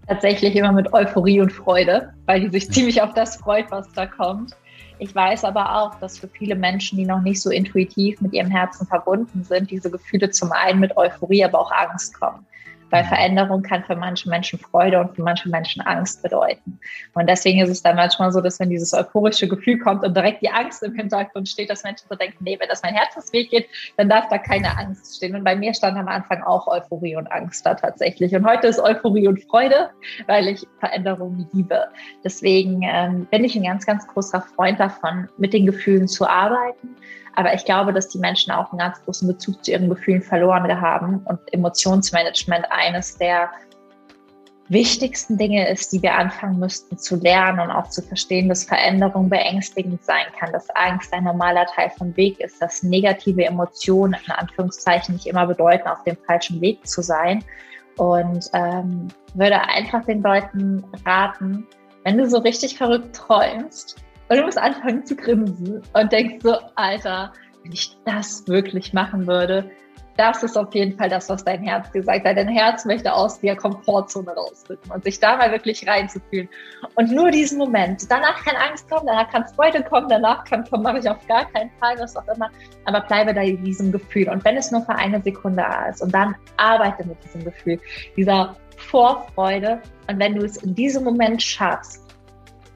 Tatsächlich 0.06 0.56
immer 0.56 0.72
mit 0.72 0.92
Euphorie 0.92 1.40
und 1.40 1.52
Freude, 1.52 2.12
weil 2.26 2.40
die 2.40 2.48
sich 2.48 2.70
ziemlich 2.70 3.00
auf 3.02 3.14
das 3.14 3.36
freut, 3.36 3.70
was 3.70 3.90
da 3.92 4.06
kommt. 4.06 4.56
Ich 4.98 5.14
weiß 5.14 5.44
aber 5.44 5.80
auch, 5.80 5.94
dass 5.96 6.18
für 6.18 6.28
viele 6.28 6.54
Menschen, 6.54 6.98
die 6.98 7.04
noch 7.04 7.22
nicht 7.22 7.40
so 7.40 7.50
intuitiv 7.50 8.20
mit 8.20 8.32
ihrem 8.32 8.50
Herzen 8.50 8.86
verbunden 8.86 9.42
sind, 9.44 9.70
diese 9.70 9.90
Gefühle 9.90 10.30
zum 10.30 10.52
einen 10.52 10.80
mit 10.80 10.96
Euphorie, 10.96 11.44
aber 11.44 11.60
auch 11.60 11.72
Angst 11.72 12.18
kommen 12.18 12.46
weil 12.92 13.04
Veränderung 13.04 13.62
kann 13.62 13.82
für 13.84 13.96
manche 13.96 14.28
Menschen 14.28 14.58
Freude 14.58 15.00
und 15.00 15.16
für 15.16 15.22
manche 15.22 15.48
Menschen 15.48 15.80
Angst 15.82 16.22
bedeuten. 16.22 16.78
Und 17.14 17.26
deswegen 17.28 17.60
ist 17.60 17.70
es 17.70 17.82
dann 17.82 17.96
manchmal 17.96 18.30
so, 18.30 18.42
dass 18.42 18.60
wenn 18.60 18.68
dieses 18.68 18.92
euphorische 18.92 19.48
Gefühl 19.48 19.78
kommt 19.78 20.04
und 20.04 20.14
direkt 20.14 20.42
die 20.42 20.50
Angst 20.50 20.82
im 20.82 20.94
Hintergrund 20.94 21.48
steht, 21.48 21.70
dass 21.70 21.84
Menschen 21.84 22.06
so 22.08 22.14
denken, 22.14 22.44
nee, 22.44 22.58
wenn 22.60 22.68
das 22.68 22.82
mein 22.82 22.94
Herzensweg 22.94 23.50
geht, 23.50 23.66
dann 23.96 24.10
darf 24.10 24.28
da 24.28 24.36
keine 24.36 24.76
Angst 24.76 25.16
stehen. 25.16 25.34
Und 25.34 25.42
bei 25.42 25.56
mir 25.56 25.72
stand 25.72 25.96
am 25.96 26.06
Anfang 26.06 26.42
auch 26.42 26.66
Euphorie 26.68 27.16
und 27.16 27.32
Angst 27.32 27.64
da 27.64 27.74
tatsächlich. 27.74 28.34
Und 28.34 28.46
heute 28.46 28.66
ist 28.66 28.78
Euphorie 28.78 29.26
und 29.26 29.42
Freude, 29.44 29.88
weil 30.26 30.48
ich 30.48 30.66
Veränderung 30.78 31.48
liebe. 31.54 31.88
Deswegen 32.22 32.82
ähm, 32.82 33.26
bin 33.30 33.42
ich 33.42 33.56
ein 33.56 33.62
ganz, 33.62 33.86
ganz 33.86 34.06
großer 34.06 34.42
Freund 34.42 34.78
davon, 34.78 35.30
mit 35.38 35.54
den 35.54 35.64
Gefühlen 35.64 36.08
zu 36.08 36.28
arbeiten 36.28 36.96
aber 37.34 37.54
ich 37.54 37.64
glaube, 37.64 37.92
dass 37.92 38.08
die 38.08 38.18
Menschen 38.18 38.52
auch 38.52 38.70
einen 38.70 38.78
ganz 38.78 39.02
großen 39.04 39.26
Bezug 39.26 39.64
zu 39.64 39.70
ihren 39.70 39.88
Gefühlen 39.88 40.22
verloren 40.22 40.80
haben 40.80 41.22
und 41.24 41.40
Emotionsmanagement 41.52 42.66
eines 42.70 43.16
der 43.16 43.50
wichtigsten 44.68 45.36
Dinge 45.36 45.68
ist, 45.68 45.92
die 45.92 46.02
wir 46.02 46.14
anfangen 46.14 46.58
müssten 46.58 46.96
zu 46.96 47.16
lernen 47.16 47.60
und 47.60 47.70
auch 47.70 47.88
zu 47.88 48.00
verstehen, 48.00 48.48
dass 48.48 48.64
Veränderung 48.64 49.28
beängstigend 49.28 50.02
sein 50.04 50.24
kann, 50.38 50.52
dass 50.52 50.70
Angst 50.70 51.12
ein 51.12 51.24
normaler 51.24 51.66
Teil 51.66 51.90
vom 51.90 52.16
Weg 52.16 52.40
ist, 52.40 52.60
dass 52.62 52.82
negative 52.82 53.44
Emotionen 53.44 54.16
in 54.24 54.32
Anführungszeichen 54.32 55.14
nicht 55.14 55.26
immer 55.26 55.46
bedeuten, 55.46 55.88
auf 55.88 56.02
dem 56.04 56.16
falschen 56.26 56.60
Weg 56.60 56.86
zu 56.86 57.02
sein. 57.02 57.44
Und 57.98 58.48
ähm, 58.54 59.08
würde 59.34 59.60
einfach 59.60 60.06
den 60.06 60.22
Leuten 60.22 60.82
raten, 61.04 61.66
wenn 62.04 62.16
du 62.16 62.28
so 62.28 62.38
richtig 62.38 62.78
verrückt 62.78 63.14
träumst, 63.14 64.01
und 64.32 64.38
du 64.38 64.44
musst 64.46 64.56
anfangen 64.56 65.04
zu 65.04 65.14
grinsen 65.14 65.82
und 65.92 66.10
denkst 66.10 66.36
so, 66.42 66.56
Alter, 66.74 67.34
wenn 67.62 67.72
ich 67.72 67.94
das 68.06 68.48
wirklich 68.48 68.94
machen 68.94 69.26
würde, 69.26 69.70
das 70.16 70.42
ist 70.42 70.56
auf 70.56 70.74
jeden 70.74 70.96
Fall 70.96 71.10
das, 71.10 71.28
was 71.28 71.44
dein 71.44 71.62
Herz 71.62 71.90
gesagt 71.92 72.24
hat. 72.24 72.38
Dein 72.38 72.48
Herz 72.48 72.86
möchte 72.86 73.12
aus 73.12 73.40
der 73.40 73.56
Komfortzone 73.56 74.30
rausrücken 74.30 74.90
und 74.90 75.04
sich 75.04 75.20
da 75.20 75.36
mal 75.36 75.52
wirklich 75.52 75.86
reinzufühlen. 75.86 76.48
Und 76.94 77.12
nur 77.12 77.30
diesen 77.30 77.58
Moment. 77.58 78.10
Danach 78.10 78.42
kann 78.42 78.56
Angst 78.56 78.88
kommen, 78.88 79.06
danach 79.06 79.30
kann 79.30 79.46
Freude 79.48 79.82
kommen, 79.82 80.08
danach 80.08 80.44
kann 80.44 80.64
kommen, 80.64 80.82
mache 80.82 80.98
ich 80.98 81.08
auf 81.08 81.26
gar 81.26 81.44
keinen 81.50 81.70
Fall, 81.78 81.98
was 81.98 82.16
auch 82.16 82.28
immer. 82.34 82.50
Aber 82.86 83.02
bleibe 83.02 83.34
da 83.34 83.42
in 83.42 83.62
diesem 83.62 83.92
Gefühl. 83.92 84.30
Und 84.30 84.42
wenn 84.46 84.56
es 84.56 84.70
nur 84.70 84.80
für 84.82 84.94
eine 84.94 85.20
Sekunde 85.22 85.64
ist 85.90 86.00
und 86.00 86.14
dann 86.14 86.34
arbeite 86.56 87.06
mit 87.06 87.22
diesem 87.22 87.44
Gefühl, 87.44 87.78
dieser 88.16 88.56
Vorfreude. 88.78 89.80
Und 90.08 90.18
wenn 90.18 90.34
du 90.34 90.44
es 90.44 90.56
in 90.58 90.74
diesem 90.74 91.04
Moment 91.04 91.42
schaffst, 91.42 92.02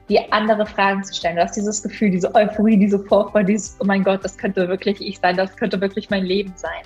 die 0.09 0.31
andere 0.31 0.65
Fragen 0.65 1.03
zu 1.03 1.13
stellen. 1.13 1.35
Du 1.35 1.43
hast 1.43 1.55
dieses 1.55 1.83
Gefühl, 1.83 2.11
diese 2.11 2.33
Euphorie, 2.33 2.77
diese 2.77 2.99
Vorfreude, 2.99 3.47
dieses, 3.53 3.77
oh 3.79 3.85
mein 3.85 4.03
Gott, 4.03 4.23
das 4.23 4.37
könnte 4.37 4.67
wirklich 4.67 5.01
ich 5.01 5.19
sein, 5.19 5.35
das 5.35 5.55
könnte 5.55 5.81
wirklich 5.81 6.09
mein 6.09 6.23
Leben 6.23 6.53
sein. 6.55 6.83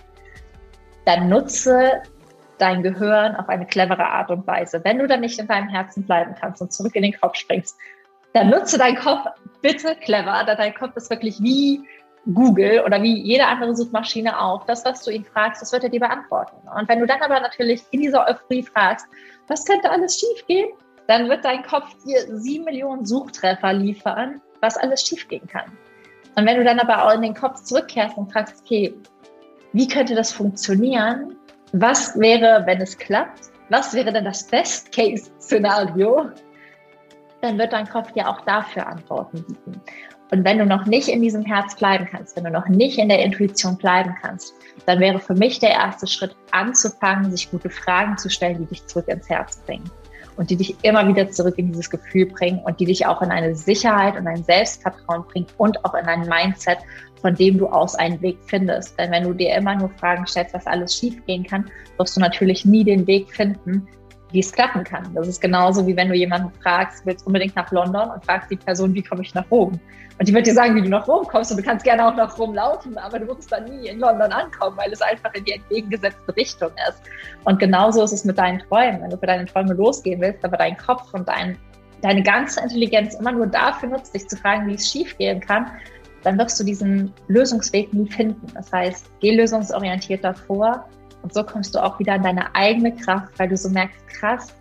Dann 1.06 1.30
nutze 1.30 2.02
dein 2.58 2.84
Gehirn 2.84 3.36
auf 3.36 3.50
eine 3.50 3.66
clevere 3.66 4.06
Art 4.06 4.30
und 4.30 4.46
Weise. 4.46 4.82
Wenn 4.84 5.00
du 5.00 5.08
dann 5.08 5.22
nicht 5.22 5.40
in 5.40 5.48
deinem 5.48 5.70
Herzen 5.70 6.04
bleiben 6.04 6.36
kannst 6.40 6.62
und 6.62 6.72
zurück 6.72 6.96
in 6.96 7.04
den 7.04 7.20
Kopf 7.20 7.36
springst, 7.36 7.78
dann 8.34 8.50
nutze 8.50 8.78
deinen 8.78 8.98
Kopf 8.98 9.26
bitte 9.62 9.96
clever, 9.96 10.44
da 10.46 10.56
dein 10.56 10.74
Kopf 10.74 10.96
ist 10.96 11.10
wirklich 11.10 11.42
wie 11.42 11.82
Google 12.34 12.84
oder 12.86 13.02
wie 13.02 13.20
jede 13.20 13.48
andere 13.48 13.76
Suchmaschine 13.76 14.40
auch. 14.40 14.66
Das, 14.66 14.86
was 14.86 15.04
du 15.04 15.12
ihn 15.12 15.26
fragst, 15.26 15.62
das 15.62 15.74
wird 15.74 15.84
er 15.84 15.90
dir 15.90 16.00
beantworten. 16.00 16.56
Und 16.78 16.88
wenn 16.88 17.00
du 17.00 17.08
dann 17.08 17.22
aber 17.22 17.40
natürlich 17.40 17.84
in 17.92 18.02
dieser 18.02 18.28
Euphorie 18.28 18.64
fragst, 18.64 19.08
was 19.48 19.66
könnte 19.66 19.90
alles 19.90 20.20
schiefgehen? 20.20 20.70
Dann 21.12 21.28
wird 21.28 21.44
dein 21.44 21.62
Kopf 21.64 21.94
dir 22.06 22.20
sieben 22.38 22.64
Millionen 22.64 23.06
Suchtreffer 23.06 23.74
liefern, 23.74 24.40
was 24.62 24.78
alles 24.78 25.02
schiefgehen 25.06 25.46
kann. 25.46 25.70
Und 26.38 26.46
wenn 26.46 26.56
du 26.56 26.64
dann 26.64 26.80
aber 26.80 27.06
auch 27.06 27.14
in 27.14 27.22
den 27.22 27.34
Kopf 27.34 27.62
zurückkehrst 27.64 28.18
und 28.18 28.32
fragst, 28.32 28.62
okay, 28.62 28.94
wie 29.74 29.90
könnte 29.90 30.16
das 30.16 30.32
funktionieren? 30.32 31.36
Was 31.74 32.18
wäre, 32.18 32.66
wenn 32.66 32.80
es 32.80 32.98
klappt? 32.98 33.52
Was 33.68 33.94
wäre 33.94 34.14
denn 34.14 34.24
das 34.24 34.48
Best-Case-Szenario? 34.48 36.30
Dann 37.42 37.58
wird 37.58 37.74
dein 37.74 37.90
Kopf 37.90 38.14
dir 38.14 38.30
auch 38.30 38.40
dafür 38.46 38.88
Antworten 38.88 39.44
bieten. 39.44 39.82
Und 40.32 40.46
wenn 40.46 40.60
du 40.60 40.66
noch 40.66 40.86
nicht 40.86 41.10
in 41.10 41.22
diesem 41.22 41.44
Herz 41.44 41.76
bleiben 41.76 42.08
kannst, 42.10 42.38
wenn 42.38 42.46
du 42.46 42.52
noch 42.52 42.70
nicht 42.70 42.98
in 42.98 43.10
der 43.10 43.22
Intuition 43.22 43.78
bleiben 43.78 44.16
kannst, 44.22 44.54
dann 44.86 45.02
wäre 45.02 45.20
für 45.20 45.34
mich 45.34 45.60
der 45.60 45.72
erste 45.72 46.08
Schritt 46.08 46.38
anzufangen, 46.52 47.32
sich 47.32 47.52
gute 47.52 47.70
Fragen 47.70 48.18
zu 48.18 48.30
stellen, 48.30 48.60
die 48.60 48.68
dich 48.68 48.86
zurück 48.88 49.10
ins 49.10 49.28
Herz 49.30 49.58
bringen 49.66 49.92
und 50.38 50.50
die 50.50 50.56
dich 50.56 50.76
immer 50.84 51.08
wieder 51.08 51.30
zurück 51.30 51.58
in 51.58 51.68
dieses 51.68 51.90
Gefühl 51.90 52.26
bringen 52.26 52.60
und 52.60 52.80
die 52.80 52.86
dich 52.86 53.06
auch 53.06 53.22
in 53.22 53.32
eine 53.32 53.56
Sicherheit 53.56 54.18
und 54.18 54.28
ein 54.28 54.44
Selbstvertrauen 54.44 55.24
bringen 55.26 55.48
und 55.58 55.84
auch 55.86 55.94
in 55.94 56.06
ein 56.06 56.28
Mindset, 56.28 56.78
von 57.22 57.36
dem 57.36 57.58
du 57.58 57.68
aus 57.68 57.96
einen 57.96 58.22
Weg 58.22 58.38
findest. 58.46 59.00
Denn 59.00 59.12
wenn 59.12 59.24
du 59.24 59.34
dir 59.34 59.56
immer 59.56 59.76
nur 59.76 59.90
Fragen 59.90 60.26
stellst, 60.26 60.54
was 60.54 60.68
alles 60.68 60.96
schiefgehen 60.96 61.44
kann, 61.44 61.70
wirst 61.98 62.16
du 62.16 62.20
natürlich 62.20 62.66
nie 62.66 62.84
den 62.84 63.06
Weg 63.08 63.34
finden, 63.34 63.88
wie 64.32 64.40
es 64.40 64.52
klappen 64.52 64.84
kann. 64.84 65.14
Das 65.14 65.28
ist 65.28 65.42
genauso 65.42 65.86
wie 65.86 65.96
wenn 65.96 66.10
du 66.10 66.16
jemanden 66.16 66.52
fragst, 66.62 67.06
willst 67.06 67.26
unbedingt 67.26 67.56
nach 67.56 67.72
London 67.72 68.10
und 68.12 68.26
fragst 68.26 68.50
die 68.52 68.56
Person, 68.56 68.94
wie 68.94 69.02
komme 69.02 69.22
ich 69.22 69.34
nach 69.34 69.50
Rom? 69.52 69.80
Und 70.20 70.28
die 70.28 70.34
wird 70.34 70.46
dir 70.46 70.54
sagen, 70.54 70.76
wie 70.76 70.82
du 70.82 70.90
nach 70.90 71.08
Rom 71.08 71.26
kommst 71.26 71.52
und 71.52 71.58
du 71.58 71.64
kannst 71.64 71.84
gerne 71.84 72.08
auch 72.08 72.16
nach 72.16 72.38
Rom 72.38 72.54
laufen, 72.54 72.98
aber 72.98 73.20
du 73.20 73.28
wirst 73.28 73.52
dann 73.52 73.66
nie 73.66 73.88
in 73.88 74.00
London 74.00 74.32
ankommen, 74.32 74.78
weil 74.78 74.92
es 74.92 75.02
einfach 75.02 75.34
in 75.34 75.44
die 75.46 75.54
entgegengesetzte 75.54 76.36
Richtung 76.36 76.70
ist. 76.88 77.02
Und 77.44 77.60
genauso 77.60 78.04
ist 78.04 78.12
es 78.12 78.24
mit 78.24 78.38
deinen 78.38 78.60
Träumen. 78.60 79.02
Wenn 79.02 79.10
du 79.10 79.18
für 79.18 79.26
deine 79.26 79.46
Träume 79.46 79.74
losgehen 79.74 80.22
willst, 80.22 80.46
aber 80.46 80.58
dein 80.58 80.78
Kopf 80.78 81.14
und 81.14 81.28
dein, 81.28 81.58
deine 82.02 82.22
ganze 82.22 82.62
Intelligenz 82.62 83.16
immer 83.16 83.32
nur 83.32 83.48
dafür 83.48 83.90
nutzt, 83.90 84.14
dich 84.14 84.28
zu 84.28 84.38
fragen, 84.38 84.68
wie 84.68 84.76
es 84.76 84.88
schief 84.92 85.18
gehen 85.18 85.40
kann, 85.40 85.72
dann 86.24 86.38
wirst 86.38 86.60
du 86.60 86.64
diesen 86.64 87.12
Lösungsweg 87.28 87.92
nie 87.94 88.08
finden. 88.08 88.46
Das 88.54 88.72
heißt, 88.72 89.10
geh 89.22 89.36
lösungsorientiert 89.36 90.24
davor 90.24 90.86
und 91.22 91.34
so 91.34 91.44
kommst 91.44 91.76
du 91.76 91.84
auch 91.84 92.00
wieder 92.00 92.14
an 92.14 92.24
deine 92.24 92.54
eigene 92.56 92.96
Kraft, 92.96 93.38
weil 93.38 93.50
du 93.50 93.58
so 93.58 93.70
merkst, 93.70 94.08
krass, 94.08 94.54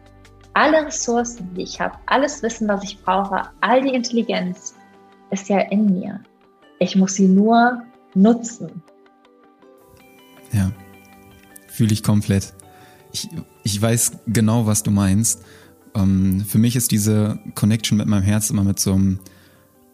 alle 0.55 0.87
Ressourcen, 0.87 1.55
die 1.55 1.63
ich 1.63 1.81
habe, 1.81 1.95
alles 2.07 2.43
Wissen, 2.43 2.69
was 2.69 2.83
ich 2.83 3.01
brauche, 3.03 3.43
all 3.61 3.83
die 3.83 3.95
Intelligenz 3.95 4.75
ist 5.31 5.49
ja 5.49 5.61
in 5.61 5.87
mir. 5.87 6.21
Ich 6.79 6.97
muss 6.97 7.15
sie 7.15 7.29
nur 7.29 7.83
nutzen. 8.15 8.83
Ja, 10.53 10.73
fühle 11.69 11.93
ich 11.93 12.03
komplett. 12.03 12.53
Ich, 13.13 13.29
ich 13.63 13.81
weiß 13.81 14.13
genau, 14.27 14.67
was 14.67 14.83
du 14.83 14.91
meinst. 14.91 15.45
Ähm, 15.95 16.45
für 16.47 16.59
mich 16.59 16.77
ist 16.77 16.91
diese 16.91 17.39
Connection 17.55 17.99
mit 17.99 18.09
meinem 18.09 18.23
Herz 18.23 18.51
immer 18.51 18.65
mit 18.65 18.81
so 18.81 18.95
einem, 18.95 19.21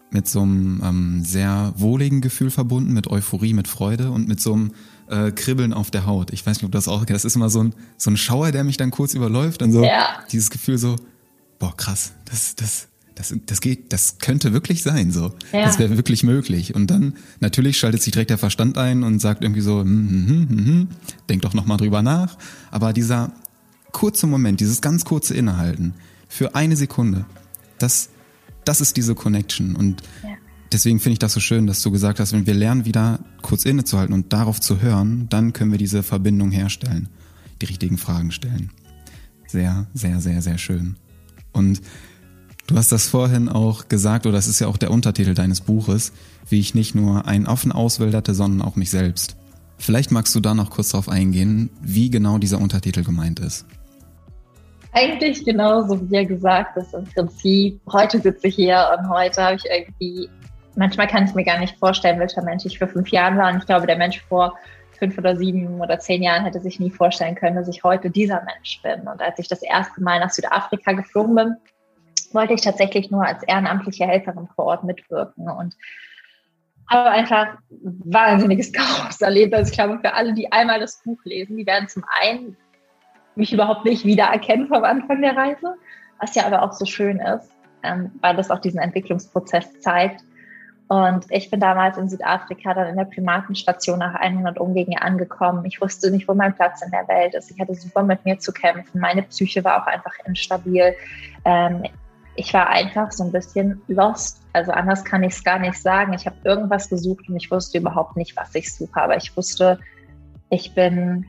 mit 0.09 0.27
so 0.27 0.41
einem 0.41 0.81
ähm, 0.83 1.23
sehr 1.23 1.73
wohligen 1.75 2.21
Gefühl 2.21 2.49
verbunden, 2.49 2.93
mit 2.93 3.07
Euphorie, 3.07 3.53
mit 3.53 3.67
Freude 3.67 4.11
und 4.11 4.27
mit 4.27 4.39
so 4.39 4.53
einem 4.53 4.71
äh, 5.09 5.31
Kribbeln 5.31 5.73
auf 5.73 5.91
der 5.91 6.05
Haut. 6.05 6.31
Ich 6.31 6.45
weiß 6.45 6.57
nicht, 6.57 6.65
ob 6.65 6.71
das 6.71 6.87
auch. 6.87 7.05
Das 7.05 7.25
ist 7.25 7.35
immer 7.35 7.49
so 7.49 7.63
ein, 7.63 7.73
so 7.97 8.09
ein 8.09 8.17
Schauer, 8.17 8.51
der 8.51 8.63
mich 8.63 8.77
dann 8.77 8.91
kurz 8.91 9.13
überläuft 9.13 9.61
und 9.61 9.71
so 9.71 9.83
ja. 9.83 10.19
dieses 10.31 10.49
Gefühl 10.49 10.77
so, 10.77 10.95
boah, 11.59 11.75
krass, 11.75 12.13
das, 12.25 12.55
das, 12.55 12.87
das, 13.15 13.33
das 13.45 13.61
geht, 13.61 13.93
das 13.93 14.19
könnte 14.19 14.53
wirklich 14.53 14.83
sein, 14.83 15.11
so. 15.11 15.33
Ja. 15.51 15.65
Das 15.65 15.79
wäre 15.79 15.97
wirklich 15.97 16.23
möglich. 16.23 16.75
Und 16.75 16.87
dann, 16.87 17.15
natürlich 17.39 17.77
schaltet 17.77 18.01
sich 18.01 18.11
direkt 18.11 18.29
der 18.29 18.37
Verstand 18.37 18.77
ein 18.77 19.03
und 19.03 19.19
sagt 19.19 19.43
irgendwie 19.43 19.61
so, 19.61 19.81
hm, 19.81 20.09
hm, 20.09 20.27
hm, 20.27 20.49
hm, 20.49 20.65
hm 20.65 20.87
denk 21.29 21.41
doch 21.41 21.53
nochmal 21.53 21.77
drüber 21.77 22.01
nach. 22.01 22.37
Aber 22.71 22.93
dieser 22.93 23.31
kurze 23.91 24.27
Moment, 24.27 24.59
dieses 24.59 24.81
ganz 24.81 25.05
kurze 25.05 25.33
Innehalten 25.33 25.93
für 26.29 26.55
eine 26.55 26.75
Sekunde, 26.75 27.25
das, 27.79 28.09
das 28.65 28.81
ist 28.81 28.97
diese 28.97 29.15
Connection. 29.15 29.75
Und 29.75 30.03
ja 30.23 30.29
deswegen 30.71 30.99
finde 30.99 31.13
ich 31.13 31.19
das 31.19 31.33
so 31.33 31.39
schön, 31.39 31.67
dass 31.67 31.81
du 31.81 31.91
gesagt 31.91 32.19
hast, 32.19 32.33
wenn 32.33 32.47
wir 32.47 32.53
lernen, 32.53 32.85
wieder 32.85 33.19
kurz 33.41 33.65
innezuhalten 33.65 34.13
und 34.13 34.33
darauf 34.33 34.59
zu 34.59 34.81
hören, 34.81 35.27
dann 35.29 35.53
können 35.53 35.71
wir 35.71 35.77
diese 35.77 36.03
Verbindung 36.03 36.51
herstellen, 36.51 37.09
die 37.61 37.65
richtigen 37.65 37.97
Fragen 37.97 38.31
stellen. 38.31 38.71
Sehr, 39.47 39.87
sehr, 39.93 40.19
sehr, 40.19 40.41
sehr 40.41 40.57
schön. 40.57 40.97
Und 41.53 41.81
du 42.67 42.75
hast 42.75 42.91
das 42.91 43.07
vorhin 43.07 43.49
auch 43.49 43.87
gesagt, 43.87 44.25
oder 44.25 44.35
das 44.35 44.47
ist 44.47 44.59
ja 44.59 44.67
auch 44.67 44.77
der 44.77 44.91
Untertitel 44.91 45.33
deines 45.33 45.61
Buches, 45.61 46.11
wie 46.49 46.59
ich 46.59 46.75
nicht 46.75 46.95
nur 46.95 47.25
einen 47.25 47.47
Affen 47.47 47.71
auswilderte, 47.71 48.33
sondern 48.33 48.61
auch 48.61 48.75
mich 48.75 48.89
selbst. 48.89 49.37
Vielleicht 49.77 50.11
magst 50.11 50.33
du 50.35 50.39
da 50.39 50.53
noch 50.53 50.69
kurz 50.69 50.89
darauf 50.89 51.07
eingehen, 51.07 51.69
wie 51.81 52.09
genau 52.09 52.37
dieser 52.39 52.59
Untertitel 52.59 53.03
gemeint 53.03 53.39
ist. 53.39 53.65
Eigentlich 54.91 55.45
genauso, 55.45 56.09
wie 56.09 56.15
er 56.15 56.25
gesagt 56.25 56.75
ist. 56.77 56.93
Im 56.93 57.03
Prinzip, 57.05 57.79
heute 57.91 58.19
sitze 58.19 58.47
ich 58.47 58.55
hier 58.55 58.83
und 58.97 59.07
heute 59.09 59.43
habe 59.43 59.55
ich 59.55 59.63
irgendwie 59.69 60.27
manchmal 60.77 61.07
kann 61.07 61.25
ich 61.25 61.33
mir 61.33 61.43
gar 61.43 61.59
nicht 61.59 61.77
vorstellen, 61.77 62.19
welcher 62.19 62.43
Mensch 62.43 62.65
ich 62.65 62.79
vor 62.79 62.87
fünf 62.87 63.09
Jahren 63.09 63.37
war. 63.37 63.51
Und 63.51 63.57
ich 63.57 63.65
glaube, 63.65 63.87
der 63.87 63.97
Mensch 63.97 64.21
vor 64.21 64.57
fünf 64.97 65.17
oder 65.17 65.35
sieben 65.35 65.81
oder 65.81 65.99
zehn 65.99 66.23
Jahren 66.23 66.43
hätte 66.43 66.59
sich 66.59 66.79
nie 66.79 66.91
vorstellen 66.91 67.35
können, 67.35 67.55
dass 67.55 67.67
ich 67.67 67.83
heute 67.83 68.09
dieser 68.09 68.43
Mensch 68.43 68.81
bin. 68.81 69.01
Und 69.01 69.21
als 69.21 69.39
ich 69.39 69.47
das 69.47 69.61
erste 69.61 70.01
Mal 70.01 70.19
nach 70.19 70.29
Südafrika 70.29 70.93
geflogen 70.93 71.35
bin, 71.35 71.55
wollte 72.31 72.53
ich 72.53 72.61
tatsächlich 72.61 73.11
nur 73.11 73.25
als 73.25 73.43
ehrenamtliche 73.43 74.05
Helferin 74.05 74.47
vor 74.55 74.65
Ort 74.65 74.83
mitwirken 74.83 75.49
und 75.49 75.75
habe 76.89 77.09
einfach 77.09 77.47
wahnsinniges 77.69 78.71
Chaos 78.73 79.19
erlebt. 79.21 79.53
Also 79.53 79.71
ich 79.71 79.77
glaube, 79.77 79.99
für 79.99 80.13
alle, 80.13 80.33
die 80.33 80.51
einmal 80.51 80.79
das 80.79 81.01
Buch 81.03 81.19
lesen, 81.25 81.57
die 81.57 81.65
werden 81.65 81.87
zum 81.87 82.03
einen 82.21 82.55
mich 83.35 83.53
überhaupt 83.53 83.85
nicht 83.85 84.05
wiedererkennen 84.05 84.67
vom 84.67 84.83
Anfang 84.83 85.21
der 85.21 85.35
Reise, 85.35 85.75
was 86.19 86.33
ja 86.35 86.45
aber 86.45 86.63
auch 86.63 86.73
so 86.73 86.85
schön 86.85 87.19
ist, 87.19 87.51
ähm, 87.83 88.11
weil 88.21 88.35
das 88.35 88.49
auch 88.49 88.59
diesen 88.59 88.79
Entwicklungsprozess 88.79 89.79
zeigt 89.79 90.23
und 90.89 91.25
ich 91.29 91.51
bin 91.51 91.59
damals 91.59 91.97
in 91.97 92.07
Südafrika 92.07 92.73
dann 92.73 92.87
in 92.87 92.95
der 92.95 93.05
Primatenstation 93.05 93.99
nach 93.99 94.15
100 94.15 94.57
Umwegen 94.57 94.97
angekommen. 94.97 95.65
Ich 95.65 95.81
wusste 95.81 96.09
nicht, 96.11 96.27
wo 96.29 96.33
mein 96.33 96.55
Platz 96.55 96.81
in 96.81 96.91
der 96.91 97.05
Welt 97.09 97.33
ist. 97.33 97.51
Ich 97.51 97.59
hatte 97.59 97.75
super 97.75 98.03
mit 98.03 98.23
mir 98.23 98.39
zu 98.39 98.53
kämpfen. 98.53 99.01
Meine 99.01 99.23
Psyche 99.23 99.63
war 99.65 99.81
auch 99.81 99.87
einfach 99.87 100.13
instabil. 100.25 100.95
Ähm, 101.43 101.83
ich 102.35 102.53
war 102.53 102.69
einfach 102.69 103.11
so 103.11 103.25
ein 103.25 103.33
bisschen 103.33 103.81
lost. 103.87 104.41
Also 104.53 104.71
anders 104.71 105.03
kann 105.03 105.23
ich 105.23 105.33
es 105.33 105.43
gar 105.43 105.59
nicht 105.59 105.77
sagen. 105.77 106.13
Ich 106.13 106.25
habe 106.25 106.37
irgendwas 106.45 106.87
gesucht 106.87 107.27
und 107.27 107.35
ich 107.35 107.51
wusste 107.51 107.79
überhaupt 107.79 108.15
nicht, 108.15 108.37
was 108.37 108.55
ich 108.55 108.73
suche. 108.73 109.01
Aber 109.01 109.17
ich 109.17 109.35
wusste, 109.35 109.79
ich 110.49 110.73
bin 110.73 111.25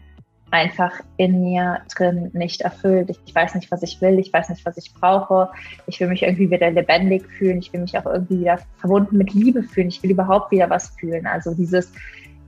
einfach 0.50 0.92
in 1.16 1.42
mir 1.42 1.80
drin 1.94 2.30
nicht 2.32 2.62
erfüllt. 2.62 3.10
Ich, 3.24 3.34
weiß 3.34 3.54
nicht, 3.54 3.70
was 3.70 3.82
ich 3.82 4.00
will, 4.00 4.18
ich 4.18 4.32
weiß 4.32 4.48
nicht, 4.48 4.64
was 4.64 4.76
ich 4.76 4.92
brauche. 4.94 5.50
Ich 5.86 6.00
will 6.00 6.08
mich 6.08 6.22
irgendwie 6.22 6.50
wieder 6.50 6.70
lebendig 6.70 7.26
fühlen, 7.26 7.58
ich 7.58 7.72
will 7.72 7.80
mich 7.80 7.96
auch 7.98 8.06
irgendwie 8.06 8.40
wieder 8.40 8.58
verbunden 8.78 9.18
mit 9.18 9.34
Liebe 9.34 9.62
fühlen, 9.62 9.88
ich 9.88 10.02
will 10.02 10.10
überhaupt 10.10 10.50
wieder 10.50 10.70
was 10.70 10.88
fühlen. 10.98 11.26
Also 11.26 11.54
dieses 11.54 11.92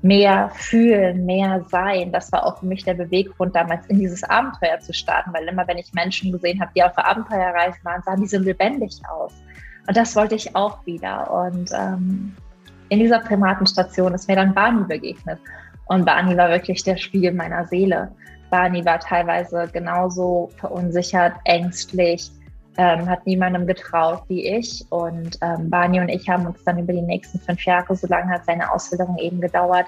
mehr 0.02 0.50
fühlen, 0.54 1.26
mehr 1.26 1.64
sein, 1.68 2.10
das 2.10 2.32
war 2.32 2.46
auch 2.46 2.58
für 2.58 2.66
mich 2.66 2.84
der 2.84 2.94
Beweggrund, 2.94 3.54
damals 3.54 3.86
in 3.88 3.98
dieses 3.98 4.24
Abenteuer 4.24 4.80
zu 4.80 4.94
starten, 4.94 5.30
weil 5.34 5.46
immer 5.46 5.66
wenn 5.68 5.76
ich 5.76 5.92
Menschen 5.92 6.32
gesehen 6.32 6.60
habe, 6.60 6.70
die 6.74 6.82
auf 6.82 6.94
der 6.94 7.06
Abenteuerreise 7.06 7.78
waren, 7.82 8.02
sahen 8.02 8.22
die 8.22 8.26
so 8.26 8.38
lebendig 8.38 8.98
aus. 9.10 9.34
Und 9.86 9.96
das 9.96 10.16
wollte 10.16 10.36
ich 10.36 10.54
auch 10.56 10.86
wieder. 10.86 11.30
Und 11.30 11.70
ähm, 11.74 12.34
in 12.88 12.98
dieser 12.98 13.20
Primatenstation 13.20 14.14
ist 14.14 14.28
mir 14.28 14.36
dann 14.36 14.54
Barney 14.54 14.84
begegnet. 14.84 15.38
Und 15.90 16.04
Barney 16.04 16.36
war 16.36 16.48
wirklich 16.50 16.84
der 16.84 16.96
Spiegel 16.96 17.32
meiner 17.32 17.66
Seele. 17.66 18.12
Barney 18.48 18.84
war 18.84 19.00
teilweise 19.00 19.68
genauso 19.72 20.48
verunsichert, 20.56 21.32
ängstlich, 21.44 22.30
ähm, 22.76 23.08
hat 23.08 23.26
niemandem 23.26 23.66
getraut 23.66 24.22
wie 24.28 24.46
ich. 24.46 24.86
Und 24.90 25.36
ähm, 25.42 25.68
Barney 25.68 25.98
und 25.98 26.08
ich 26.08 26.28
haben 26.28 26.46
uns 26.46 26.62
dann 26.62 26.78
über 26.78 26.92
die 26.92 27.02
nächsten 27.02 27.40
fünf 27.40 27.64
Jahre, 27.64 27.96
so 27.96 28.06
lange 28.06 28.30
hat 28.30 28.44
seine 28.44 28.72
Ausbildung 28.72 29.18
eben 29.18 29.40
gedauert, 29.40 29.86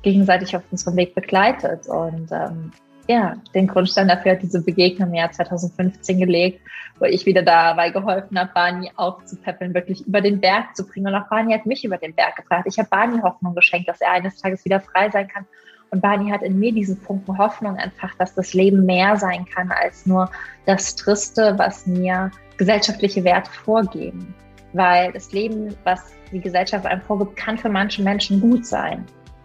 gegenseitig 0.00 0.56
auf 0.56 0.62
unserem 0.70 0.96
Weg 0.96 1.14
begleitet. 1.14 1.86
Und 1.86 2.32
ähm, 2.32 2.72
ja, 3.08 3.34
den 3.54 3.66
Grundstein 3.66 4.08
dafür 4.08 4.32
hat 4.32 4.42
diese 4.42 4.62
Begegnung 4.62 5.08
im 5.08 5.14
Jahr 5.14 5.32
2015 5.32 6.18
gelegt, 6.18 6.60
wo 6.98 7.04
ich 7.04 7.26
wieder 7.26 7.42
dabei 7.42 7.90
geholfen 7.90 8.38
habe, 8.38 8.50
Barney 8.54 8.90
aufzupäppeln, 8.96 9.74
wirklich 9.74 10.06
über 10.06 10.20
den 10.20 10.40
Berg 10.40 10.76
zu 10.76 10.86
bringen. 10.86 11.08
Und 11.08 11.14
auch 11.14 11.28
Barney 11.28 11.52
hat 11.52 11.66
mich 11.66 11.84
über 11.84 11.98
den 11.98 12.14
Berg 12.14 12.36
gebracht. 12.36 12.64
Ich 12.66 12.78
habe 12.78 12.88
Barney 12.88 13.20
Hoffnung 13.20 13.54
geschenkt, 13.54 13.88
dass 13.88 14.00
er 14.00 14.12
eines 14.12 14.40
Tages 14.40 14.64
wieder 14.64 14.80
frei 14.80 15.10
sein 15.10 15.28
kann. 15.28 15.46
Und 15.90 16.00
Barney 16.00 16.30
hat 16.30 16.42
in 16.42 16.58
mir 16.58 16.72
diesen 16.72 16.96
Funken 16.96 17.36
Hoffnung 17.36 17.76
entfacht, 17.76 18.18
dass 18.18 18.34
das 18.34 18.54
Leben 18.54 18.86
mehr 18.86 19.16
sein 19.16 19.44
kann 19.44 19.70
als 19.70 20.06
nur 20.06 20.30
das 20.64 20.94
Triste, 20.96 21.54
was 21.58 21.86
mir 21.86 22.30
gesellschaftliche 22.56 23.24
Werte 23.24 23.50
vorgeben. 23.50 24.34
Weil 24.72 25.12
das 25.12 25.32
Leben, 25.32 25.74
was 25.84 26.12
die 26.30 26.40
Gesellschaft 26.40 26.86
einem 26.86 27.02
vorgibt, 27.02 27.36
kann 27.36 27.58
für 27.58 27.68
manche 27.68 28.02
Menschen 28.02 28.40
gut 28.40 28.64
sein. 28.64 29.04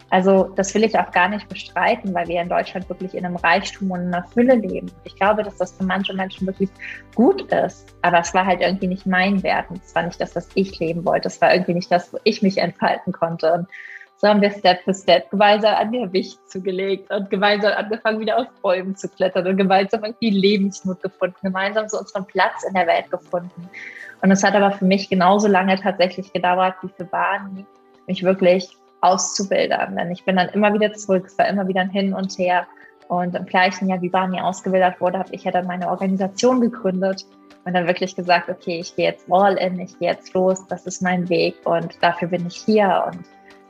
Also 0.09 0.51
das 0.55 0.73
will 0.73 0.83
ich 0.83 0.97
auch 0.97 1.11
gar 1.11 1.27
nicht 1.27 1.49
bestreiten, 1.49 2.13
weil 2.13 2.27
wir 2.27 2.41
in 2.41 2.47
Deutschland 2.47 2.87
wirklich 2.87 3.13
in 3.13 3.25
einem 3.25 3.35
Reichtum 3.35 3.91
und 3.91 4.01
in 4.01 4.13
einer 4.13 4.25
Fülle 4.27 4.55
leben. 4.55 4.89
Ich 5.03 5.15
glaube, 5.15 5.43
dass 5.43 5.57
das 5.57 5.73
für 5.73 5.83
manche 5.83 6.13
Menschen 6.13 6.47
wirklich 6.47 6.69
gut 7.13 7.41
ist, 7.51 7.93
aber 8.01 8.19
es 8.19 8.33
war 8.33 8.45
halt 8.45 8.61
irgendwie 8.61 8.87
nicht 8.87 9.05
mein 9.05 9.43
Wert 9.43 9.65
es 9.85 9.93
war 9.93 10.03
nicht 10.03 10.21
das, 10.21 10.35
was 10.35 10.47
ich 10.53 10.79
leben 10.79 11.03
wollte. 11.05 11.27
Es 11.27 11.41
war 11.41 11.53
irgendwie 11.53 11.73
nicht 11.73 11.91
das, 11.91 12.13
wo 12.13 12.19
ich 12.23 12.41
mich 12.41 12.57
entfalten 12.57 13.11
konnte. 13.11 13.51
Und 13.51 13.67
so 14.15 14.27
haben 14.27 14.41
wir 14.41 14.49
Step 14.51 14.81
für 14.83 14.93
Step 14.93 15.29
gemeinsam 15.29 15.75
an 15.75 15.91
mir 15.91 16.11
Wicht 16.13 16.39
zugelegt 16.49 17.11
und 17.11 17.29
gemeinsam 17.29 17.73
angefangen, 17.73 18.19
wieder 18.19 18.39
auf 18.39 18.47
Bäumen 18.61 18.95
zu 18.95 19.09
klettern 19.09 19.45
und 19.45 19.57
gemeinsam 19.57 20.03
irgendwie 20.03 20.29
Lebensmut 20.29 21.01
gefunden, 21.01 21.35
gemeinsam 21.43 21.87
so 21.89 21.99
unseren 21.99 22.25
Platz 22.25 22.63
in 22.67 22.73
der 22.73 22.87
Welt 22.87 23.11
gefunden. 23.11 23.69
Und 24.21 24.31
es 24.31 24.43
hat 24.43 24.55
aber 24.55 24.71
für 24.71 24.85
mich 24.85 25.09
genauso 25.09 25.47
lange 25.47 25.75
tatsächlich 25.79 26.33
gedauert 26.33 26.75
wie 26.81 26.89
für 26.89 27.03
Barney, 27.03 27.65
mich 28.07 28.23
wirklich 28.23 28.75
auszubildern. 29.01 29.95
Denn 29.95 30.11
ich 30.11 30.23
bin 30.25 30.35
dann 30.35 30.49
immer 30.49 30.73
wieder 30.73 30.93
zurück, 30.93 31.25
es 31.27 31.37
war 31.37 31.47
immer 31.47 31.67
wieder 31.67 31.81
ein 31.81 31.89
Hin 31.89 32.13
und 32.13 32.37
Her. 32.37 32.67
Und 33.07 33.35
im 33.35 33.45
gleichen 33.45 33.87
Jahr, 33.89 34.01
wie 34.01 34.09
Barney 34.09 34.41
ausgewildert 34.41 34.99
wurde, 34.99 35.19
habe 35.19 35.33
ich 35.33 35.43
ja 35.43 35.51
dann 35.51 35.67
meine 35.67 35.89
Organisation 35.89 36.59
gegründet 36.59 37.25
und 37.63 37.73
dann 37.73 37.87
wirklich 37.87 38.15
gesagt, 38.15 38.49
okay, 38.49 38.79
ich 38.79 38.95
gehe 38.95 39.05
jetzt 39.05 39.25
all 39.29 39.55
in, 39.55 39.79
ich 39.79 39.97
gehe 39.99 40.09
jetzt 40.09 40.33
los, 40.33 40.65
das 40.67 40.85
ist 40.85 41.01
mein 41.01 41.27
Weg 41.29 41.55
und 41.65 42.01
dafür 42.01 42.29
bin 42.29 42.45
ich 42.47 42.55
hier. 42.55 43.05
Und 43.07 43.25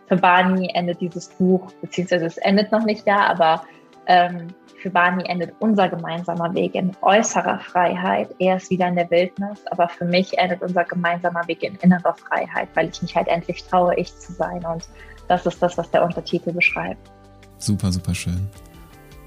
für 0.07 0.17
Barney 0.17 0.69
endet 0.73 1.01
dieses 1.01 1.30
Buch, 1.30 1.71
beziehungsweise 1.82 2.25
es 2.25 2.38
endet 2.38 2.71
noch 2.71 2.86
nicht 2.86 3.07
da, 3.07 3.28
aber 3.28 3.63
ähm, 4.07 4.47
für 4.78 4.89
Barney 4.89 5.23
endet 5.28 5.53
unser 5.59 5.89
gemeinsamer 5.89 6.53
Weg 6.53 6.75
in 6.75 6.95
äußerer 7.01 7.59
Freiheit. 7.59 8.30
Er 8.39 8.57
ist 8.57 8.69
wieder 8.69 8.88
in 8.88 8.95
der 8.95 9.09
Wildnis, 9.09 9.65
aber 9.71 9.89
für 9.89 10.05
mich 10.05 10.38
endet 10.38 10.61
unser 10.61 10.84
gemeinsamer 10.84 11.47
Weg 11.47 11.63
in 11.63 11.75
innerer 11.82 12.13
Freiheit, 12.13 12.69
weil 12.75 12.89
ich 12.89 13.01
mich 13.01 13.15
halt 13.15 13.28
endlich 13.28 13.63
traue, 13.65 13.95
ich 13.95 14.15
zu 14.15 14.32
sein. 14.34 14.63
Und 14.65 14.88
das 15.28 15.45
ist 15.45 15.61
das, 15.61 15.78
was 15.78 15.89
der 15.91 16.03
Untertitel 16.03 16.51
beschreibt. 16.53 17.11
Super, 17.57 17.91
super 17.91 18.13
schön. 18.13 18.47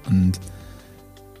Und 0.07 0.39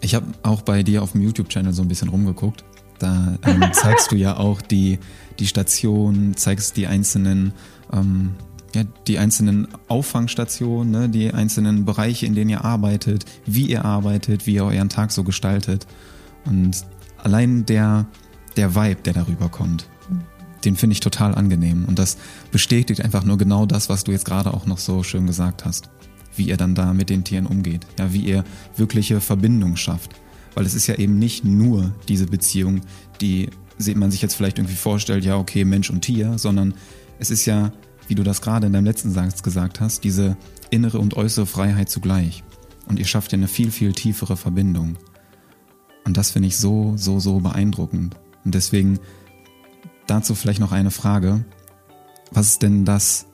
ich 0.01 0.15
habe 0.15 0.25
auch 0.43 0.61
bei 0.61 0.83
dir 0.83 1.03
auf 1.03 1.13
dem 1.13 1.21
YouTube-Channel 1.21 1.73
so 1.73 1.81
ein 1.81 1.87
bisschen 1.87 2.09
rumgeguckt. 2.09 2.63
Da 2.99 3.37
ähm, 3.45 3.63
zeigst 3.73 4.11
du 4.11 4.15
ja 4.15 4.37
auch 4.37 4.61
die, 4.61 4.99
die 5.39 5.47
Station, 5.47 6.35
zeigst 6.35 6.77
die 6.77 6.87
einzelnen, 6.87 7.53
ähm, 7.93 8.35
ja, 8.73 8.83
die 9.07 9.17
einzelnen 9.17 9.67
Auffangstationen, 9.87 10.91
ne, 10.91 11.09
die 11.09 11.33
einzelnen 11.33 11.85
Bereiche, 11.85 12.25
in 12.25 12.35
denen 12.35 12.49
ihr 12.49 12.63
arbeitet, 12.63 13.25
wie 13.45 13.65
ihr 13.65 13.85
arbeitet, 13.85 14.47
wie 14.47 14.55
ihr 14.55 14.65
euren 14.65 14.89
Tag 14.89 15.11
so 15.11 15.23
gestaltet. 15.23 15.87
Und 16.45 16.85
allein 17.17 17.65
der, 17.65 18.05
der 18.57 18.75
Vibe, 18.75 19.01
der 19.03 19.13
darüber 19.13 19.49
kommt, 19.49 19.87
den 20.65 20.75
finde 20.75 20.93
ich 20.93 20.99
total 20.99 21.35
angenehm. 21.35 21.85
Und 21.85 21.99
das 21.99 22.17
bestätigt 22.51 23.03
einfach 23.03 23.23
nur 23.23 23.37
genau 23.37 23.65
das, 23.65 23.89
was 23.89 24.03
du 24.03 24.11
jetzt 24.11 24.25
gerade 24.25 24.53
auch 24.53 24.65
noch 24.65 24.77
so 24.77 25.03
schön 25.03 25.27
gesagt 25.27 25.65
hast 25.65 25.89
wie 26.35 26.47
ihr 26.47 26.57
dann 26.57 26.75
da 26.75 26.93
mit 26.93 27.09
den 27.09 27.23
Tieren 27.23 27.45
umgeht, 27.45 27.85
ja, 27.99 28.13
wie 28.13 28.21
ihr 28.21 28.43
wirkliche 28.75 29.21
Verbindung 29.21 29.75
schafft. 29.75 30.11
Weil 30.53 30.65
es 30.65 30.73
ist 30.73 30.87
ja 30.87 30.95
eben 30.95 31.17
nicht 31.17 31.45
nur 31.45 31.91
diese 32.07 32.25
Beziehung, 32.25 32.81
die 33.21 33.49
man 33.95 34.11
sich 34.11 34.21
jetzt 34.21 34.35
vielleicht 34.35 34.59
irgendwie 34.59 34.75
vorstellt, 34.75 35.25
ja, 35.25 35.37
okay, 35.37 35.65
Mensch 35.65 35.89
und 35.89 36.01
Tier, 36.01 36.37
sondern 36.37 36.73
es 37.19 37.31
ist 37.31 37.45
ja, 37.45 37.71
wie 38.07 38.15
du 38.15 38.23
das 38.23 38.41
gerade 38.41 38.67
in 38.67 38.73
deinem 38.73 38.85
letzten 38.85 39.11
Satz 39.11 39.43
gesagt 39.43 39.79
hast, 39.79 40.03
diese 40.03 40.37
innere 40.69 40.99
und 40.99 41.15
äußere 41.15 41.45
Freiheit 41.45 41.89
zugleich. 41.89 42.43
Und 42.87 42.99
ihr 42.99 43.05
schafft 43.05 43.31
ja 43.31 43.37
eine 43.37 43.47
viel, 43.47 43.71
viel 43.71 43.93
tiefere 43.93 44.37
Verbindung. 44.37 44.97
Und 46.03 46.17
das 46.17 46.31
finde 46.31 46.47
ich 46.47 46.57
so, 46.57 46.93
so, 46.97 47.19
so 47.19 47.39
beeindruckend. 47.39 48.15
Und 48.43 48.55
deswegen 48.55 48.99
dazu 50.07 50.35
vielleicht 50.35 50.59
noch 50.59 50.71
eine 50.71 50.91
Frage. 50.91 51.45
Was 52.31 52.47
ist 52.47 52.63
denn 52.63 52.85
das 52.85 53.27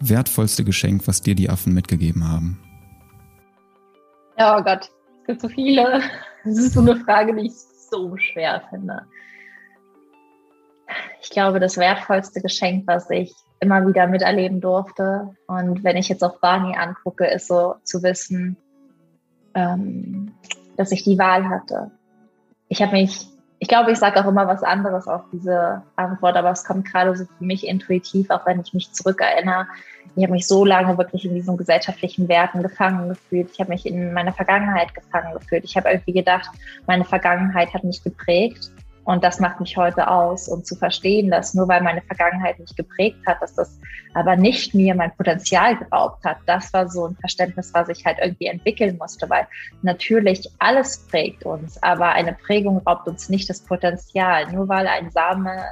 wertvollste 0.00 0.64
Geschenk, 0.64 1.06
was 1.06 1.22
dir 1.22 1.34
die 1.34 1.48
Affen 1.48 1.72
mitgegeben 1.72 2.28
haben? 2.28 2.60
Oh 4.38 4.62
Gott, 4.62 4.90
es 5.20 5.26
gibt 5.26 5.40
so 5.40 5.48
viele. 5.48 6.02
Das 6.44 6.58
ist 6.58 6.74
so 6.74 6.80
eine 6.80 6.96
Frage, 6.96 7.34
die 7.34 7.46
ich 7.46 7.54
so 7.90 8.16
schwer 8.16 8.62
finde. 8.70 9.02
Ich 11.20 11.30
glaube, 11.30 11.58
das 11.58 11.76
wertvollste 11.76 12.40
Geschenk, 12.40 12.86
was 12.86 13.10
ich 13.10 13.34
immer 13.58 13.86
wieder 13.86 14.06
miterleben 14.06 14.60
durfte, 14.60 15.34
und 15.48 15.82
wenn 15.82 15.96
ich 15.96 16.08
jetzt 16.08 16.22
auch 16.22 16.38
Barney 16.38 16.76
angucke, 16.76 17.26
ist 17.26 17.48
so 17.48 17.74
zu 17.82 18.02
wissen, 18.02 18.56
ähm, 19.54 20.32
dass 20.76 20.92
ich 20.92 21.02
die 21.02 21.18
Wahl 21.18 21.48
hatte. 21.48 21.90
Ich 22.68 22.82
habe 22.82 22.92
mich 22.92 23.26
ich 23.58 23.68
glaube, 23.68 23.90
ich 23.92 23.98
sage 23.98 24.20
auch 24.20 24.28
immer 24.28 24.46
was 24.46 24.62
anderes 24.62 25.06
auf 25.08 25.22
diese 25.32 25.82
Antwort, 25.96 26.36
aber 26.36 26.50
es 26.50 26.64
kommt 26.64 26.90
gerade 26.90 27.16
so 27.16 27.24
für 27.24 27.44
mich 27.44 27.66
intuitiv, 27.66 28.30
auch 28.30 28.44
wenn 28.46 28.60
ich 28.60 28.74
mich 28.74 28.92
zurückerinnere. 28.92 29.66
Ich 30.14 30.22
habe 30.22 30.32
mich 30.32 30.46
so 30.46 30.64
lange 30.64 30.96
wirklich 30.98 31.24
in 31.24 31.34
diesen 31.34 31.56
gesellschaftlichen 31.56 32.28
Werten 32.28 32.62
gefangen 32.62 33.08
gefühlt. 33.08 33.50
Ich 33.52 33.60
habe 33.60 33.70
mich 33.70 33.86
in 33.86 34.12
meiner 34.12 34.32
Vergangenheit 34.32 34.94
gefangen 34.94 35.32
gefühlt. 35.34 35.64
Ich 35.64 35.76
habe 35.76 35.90
irgendwie 35.90 36.12
gedacht, 36.12 36.50
meine 36.86 37.04
Vergangenheit 37.04 37.72
hat 37.72 37.84
mich 37.84 38.02
geprägt 38.02 38.70
und 39.06 39.22
das 39.22 39.38
macht 39.38 39.60
mich 39.60 39.76
heute 39.76 40.10
aus. 40.10 40.48
Und 40.48 40.66
zu 40.66 40.74
verstehen, 40.74 41.30
dass 41.30 41.54
nur 41.54 41.68
weil 41.68 41.80
meine 41.80 42.02
Vergangenheit 42.02 42.58
mich 42.58 42.74
geprägt 42.74 43.24
hat, 43.24 43.40
dass 43.40 43.54
das 43.54 43.78
aber 44.14 44.34
nicht 44.34 44.74
mir 44.74 44.96
mein 44.96 45.14
Potenzial 45.16 45.76
geraubt 45.76 46.24
hat, 46.24 46.38
das 46.46 46.72
war 46.72 46.88
so 46.88 47.06
ein 47.06 47.16
Verständnis, 47.16 47.72
was 47.72 47.88
ich 47.88 48.04
halt 48.04 48.18
irgendwie 48.20 48.46
entwickeln 48.46 48.98
musste. 48.98 49.30
Weil 49.30 49.46
natürlich 49.82 50.50
alles 50.58 51.06
prägt 51.06 51.46
uns, 51.46 51.80
aber 51.84 52.08
eine 52.10 52.32
Prägung 52.32 52.78
raubt 52.78 53.06
uns 53.06 53.28
nicht 53.28 53.48
das 53.48 53.60
Potenzial. 53.60 54.52
Nur 54.52 54.68
weil 54.68 54.88
ein 54.88 55.10
Same 55.12 55.62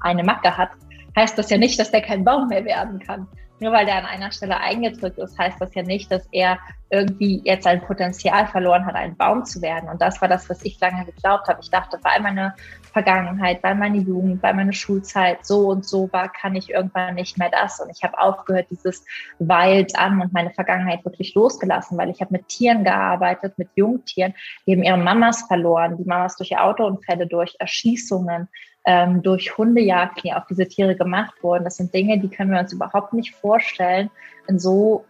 eine 0.00 0.22
Macke 0.22 0.56
hat, 0.56 0.70
heißt 1.16 1.36
das 1.36 1.50
ja 1.50 1.58
nicht, 1.58 1.80
dass 1.80 1.90
der 1.90 2.02
kein 2.02 2.24
Baum 2.24 2.48
mehr 2.48 2.64
werden 2.64 3.00
kann. 3.00 3.26
Nur 3.58 3.72
weil 3.72 3.86
der 3.86 3.96
an 3.96 4.04
einer 4.04 4.32
Stelle 4.32 4.58
eingedrückt 4.58 5.18
ist, 5.18 5.38
heißt 5.38 5.60
das 5.60 5.74
ja 5.74 5.82
nicht, 5.82 6.12
dass 6.12 6.28
er 6.30 6.58
irgendwie 6.90 7.40
jetzt 7.44 7.64
sein 7.64 7.80
Potenzial 7.80 8.46
verloren 8.46 8.86
hat, 8.86 8.94
ein 8.94 9.16
Baum 9.16 9.44
zu 9.44 9.60
werden. 9.62 9.88
Und 9.88 10.00
das 10.00 10.20
war 10.20 10.28
das, 10.28 10.48
was 10.48 10.62
ich 10.64 10.78
lange 10.78 11.04
geglaubt 11.04 11.48
habe. 11.48 11.60
Ich 11.62 11.70
dachte, 11.70 11.98
weil 12.02 12.20
meine 12.20 12.54
Vergangenheit, 12.92 13.62
weil 13.62 13.74
meine 13.74 13.98
Jugend, 13.98 14.42
weil 14.42 14.54
meine 14.54 14.72
Schulzeit 14.72 15.44
so 15.44 15.68
und 15.68 15.84
so 15.84 16.10
war, 16.12 16.30
kann 16.30 16.54
ich 16.54 16.70
irgendwann 16.70 17.14
nicht 17.14 17.38
mehr 17.38 17.50
das. 17.50 17.80
Und 17.80 17.90
ich 17.90 18.04
habe 18.04 18.18
aufgehört, 18.18 18.66
dieses 18.70 19.04
Wild 19.38 19.98
an 19.98 20.20
und 20.20 20.32
meine 20.32 20.50
Vergangenheit 20.50 21.04
wirklich 21.04 21.34
losgelassen, 21.34 21.98
weil 21.98 22.10
ich 22.10 22.20
habe 22.20 22.32
mit 22.32 22.48
Tieren 22.48 22.84
gearbeitet, 22.84 23.58
mit 23.58 23.70
Jungtieren, 23.74 24.34
die 24.66 24.72
haben 24.72 24.82
ihre 24.82 24.98
Mamas 24.98 25.42
verloren, 25.42 25.96
die 25.96 26.04
Mamas 26.04 26.36
durch 26.36 26.56
Autounfälle, 26.56 27.26
durch 27.26 27.56
Erschießungen, 27.58 28.48
ähm, 28.86 29.22
durch 29.22 29.58
Hundejagd, 29.58 30.22
die 30.22 30.32
auf 30.32 30.44
diese 30.48 30.66
Tiere 30.66 30.96
gemacht 30.96 31.34
wurden. 31.42 31.64
Das 31.64 31.76
sind 31.76 31.92
Dinge, 31.92 32.18
die 32.18 32.28
können 32.28 32.52
wir 32.52 32.60
uns 32.60 32.72
überhaupt 32.72 33.12
nicht 33.12 33.34
vorstellen, 33.34 34.10
in 34.48 34.58
so 34.58 35.04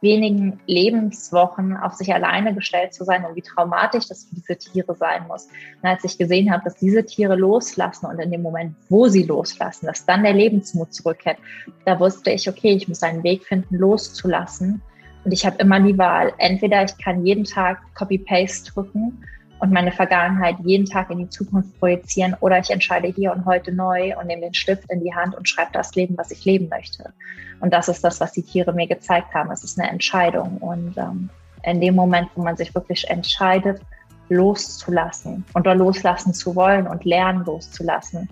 wenigen 0.00 0.60
Lebenswochen 0.66 1.76
auf 1.76 1.94
sich 1.94 2.12
alleine 2.12 2.54
gestellt 2.54 2.94
zu 2.94 3.04
sein 3.04 3.24
und 3.24 3.34
wie 3.36 3.42
traumatisch 3.42 4.06
das 4.06 4.24
für 4.24 4.34
diese 4.34 4.56
Tiere 4.56 4.94
sein 4.94 5.26
muss. 5.26 5.48
Und 5.82 5.88
als 5.88 6.04
ich 6.04 6.18
gesehen 6.18 6.52
habe, 6.52 6.62
dass 6.64 6.76
diese 6.76 7.04
Tiere 7.04 7.36
loslassen 7.36 8.06
und 8.06 8.18
in 8.18 8.30
dem 8.30 8.42
Moment, 8.42 8.76
wo 8.88 9.08
sie 9.08 9.24
loslassen, 9.24 9.86
dass 9.86 10.04
dann 10.04 10.22
der 10.22 10.34
Lebensmut 10.34 10.92
zurückkehrt, 10.92 11.38
da 11.86 11.98
wusste 11.98 12.30
ich, 12.30 12.48
okay, 12.48 12.72
ich 12.72 12.86
muss 12.86 13.02
einen 13.02 13.24
Weg 13.24 13.44
finden, 13.44 13.76
loszulassen. 13.76 14.82
Und 15.24 15.32
ich 15.32 15.44
habe 15.44 15.56
immer 15.56 15.80
die 15.80 15.98
Wahl, 15.98 16.32
entweder 16.38 16.84
ich 16.84 16.96
kann 16.98 17.24
jeden 17.24 17.44
Tag 17.44 17.80
Copy-Paste 17.94 18.72
drücken 18.72 19.18
und 19.60 19.72
meine 19.72 19.92
Vergangenheit 19.92 20.56
jeden 20.64 20.86
Tag 20.86 21.10
in 21.10 21.18
die 21.18 21.28
Zukunft 21.28 21.78
projizieren 21.78 22.36
oder 22.40 22.58
ich 22.58 22.70
entscheide 22.70 23.08
hier 23.08 23.32
und 23.32 23.44
heute 23.44 23.72
neu 23.72 24.16
und 24.18 24.26
nehme 24.26 24.42
den 24.42 24.54
Stift 24.54 24.90
in 24.90 25.02
die 25.02 25.14
Hand 25.14 25.34
und 25.34 25.48
schreibe 25.48 25.70
das 25.72 25.94
Leben, 25.94 26.16
was 26.16 26.30
ich 26.30 26.44
leben 26.44 26.68
möchte. 26.68 27.12
Und 27.60 27.72
das 27.72 27.88
ist 27.88 28.04
das, 28.04 28.20
was 28.20 28.32
die 28.32 28.42
Tiere 28.42 28.72
mir 28.72 28.86
gezeigt 28.86 29.34
haben. 29.34 29.50
Es 29.50 29.64
ist 29.64 29.78
eine 29.78 29.90
Entscheidung. 29.90 30.58
Und 30.58 30.96
ähm, 30.96 31.28
in 31.64 31.80
dem 31.80 31.96
Moment, 31.96 32.28
wo 32.34 32.42
man 32.42 32.56
sich 32.56 32.74
wirklich 32.74 33.08
entscheidet, 33.10 33.80
loszulassen 34.28 35.44
oder 35.54 35.74
loslassen 35.74 36.34
zu 36.34 36.54
wollen 36.54 36.86
und 36.86 37.04
lernen 37.04 37.44
loszulassen 37.44 38.28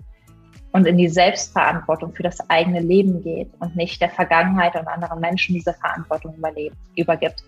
und 0.71 0.85
in 0.85 0.97
die 0.97 1.09
Selbstverantwortung 1.09 2.13
für 2.13 2.23
das 2.23 2.37
eigene 2.49 2.79
Leben 2.79 3.23
geht 3.23 3.49
und 3.59 3.75
nicht 3.75 3.99
der 3.99 4.09
Vergangenheit 4.09 4.75
und 4.75 4.87
anderen 4.87 5.19
Menschen 5.19 5.55
diese 5.55 5.73
Verantwortung 5.73 6.35
überlebt, 6.35 6.77
übergibt, 6.95 7.43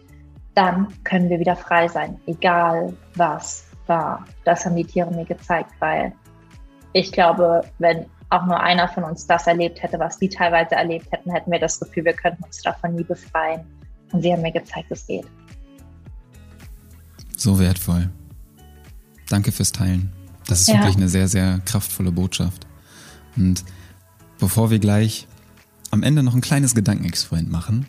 dann 0.56 0.88
können 1.04 1.30
wir 1.30 1.40
wieder 1.40 1.56
frei 1.56 1.88
sein, 1.88 2.20
egal 2.26 2.94
was 3.16 3.69
war. 3.90 4.26
Das 4.46 4.66
haben 4.66 4.76
die 4.76 4.86
Tiere 4.86 5.12
mir 5.12 5.26
gezeigt, 5.26 5.72
weil 5.80 6.14
ich 6.94 7.12
glaube, 7.12 7.64
wenn 7.80 8.06
auch 8.30 8.46
nur 8.46 8.60
einer 8.60 8.88
von 8.88 9.04
uns 9.04 9.26
das 9.26 9.48
erlebt 9.48 9.82
hätte, 9.82 10.00
was 10.00 10.20
die 10.20 10.30
teilweise 10.30 10.76
erlebt 10.76 11.12
hätten, 11.12 11.32
hätten 11.32 11.52
wir 11.52 11.60
das 11.60 11.80
Gefühl, 11.80 12.06
wir 12.06 12.14
könnten 12.14 12.44
uns 12.44 12.62
davon 12.62 12.96
nie 12.96 13.04
befreien. 13.04 13.62
Und 14.12 14.22
sie 14.22 14.32
haben 14.32 14.42
mir 14.42 14.52
gezeigt, 14.52 14.92
es 14.92 15.06
geht. 15.06 15.26
So 17.36 17.60
wertvoll. 17.60 18.10
Danke 19.30 19.52
fürs 19.52 19.72
Teilen. 19.72 20.12
Das 20.48 20.62
ist 20.62 20.68
ja. 20.68 20.76
wirklich 20.76 20.98
eine 20.98 21.10
sehr, 21.10 21.28
sehr 21.28 21.60
kraftvolle 21.66 22.12
Botschaft. 22.12 22.66
Und 23.36 23.64
bevor 24.40 24.72
wir 24.72 24.80
gleich 24.80 25.28
am 25.92 26.04
Ende 26.04 26.24
noch 26.24 26.36
ein 26.36 26.42
kleines 26.42 26.76
Gedankenexperiment 26.76 27.52
machen, 27.52 27.88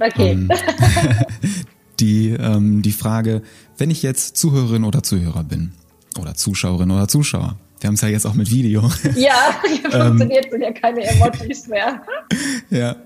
okay. 0.00 0.32
ähm, 0.32 0.50
die, 2.00 2.30
ähm, 2.30 2.82
die 2.82 2.92
Frage, 2.92 3.42
wenn 3.78 3.90
ich 3.90 4.02
jetzt 4.02 4.36
Zuhörerin 4.36 4.84
oder 4.84 5.02
Zuhörer 5.02 5.44
bin 5.44 5.72
oder 6.18 6.34
Zuschauerin 6.34 6.90
oder 6.90 7.08
Zuschauer, 7.08 7.58
wir 7.80 7.88
haben 7.88 7.94
es 7.94 8.00
ja 8.02 8.08
jetzt 8.08 8.26
auch 8.26 8.34
mit 8.34 8.50
Video. 8.50 8.82
Ja, 9.16 9.60
hier 9.66 9.90
funktioniert 9.90 10.46
ähm, 10.46 10.50
sind 10.50 10.62
ja 10.62 10.72
keine 10.72 11.02
Emojis 11.02 11.68
mehr. 11.68 12.02
Ja, 12.70 12.96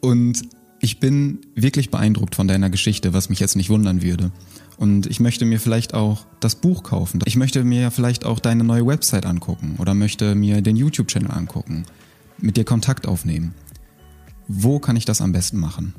und 0.00 0.42
ich 0.80 1.00
bin 1.00 1.40
wirklich 1.54 1.90
beeindruckt 1.90 2.34
von 2.34 2.48
deiner 2.48 2.70
Geschichte, 2.70 3.12
was 3.12 3.28
mich 3.28 3.40
jetzt 3.40 3.56
nicht 3.56 3.70
wundern 3.70 4.02
würde. 4.02 4.30
Und 4.78 5.06
ich 5.06 5.20
möchte 5.20 5.44
mir 5.44 5.60
vielleicht 5.60 5.92
auch 5.92 6.24
das 6.40 6.54
Buch 6.54 6.82
kaufen. 6.82 7.20
Ich 7.26 7.36
möchte 7.36 7.64
mir 7.64 7.90
vielleicht 7.90 8.24
auch 8.24 8.38
deine 8.38 8.64
neue 8.64 8.86
Website 8.86 9.26
angucken 9.26 9.74
oder 9.78 9.94
möchte 9.94 10.34
mir 10.34 10.62
den 10.62 10.76
YouTube-Channel 10.76 11.30
angucken, 11.30 11.84
mit 12.38 12.56
dir 12.56 12.64
Kontakt 12.64 13.06
aufnehmen. 13.06 13.54
Wo 14.48 14.78
kann 14.78 14.96
ich 14.96 15.04
das 15.04 15.20
am 15.20 15.32
besten 15.32 15.58
machen? 15.58 15.94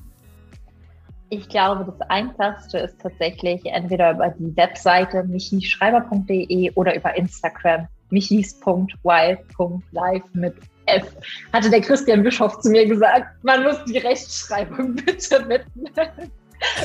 Ich 1.33 1.47
glaube, 1.47 1.85
das 1.85 2.01
Einfachste 2.09 2.79
ist 2.79 2.99
tatsächlich 2.99 3.65
entweder 3.65 4.11
über 4.11 4.35
die 4.37 4.53
Webseite 4.57 5.23
michischreiber.de 5.23 6.73
oder 6.75 6.93
über 6.93 7.15
Instagram 7.15 7.87
michis.wild.live 8.09 10.23
mit 10.33 10.55
F. 10.87 11.07
Hatte 11.53 11.69
der 11.69 11.79
Christian 11.79 12.23
Bischof 12.23 12.59
zu 12.59 12.69
mir 12.69 12.85
gesagt, 12.85 13.27
man 13.43 13.63
muss 13.63 13.81
die 13.85 13.99
Rechtschreibung 13.99 14.95
bitte 15.05 15.45
mitnehmen. 15.45 16.31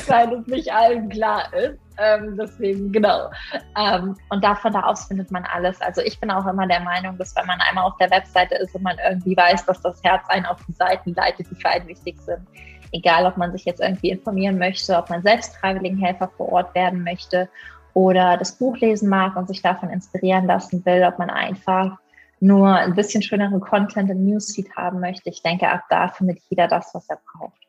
weil 0.07 0.33
es 0.33 0.47
nicht 0.47 0.73
allen 0.73 1.09
klar 1.09 1.53
ist. 1.53 1.77
Ähm, 1.97 2.37
deswegen, 2.37 2.91
genau. 2.91 3.29
Ähm, 3.77 4.15
und 4.29 4.43
davon 4.43 4.71
da 4.71 4.83
aus 4.83 5.05
findet 5.05 5.29
man 5.29 5.43
alles. 5.45 5.81
Also 5.81 6.01
ich 6.01 6.19
bin 6.19 6.31
auch 6.31 6.47
immer 6.47 6.67
der 6.67 6.79
Meinung, 6.79 7.17
dass 7.17 7.35
wenn 7.35 7.47
man 7.47 7.59
einmal 7.59 7.85
auf 7.85 7.97
der 7.97 8.09
Webseite 8.11 8.55
ist 8.55 8.73
und 8.75 8.83
man 8.83 8.97
irgendwie 9.09 9.35
weiß, 9.35 9.65
dass 9.65 9.81
das 9.81 10.01
Herz 10.03 10.23
einen 10.29 10.45
auf 10.45 10.63
die 10.67 10.73
Seiten 10.73 11.13
leitet, 11.15 11.47
die 11.51 11.55
für 11.55 11.69
einen 11.69 11.87
wichtig 11.87 12.19
sind. 12.21 12.47
Egal, 12.91 13.25
ob 13.25 13.37
man 13.37 13.51
sich 13.51 13.65
jetzt 13.65 13.81
irgendwie 13.81 14.09
informieren 14.09 14.57
möchte, 14.57 14.97
ob 14.97 15.09
man 15.09 15.21
selbst 15.21 15.55
Freiwilligenhelfer 15.57 16.29
vor 16.37 16.51
Ort 16.51 16.75
werden 16.75 17.03
möchte 17.03 17.49
oder 17.93 18.37
das 18.37 18.53
Buch 18.53 18.77
lesen 18.77 19.09
mag 19.09 19.35
und 19.35 19.47
sich 19.47 19.61
davon 19.61 19.89
inspirieren 19.89 20.45
lassen 20.45 20.85
will, 20.85 21.03
ob 21.03 21.19
man 21.19 21.29
einfach 21.29 21.97
nur 22.39 22.75
ein 22.75 22.93
bisschen 22.93 23.23
schöneren 23.23 23.59
Content 23.59 24.09
im 24.09 24.25
Newsfeed 24.25 24.75
haben 24.75 24.99
möchte. 24.99 25.29
Ich 25.29 25.41
denke, 25.41 25.69
ab 25.69 25.83
da 25.89 26.07
findet 26.07 26.39
jeder 26.49 26.67
das, 26.67 26.93
was 26.93 27.09
er 27.09 27.19
braucht. 27.33 27.59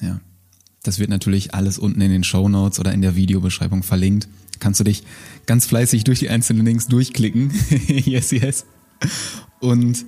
Ja. 0.00 0.20
Das 0.82 0.98
wird 0.98 1.10
natürlich 1.10 1.54
alles 1.54 1.78
unten 1.78 2.00
in 2.00 2.10
den 2.10 2.24
Show 2.24 2.48
Notes 2.48 2.80
oder 2.80 2.92
in 2.92 3.02
der 3.02 3.14
Videobeschreibung 3.14 3.82
verlinkt. 3.82 4.28
Kannst 4.60 4.80
du 4.80 4.84
dich 4.84 5.04
ganz 5.46 5.66
fleißig 5.66 6.04
durch 6.04 6.20
die 6.20 6.30
einzelnen 6.30 6.64
Links 6.64 6.88
durchklicken. 6.88 7.50
yes, 7.86 8.30
yes. 8.30 8.64
Und 9.60 10.06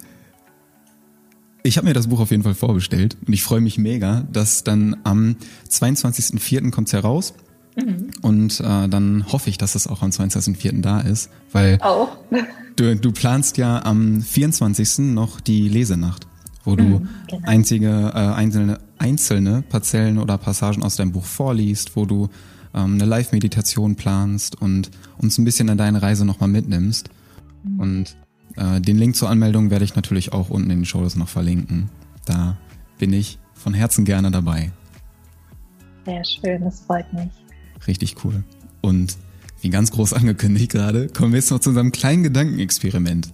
ich 1.63 1.77
habe 1.77 1.87
mir 1.87 1.95
das 1.95 2.09
Buch 2.09 2.21
auf 2.21 2.31
jeden 2.31 2.43
Fall 2.43 2.55
vorbestellt 2.55 3.17
und 3.27 3.33
ich 3.33 3.43
freue 3.43 3.61
mich 3.61 3.79
mega, 3.79 4.25
dass 4.33 4.65
dann 4.65 4.97
am 5.05 5.37
22.04. 5.69 6.71
kommt 6.71 6.89
es 6.89 6.93
heraus. 6.93 7.35
Mhm. 7.77 8.11
Und 8.21 8.61
äh, 8.61 8.89
dann 8.89 9.25
hoffe 9.33 9.49
ich, 9.49 9.57
dass 9.57 9.75
es 9.75 9.87
auch 9.87 10.03
am 10.03 10.11
22.04. 10.11 10.83
da 10.83 11.01
ist, 11.01 11.31
weil 11.53 11.79
auch. 11.81 12.17
Du, 12.77 12.97
du 12.97 13.13
planst 13.13 13.59
ja 13.59 13.85
am 13.85 14.21
24. 14.21 14.99
noch 15.15 15.41
die 15.41 15.69
Lesenacht, 15.69 16.27
wo 16.65 16.77
du 16.77 16.85
mhm, 16.85 17.09
genau. 17.29 17.43
einzige, 17.47 18.13
äh, 18.15 18.19
einzelne, 18.19 18.79
einzelne 18.99 19.63
Parzellen 19.63 20.19
oder 20.19 20.39
Passagen 20.39 20.83
aus 20.83 20.97
deinem 20.97 21.13
Buch 21.13 21.25
vorliest, 21.25 21.97
wo 21.97 22.07
du 22.07 22.29
ähm, 22.75 22.95
eine 22.95 23.05
Live-Meditation 23.05 23.97
planst 23.97 24.61
und 24.61 24.91
uns 25.19 25.39
ein 25.39 25.45
bisschen 25.45 25.69
an 25.71 25.79
deine 25.79 26.03
Reise 26.03 26.25
nochmal 26.25 26.49
mitnimmst. 26.49 27.11
Mhm. 27.63 27.81
Und 27.81 28.17
äh, 28.57 28.81
den 28.81 28.99
Link 28.99 29.17
zur 29.17 29.31
Anmeldung 29.31 29.71
werde 29.71 29.85
ich 29.85 29.97
natürlich 29.97 30.33
auch 30.33 30.51
unten 30.51 30.71
in 30.71 30.81
den 30.81 30.85
Shows 30.85 31.17
noch 31.17 31.29
verlinken. 31.29 31.89
Da 32.25 32.57
bin 32.99 33.13
ich 33.13 33.39
von 33.55 33.75
Herzen 33.75 34.05
gerne 34.05 34.31
dabei. 34.31 34.73
Sehr 36.05 36.25
schön, 36.25 36.65
das 36.65 36.81
freut 36.81 37.13
mich. 37.13 37.31
Richtig 37.87 38.25
cool. 38.25 38.43
Und 38.81 39.17
wie 39.61 39.71
ganz 39.71 39.91
groß 39.93 40.13
angekündigt 40.13 40.73
gerade, 40.73 41.09
kommen 41.09 41.33
wir 41.33 41.39
jetzt 41.39 41.51
noch 41.51 41.61
zu 41.61 41.71
unserem 41.71 41.93
kleinen 41.93 42.23
Gedankenexperiment. 42.23 43.31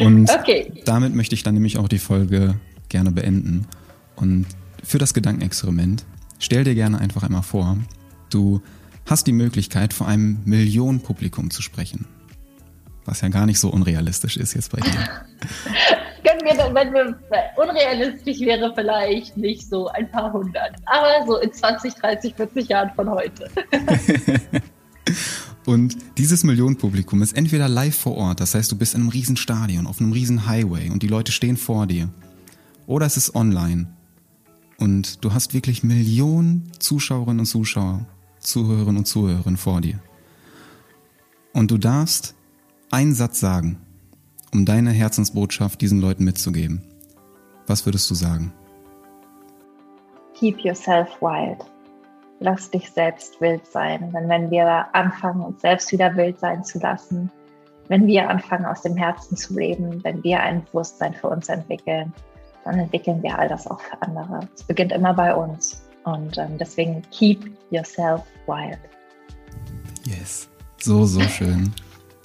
Und 0.00 0.30
okay. 0.40 0.72
damit 0.84 1.14
möchte 1.14 1.34
ich 1.34 1.42
dann 1.42 1.54
nämlich 1.54 1.78
auch 1.78 1.88
die 1.88 1.98
Folge 1.98 2.54
gerne 2.88 3.10
beenden. 3.10 3.66
Und 4.14 4.46
für 4.82 4.98
das 4.98 5.14
Gedankenexperiment 5.14 6.04
stell 6.38 6.64
dir 6.64 6.74
gerne 6.74 6.98
einfach 6.98 7.22
einmal 7.22 7.42
vor, 7.42 7.76
du 8.30 8.62
hast 9.06 9.26
die 9.26 9.32
Möglichkeit, 9.32 9.92
vor 9.92 10.08
einem 10.08 10.38
Millionenpublikum 10.44 11.50
zu 11.50 11.62
sprechen. 11.62 12.06
Was 13.06 13.20
ja 13.20 13.28
gar 13.28 13.46
nicht 13.46 13.58
so 13.58 13.70
unrealistisch 13.70 14.36
ist 14.36 14.54
jetzt 14.54 14.72
bei 14.72 14.80
dir. 14.80 14.90
Können 16.24 16.40
wir 16.44 16.74
wenn 16.74 16.92
wir 16.92 17.16
unrealistisch 17.56 18.40
wäre, 18.40 18.72
vielleicht 18.74 19.36
nicht 19.36 19.68
so 19.68 19.88
ein 19.88 20.10
paar 20.10 20.32
hundert, 20.32 20.74
aber 20.86 21.24
so 21.26 21.38
in 21.38 21.52
20, 21.52 21.94
30, 21.94 22.34
40 22.34 22.68
Jahren 22.68 22.90
von 22.94 23.10
heute. 23.10 23.48
Und 25.66 25.96
dieses 26.16 26.44
Millionenpublikum 26.44 27.22
ist 27.22 27.36
entweder 27.36 27.68
live 27.68 27.96
vor 27.96 28.16
Ort, 28.16 28.40
das 28.40 28.54
heißt, 28.54 28.70
du 28.70 28.76
bist 28.76 28.94
in 28.94 29.00
einem 29.00 29.10
riesen 29.10 29.36
Stadion, 29.36 29.88
auf 29.88 30.00
einem 30.00 30.12
riesen 30.12 30.46
Highway 30.46 30.90
und 30.90 31.02
die 31.02 31.08
Leute 31.08 31.32
stehen 31.32 31.56
vor 31.56 31.88
dir. 31.88 32.08
Oder 32.86 33.06
es 33.06 33.16
ist 33.16 33.34
online 33.34 33.88
und 34.78 35.24
du 35.24 35.32
hast 35.32 35.54
wirklich 35.54 35.82
Millionen 35.82 36.70
Zuschauerinnen 36.78 37.40
und 37.40 37.46
Zuschauer, 37.46 38.06
Zuhörerinnen 38.38 38.98
und 38.98 39.06
Zuhörerinnen 39.06 39.56
vor 39.56 39.80
dir. 39.80 39.98
Und 41.52 41.72
du 41.72 41.78
darfst 41.78 42.35
einen 42.90 43.14
Satz 43.14 43.40
sagen, 43.40 43.78
um 44.52 44.64
deine 44.64 44.90
Herzensbotschaft 44.90 45.80
diesen 45.80 46.00
Leuten 46.00 46.24
mitzugeben. 46.24 46.82
Was 47.66 47.86
würdest 47.86 48.10
du 48.10 48.14
sagen? 48.14 48.52
Keep 50.34 50.60
yourself 50.60 51.08
wild 51.20 51.64
lass 52.40 52.70
dich 52.70 52.90
selbst 52.90 53.40
wild 53.40 53.66
sein. 53.66 54.12
Denn 54.12 54.28
wenn 54.28 54.50
wir 54.50 54.86
anfangen, 54.94 55.40
uns 55.40 55.60
selbst 55.60 55.92
wieder 55.92 56.14
wild 56.16 56.38
sein 56.38 56.64
zu 56.64 56.78
lassen, 56.78 57.30
wenn 57.88 58.06
wir 58.06 58.28
anfangen, 58.28 58.66
aus 58.66 58.82
dem 58.82 58.96
Herzen 58.96 59.36
zu 59.36 59.54
leben, 59.54 60.02
wenn 60.02 60.22
wir 60.24 60.40
ein 60.40 60.64
Bewusstsein 60.64 61.14
für 61.14 61.28
uns 61.28 61.48
entwickeln, 61.48 62.12
dann 62.64 62.78
entwickeln 62.78 63.22
wir 63.22 63.38
all 63.38 63.48
das 63.48 63.66
auch 63.68 63.80
für 63.80 64.00
andere. 64.02 64.40
Es 64.54 64.64
beginnt 64.64 64.92
immer 64.92 65.14
bei 65.14 65.34
uns. 65.34 65.82
Und 66.04 66.36
ähm, 66.38 66.58
deswegen 66.58 67.02
keep 67.10 67.50
yourself 67.70 68.22
wild. 68.46 68.78
Yes. 70.04 70.48
So, 70.78 71.04
so 71.04 71.20
schön. 71.22 71.72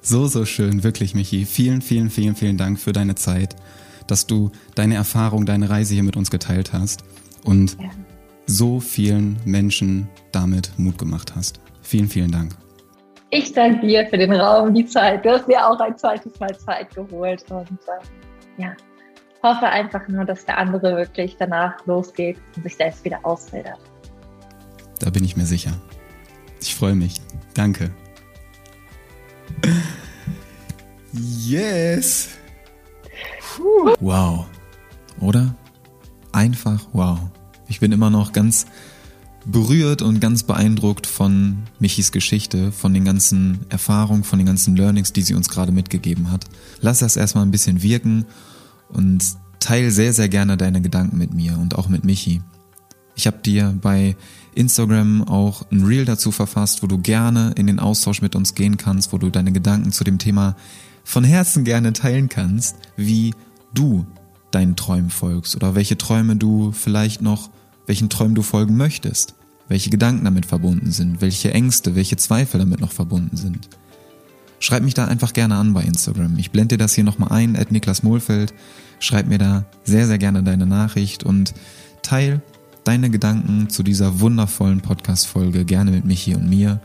So, 0.02 0.28
so 0.28 0.46
schön. 0.46 0.84
Wirklich, 0.84 1.14
Michi. 1.14 1.46
Vielen, 1.46 1.82
vielen, 1.82 2.10
vielen, 2.10 2.36
vielen 2.36 2.58
Dank 2.58 2.80
für 2.80 2.92
deine 2.92 3.16
Zeit, 3.16 3.56
dass 4.08 4.28
du 4.28 4.52
deine 4.76 4.96
Erfahrung, 4.96 5.46
deine 5.46 5.70
Reise 5.70 5.94
hier 5.94 6.04
mit 6.04 6.16
uns 6.16 6.32
geteilt 6.32 6.74
hast. 6.74 7.04
Und 7.44 7.78
ja 7.80 7.90
so 8.52 8.80
vielen 8.80 9.40
Menschen 9.46 10.10
damit 10.32 10.72
Mut 10.78 10.98
gemacht 10.98 11.34
hast. 11.36 11.60
Vielen, 11.82 12.08
vielen 12.08 12.32
Dank. 12.32 12.54
Ich 13.30 13.54
danke 13.54 13.88
dir 13.88 14.06
für 14.08 14.18
den 14.18 14.34
Raum, 14.34 14.74
die 14.74 14.86
Zeit. 14.86 15.24
Du 15.24 15.30
hast 15.32 15.48
mir 15.48 15.66
auch 15.66 15.80
ein 15.80 15.98
zweites 15.98 16.38
Mal 16.40 16.58
Zeit 16.58 16.94
geholt 16.94 17.46
und 17.50 17.70
äh, 17.72 18.62
ja, 18.62 18.76
hoffe 19.42 19.68
einfach 19.68 20.06
nur, 20.10 20.26
dass 20.26 20.46
der 20.46 20.58
andere 20.58 20.98
wirklich 20.98 21.38
danach 21.40 21.86
losgeht 21.86 22.38
und 22.58 22.64
sich 22.64 22.76
selbst 22.76 23.06
wieder 23.06 23.20
ausbildet. 23.24 23.78
Da 25.00 25.10
bin 25.10 25.24
ich 25.24 25.38
mir 25.38 25.46
sicher. 25.46 25.72
Ich 26.60 26.76
freue 26.76 26.96
mich. 26.96 27.22
Danke. 27.54 27.92
Yes. 31.14 32.30
Puh. 33.56 33.96
Wow. 34.00 34.46
Oder? 35.20 35.56
Einfach 36.32 36.82
wow. 36.94 37.20
Ich 37.68 37.80
bin 37.80 37.92
immer 37.92 38.10
noch 38.10 38.32
ganz 38.32 38.66
berührt 39.46 40.02
und 40.02 40.20
ganz 40.20 40.44
beeindruckt 40.44 41.08
von 41.08 41.64
Michis 41.80 42.12
Geschichte, 42.12 42.72
von 42.72 42.94
den 42.94 43.06
ganzen 43.06 43.66
Erfahrungen, 43.70 44.24
von 44.24 44.40
den 44.40 44.46
ganzen 44.46 44.76
Learnings, 44.76 45.14
die 45.14 45.22
sie 45.22 45.34
uns 45.34 45.50
gerade 45.50 45.72
mitgegeben 45.72 46.32
hat. 46.32 46.46
Lass 46.80 47.00
das 47.00 47.18
erstmal 47.18 47.46
ein 47.46 47.52
bisschen 47.52 47.82
wirken 47.82 48.26
und 48.90 49.24
teil 49.60 49.92
sehr, 49.92 50.14
sehr 50.14 50.30
gerne 50.30 50.58
deine 50.58 50.82
Gedanken 50.82 51.18
mit 51.18 51.34
mir 51.34 51.58
und 51.58 51.76
auch 51.78 51.90
mit 51.90 52.04
Michi. 52.04 52.42
Ich 53.16 53.28
habe 53.28 53.38
dir 53.38 53.78
bei 53.82 54.16
Instagram 54.56 55.24
auch 55.24 55.70
ein 55.72 55.84
Reel 55.84 56.06
dazu 56.06 56.32
verfasst, 56.32 56.84
wo 56.84 56.88
du 56.88 56.98
gerne 56.98 57.54
in 57.56 57.68
den 57.68 57.80
Austausch 57.80 58.22
mit 58.22 58.36
uns 58.36 58.56
gehen 58.56 58.78
kannst, 58.78 59.14
wo 59.14 59.18
du 59.18 59.30
deine 59.30 59.52
Gedanken 59.52 59.92
zu 59.92 60.04
dem 60.04 60.18
Thema 60.18 60.56
von 61.04 61.24
Herzen 61.24 61.64
gerne 61.64 61.94
teilen 61.94 62.30
kannst, 62.30 62.76
wie 62.96 63.34
du 63.74 64.06
deinen 64.52 64.76
Träumen 64.76 65.10
folgst 65.10 65.56
oder 65.56 65.76
welche 65.76 65.98
Träume 65.98 66.36
du 66.36 66.72
vielleicht 66.72 67.22
noch 67.22 67.50
welchen 67.92 68.10
Träumen 68.10 68.36
du 68.36 68.42
folgen 68.42 68.78
möchtest, 68.78 69.36
welche 69.68 69.90
Gedanken 69.90 70.26
damit 70.26 70.46
verbunden 70.46 70.92
sind, 70.92 71.22
welche 71.22 71.54
Ängste, 71.54 71.96
welche 71.96 72.18
Zweifel 72.18 72.60
damit 72.60 72.80
noch 72.80 72.92
verbunden 72.92 73.36
sind. 73.36 73.68
Schreib 74.60 74.84
mich 74.84 74.94
da 74.94 75.06
einfach 75.06 75.34
gerne 75.34 75.56
an 75.56 75.74
bei 75.74 75.84
Instagram. 75.84 76.38
Ich 76.38 76.52
blende 76.52 76.78
dir 76.78 76.84
das 76.84 76.94
hier 76.94 77.04
nochmal 77.04 77.32
ein, 77.32 77.56
at 77.56 77.72
Niklas 77.72 78.04
Mohlfeld. 78.04 78.54
Schreib 79.00 79.28
mir 79.28 79.40
da 79.40 79.66
sehr, 79.84 80.06
sehr 80.06 80.20
gerne 80.20 80.44
deine 80.44 80.68
Nachricht 80.68 81.24
und 81.24 81.54
teil 82.04 82.42
deine 82.84 83.10
Gedanken 83.10 83.70
zu 83.70 83.84
dieser 83.84 84.20
wundervollen 84.20 84.82
Podcast-Folge 84.82 85.66
gerne 85.66 85.92
mit 85.92 86.06
Michi 86.06 86.36
und 86.36 86.50
mir. 86.50 86.82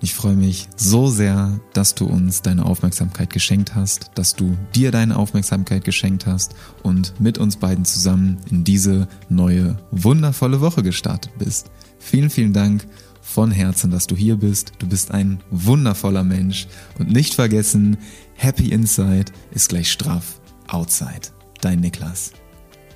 Ich 0.00 0.14
freue 0.14 0.36
mich 0.36 0.68
so 0.76 1.08
sehr, 1.08 1.60
dass 1.72 1.94
du 1.94 2.04
uns 2.04 2.42
deine 2.42 2.66
Aufmerksamkeit 2.66 3.30
geschenkt 3.30 3.74
hast, 3.74 4.10
dass 4.16 4.34
du 4.34 4.56
dir 4.74 4.90
deine 4.90 5.16
Aufmerksamkeit 5.16 5.84
geschenkt 5.84 6.26
hast 6.26 6.54
und 6.82 7.18
mit 7.20 7.38
uns 7.38 7.56
beiden 7.56 7.84
zusammen 7.86 8.36
in 8.50 8.64
diese 8.64 9.08
neue, 9.30 9.78
wundervolle 9.90 10.60
Woche 10.60 10.82
gestartet 10.82 11.32
bist. 11.38 11.70
Vielen, 11.98 12.28
vielen 12.28 12.52
Dank 12.52 12.86
von 13.22 13.50
Herzen, 13.50 13.90
dass 13.90 14.06
du 14.06 14.14
hier 14.14 14.36
bist. 14.36 14.72
Du 14.78 14.86
bist 14.86 15.10
ein 15.10 15.40
wundervoller 15.50 16.22
Mensch 16.22 16.66
und 16.98 17.10
nicht 17.10 17.32
vergessen, 17.32 17.96
Happy 18.34 18.68
Inside 18.68 19.32
ist 19.52 19.70
gleich 19.70 19.90
straff 19.90 20.40
Outside. 20.68 21.28
Dein 21.60 21.80
Niklas. 21.80 22.32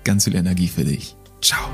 Ganz 0.04 0.24
viel 0.24 0.34
Energie 0.34 0.68
für 0.68 0.84
dich. 0.84 1.17
Ciao. 1.40 1.70